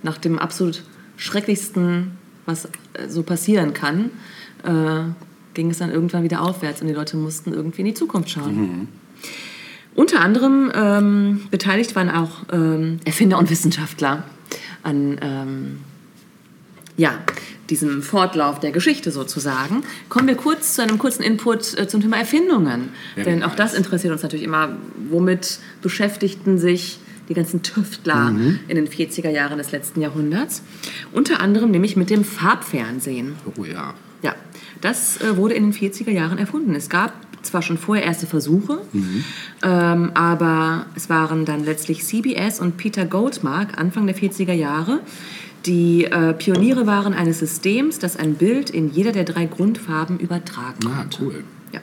[0.03, 0.83] nach dem absolut
[1.17, 2.11] schrecklichsten,
[2.45, 2.69] was äh,
[3.09, 4.11] so passieren kann,
[4.63, 5.03] äh,
[5.53, 8.55] ging es dann irgendwann wieder aufwärts und die Leute mussten irgendwie in die Zukunft schauen.
[8.55, 8.87] Mhm.
[9.95, 14.25] Unter anderem ähm, beteiligt waren auch ähm, Erfinder und Wissenschaftler
[14.83, 15.77] an ähm,
[16.97, 17.13] ja,
[17.69, 19.83] diesem Fortlauf der Geschichte sozusagen.
[20.09, 22.89] Kommen wir kurz zu einem kurzen Input äh, zum Thema Erfindungen.
[23.15, 23.57] Ja, Denn auch nice.
[23.57, 24.77] das interessiert uns natürlich immer.
[25.09, 28.31] Womit beschäftigten sich die ganzen Tüftler
[28.67, 30.61] in den 40er Jahren des letzten Jahrhunderts?
[31.11, 33.35] Unter anderem nämlich mit dem Farbfernsehen.
[33.57, 33.95] Oh ja.
[34.21, 34.35] Ja,
[34.81, 36.75] das äh, wurde in den 40er Jahren erfunden.
[36.75, 37.13] Es gab
[37.45, 38.81] zwar schon vorher erste Versuche,
[39.63, 44.99] ähm, aber es waren dann letztlich CBS und Peter Goldmark Anfang der 40er Jahre,
[45.65, 50.79] die äh, Pioniere waren eines Systems, das ein Bild in jeder der drei Grundfarben übertragen
[50.87, 51.17] Ah, konnte.
[51.23, 51.43] cool.
[51.73, 51.79] Ja.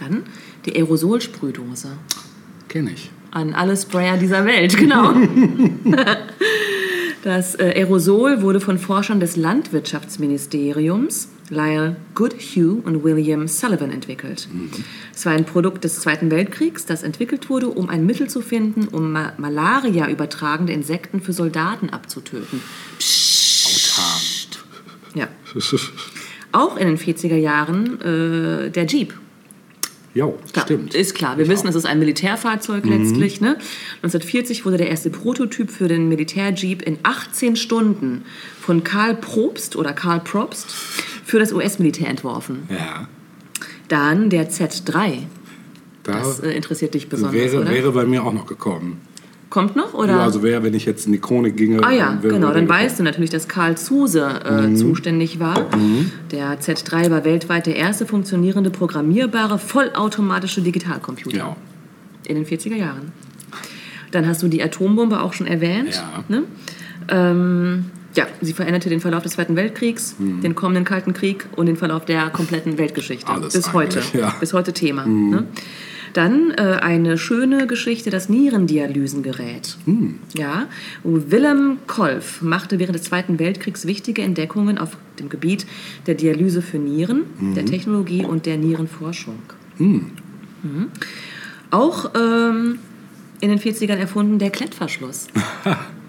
[0.00, 0.22] Dann
[0.64, 1.88] die Aerosolsprühdose
[2.68, 3.10] Kenne ich.
[3.30, 5.12] an alle Sprayer dieser Welt, genau.
[7.22, 14.48] Das äh, Aerosol wurde von Forschern des Landwirtschaftsministeriums Lyle Goodhue und William Sullivan entwickelt.
[15.14, 18.88] Es war ein Produkt des Zweiten Weltkriegs, das entwickelt wurde, um ein Mittel zu finden,
[18.88, 22.60] um Ma Malaria übertragende Insekten für Soldaten abzutöten.
[23.66, 24.20] Autan.
[25.14, 25.28] Ja.
[26.52, 29.14] auch in den 40er Jahren äh, der Jeep.
[30.52, 30.94] Klar, stimmt.
[30.94, 31.38] Ist klar.
[31.38, 33.40] Wir wissen, es ist ein Militärfahrzeug letztlich.
[33.40, 33.56] Ne?
[34.02, 38.24] 1940 wurde der erste Prototyp für den Militärjeep in 18 Stunden
[38.60, 40.68] von Karl Probst oder Karl Probst
[41.24, 42.64] für das US-Militär entworfen.
[42.68, 43.08] Ja.
[43.88, 45.18] Dann der Z3.
[46.02, 47.70] Da Das äh, interessiert dich besonders, wäre, oder?
[47.70, 49.00] wäre bei mir auch noch gekommen.
[49.50, 49.94] Kommt noch?
[49.94, 50.14] Oder?
[50.14, 51.80] Ja, also wäre, wenn ich jetzt in die Chronik ginge.
[51.84, 52.52] Ah ja, wäre genau.
[52.52, 55.66] Dann weißt du natürlich, dass Karl Zuse äh, zuständig war.
[56.32, 61.56] Der Z3 war weltweit der erste funktionierende programmierbare vollautomatische Digitalcomputer Ja.
[62.26, 63.12] in den 40er Jahren.
[64.10, 65.94] Dann hast du die Atombombe auch schon erwähnt.
[65.94, 66.24] Ja.
[66.28, 66.42] Ne?
[67.08, 67.84] Ähm,
[68.14, 72.04] ja, sie veränderte den Verlauf des Zweiten Weltkriegs, den kommenden Kalten Krieg und den Verlauf
[72.04, 73.26] der kompletten Weltgeschichte.
[73.26, 74.02] Alles Bis heute.
[74.12, 74.34] ja.
[74.40, 75.06] Bis heute Thema.
[75.06, 75.46] Ne?
[76.12, 79.76] Dann äh, eine schöne Geschichte, das Nierendialysengerät.
[80.36, 80.68] Ja,
[81.02, 85.66] Willem Kolff machte während des Zweiten Weltkriegs wichtige Entdeckungen auf dem Gebiet
[86.06, 87.22] der Dialyse für Nieren,
[87.56, 89.40] der Technologie und der Nierenforschung.
[89.78, 90.12] Mhm.
[91.70, 92.78] Auch ähm,
[93.40, 95.26] in den 40ern erfunden der Klettverschluss.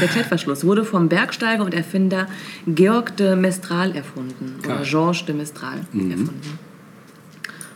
[0.00, 2.26] Der Klettverschluss wurde vom Bergsteiger und Erfinder
[2.66, 4.56] Georg de Mestral erfunden.
[4.60, 4.86] Oder Geil.
[4.88, 6.58] Georges de Mestral erfunden.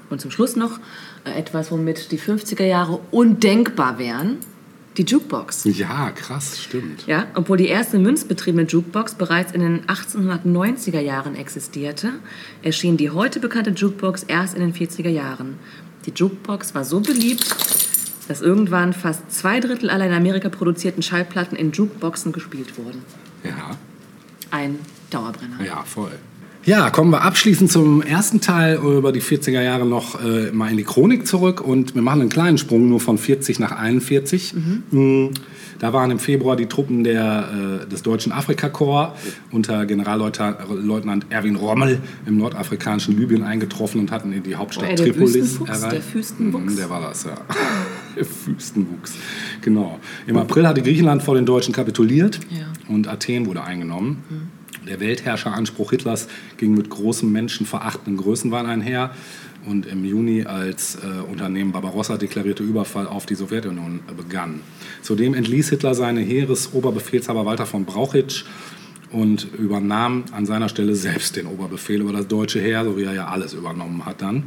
[0.09, 0.81] Und zum Schluss noch
[1.25, 4.39] äh, etwas, womit die 50er Jahre undenkbar wären.
[4.97, 5.65] Die Jukebox.
[5.65, 7.07] Ja, krass, stimmt.
[7.07, 12.15] Ja, obwohl die erste münzbetriebene Jukebox bereits in den 1890er Jahren existierte,
[12.63, 15.59] erschien die heute bekannte Jukebox erst in den 40er Jahren.
[16.07, 17.47] Die Jukebox war so beliebt,
[18.31, 23.03] dass irgendwann fast zwei Drittel aller in Amerika produzierten Schallplatten in Jukeboxen gespielt wurden.
[23.43, 23.77] Ja,
[24.53, 24.79] Ein
[25.11, 25.57] Dauerbrenner.
[25.67, 26.13] ja, voll.
[26.65, 30.77] Ja, kommen wir abschließend zum ersten Teil über die 40er Jahre noch äh, mal in
[30.77, 34.55] die Chronik zurück und wir machen einen kleinen Sprung nur von 40 nach 41.
[34.91, 35.31] Mhm.
[35.81, 39.19] Da waren im Februar die Truppen der, äh, des Deutschen Afrikakorps
[39.51, 44.97] unter Generalleutnant Erwin Rommel im nordafrikanischen Libyen eingetroffen und hatten in die Hauptstadt Oh, ey,
[44.97, 45.93] der Tripolis erreicht.
[45.93, 46.65] der Füstenwuchs.
[46.75, 47.33] Mhm, der war das, ja.
[48.17, 49.15] der Füstenwuchs.
[49.63, 49.99] Genau.
[50.27, 52.67] Im April hatte Griechenland vor den Deutschen kapituliert Ja.
[52.89, 54.23] und Athen wurde eingenommen.
[54.89, 59.11] Der Weltherrscheranspruch Hitlers ging mit großem menschenverachtenden Größenwahn einher.
[59.67, 64.61] Und im Juni, als äh, Unternehmen Barbarossa deklarierte Überfall auf die Sowjetunion äh, begann.
[65.03, 68.45] Zudem entließ Hitler seine Heeresoberbefehlshaber Walter von Brauchitsch
[69.13, 73.13] und übernahm an seiner Stelle selbst den Oberbefehl über das deutsche Heer, so wie er
[73.13, 74.45] ja alles übernommen hat dann.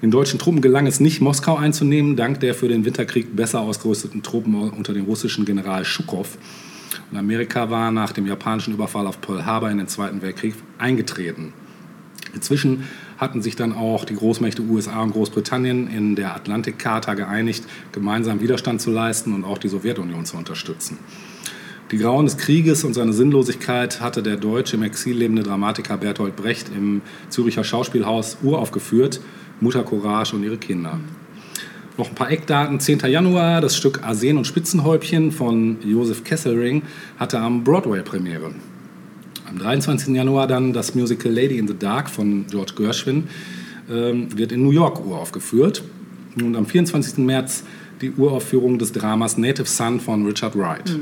[0.00, 4.22] Den deutschen Truppen gelang es nicht, Moskau einzunehmen, dank der für den Winterkrieg besser ausgerüsteten
[4.22, 6.38] Truppen unter dem russischen General Schukow.
[7.10, 11.52] Und Amerika war nach dem japanischen Überfall auf Pearl Harbor in den Zweiten Weltkrieg eingetreten.
[12.32, 12.84] Inzwischen
[13.16, 18.80] hatten sich dann auch die Großmächte USA und Großbritannien in der Atlantikcharta geeinigt, gemeinsam Widerstand
[18.80, 20.98] zu leisten und auch die Sowjetunion zu unterstützen.
[21.90, 26.36] Die Grauen des Krieges und seine Sinnlosigkeit hatte der deutsche im Exil lebende Dramatiker Bertolt
[26.36, 27.00] Brecht im
[27.30, 29.20] Züricher Schauspielhaus uraufgeführt,
[29.60, 31.00] Mutter Courage und ihre Kinder.
[31.96, 32.78] Noch ein paar Eckdaten.
[32.78, 33.00] 10.
[33.00, 36.82] Januar, das Stück Arsen und Spitzenhäubchen von Josef Kesselring
[37.18, 38.52] hatte am Broadway Premiere.
[39.48, 40.14] Am 23.
[40.14, 43.24] Januar dann das Musical Lady in the Dark von George Gershwin
[43.90, 45.82] ähm, wird in New York uraufgeführt.
[46.40, 47.18] Und am 24.
[47.18, 47.64] März
[48.00, 50.96] die Uraufführung des Dramas Native Son von Richard Wright.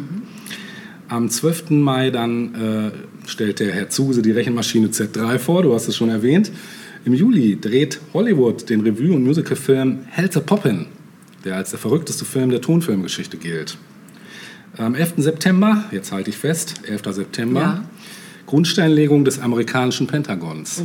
[1.09, 1.71] Am 12.
[1.71, 6.09] Mai dann äh, stellt der Herr Zuse die Rechenmaschine Z3 vor, du hast es schon
[6.09, 6.51] erwähnt.
[7.07, 10.87] Im Juli dreht Hollywood den Revue- und Musicalfilm Helter Poppin,
[11.45, 13.79] der als der verrückteste Film der Tonfilmgeschichte gilt.
[14.77, 15.13] Am 11.
[15.19, 17.15] September, jetzt halte ich fest, 11.
[17.15, 17.85] September, Ja.
[18.47, 20.83] Grundsteinlegung des amerikanischen Pentagons.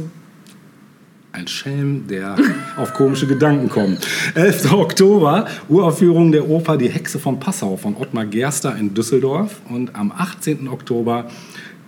[1.31, 2.35] Ein Schelm, der
[2.77, 4.06] auf komische Gedanken kommt.
[4.35, 4.73] 11.
[4.73, 9.60] Oktober, Uraufführung der Oper Die Hexe von Passau von Ottmar Gerster in Düsseldorf.
[9.69, 10.68] Und am 18.
[10.68, 11.31] Oktober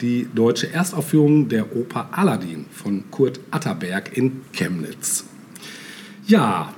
[0.04, 5.24] die deutsche Erstaufführung der Oper Aladdin von Kurt Atterberg in Chemnitz.
[6.28, 6.74] Ja,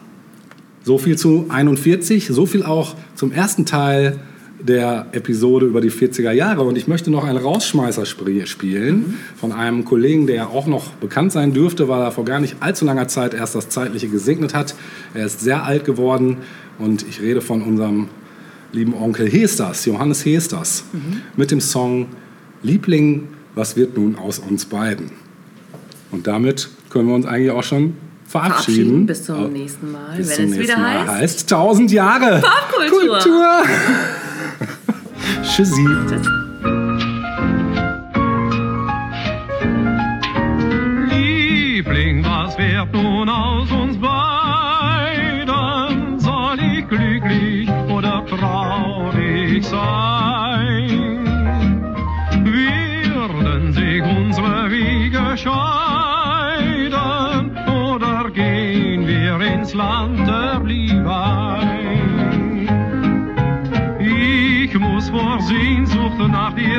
[0.83, 4.19] so viel zu 41, so viel auch zum ersten Teil
[4.59, 6.61] der Episode über die 40er Jahre.
[6.61, 11.51] Und ich möchte noch einen Rausschmeißer spielen von einem Kollegen, der auch noch bekannt sein
[11.51, 14.75] dürfte, weil er vor gar nicht allzu langer Zeit erst das Zeitliche gesegnet hat.
[15.15, 16.37] Er ist sehr alt geworden
[16.77, 18.07] und ich rede von unserem
[18.71, 20.83] lieben Onkel Hesters, Johannes Hesters,
[21.35, 22.07] mit dem Song
[22.65, 25.11] Liebling, was wird nun aus uns beiden?
[26.11, 29.05] Und damit können wir uns eigentlich auch schon verabschieden.
[29.05, 29.05] Verabschieden.
[29.05, 31.11] Bis zum nächsten Mal, Bis wenn zum es nächsten wieder Mal heißt.
[31.11, 33.19] heißt 1000 Jahre Popkultur.
[33.19, 33.63] Kultur.
[35.43, 35.85] Tschüssi.
[41.09, 44.44] Liebling, was wird nun aus uns beiden?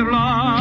[0.05, 0.56] Nach dir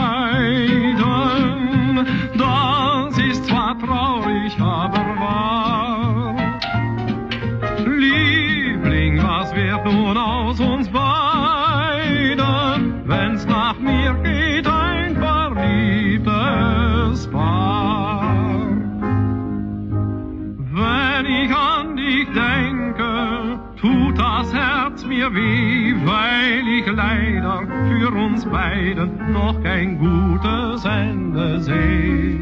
[25.16, 32.40] mir weh, weil ich leider für uns beiden noch kein gutes Ende sehe.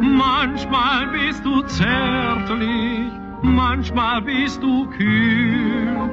[0.00, 3.10] Manchmal bist du zärtlich,
[3.42, 6.10] manchmal bist du kühl,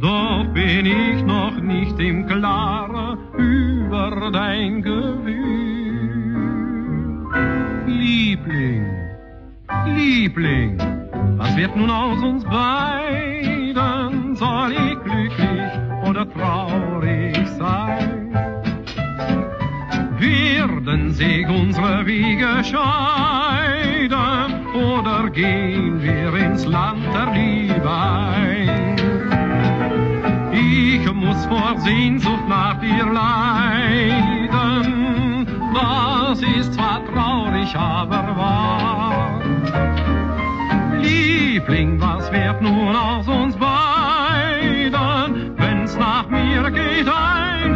[0.00, 5.48] doch bin ich noch nicht im Klaren über dein Gefühl.
[7.86, 8.86] Liebling,
[9.86, 10.78] Liebling,
[11.38, 14.17] was wird nun aus uns beiden?
[14.38, 15.72] Soll ich glücklich
[16.08, 18.32] oder traurig sein?
[20.16, 24.38] Werden sich unsere Wege scheiden
[24.76, 28.96] oder gehen wir ins Land der Liebe ein?
[30.52, 34.28] Ich muss vor Sehnsucht nach dir leiden,
[35.74, 39.40] das ist zwar traurig, aber wahr.
[41.00, 43.97] Liebling, was wird nun aus uns beiden,
[45.98, 47.67] nach mir geht ein.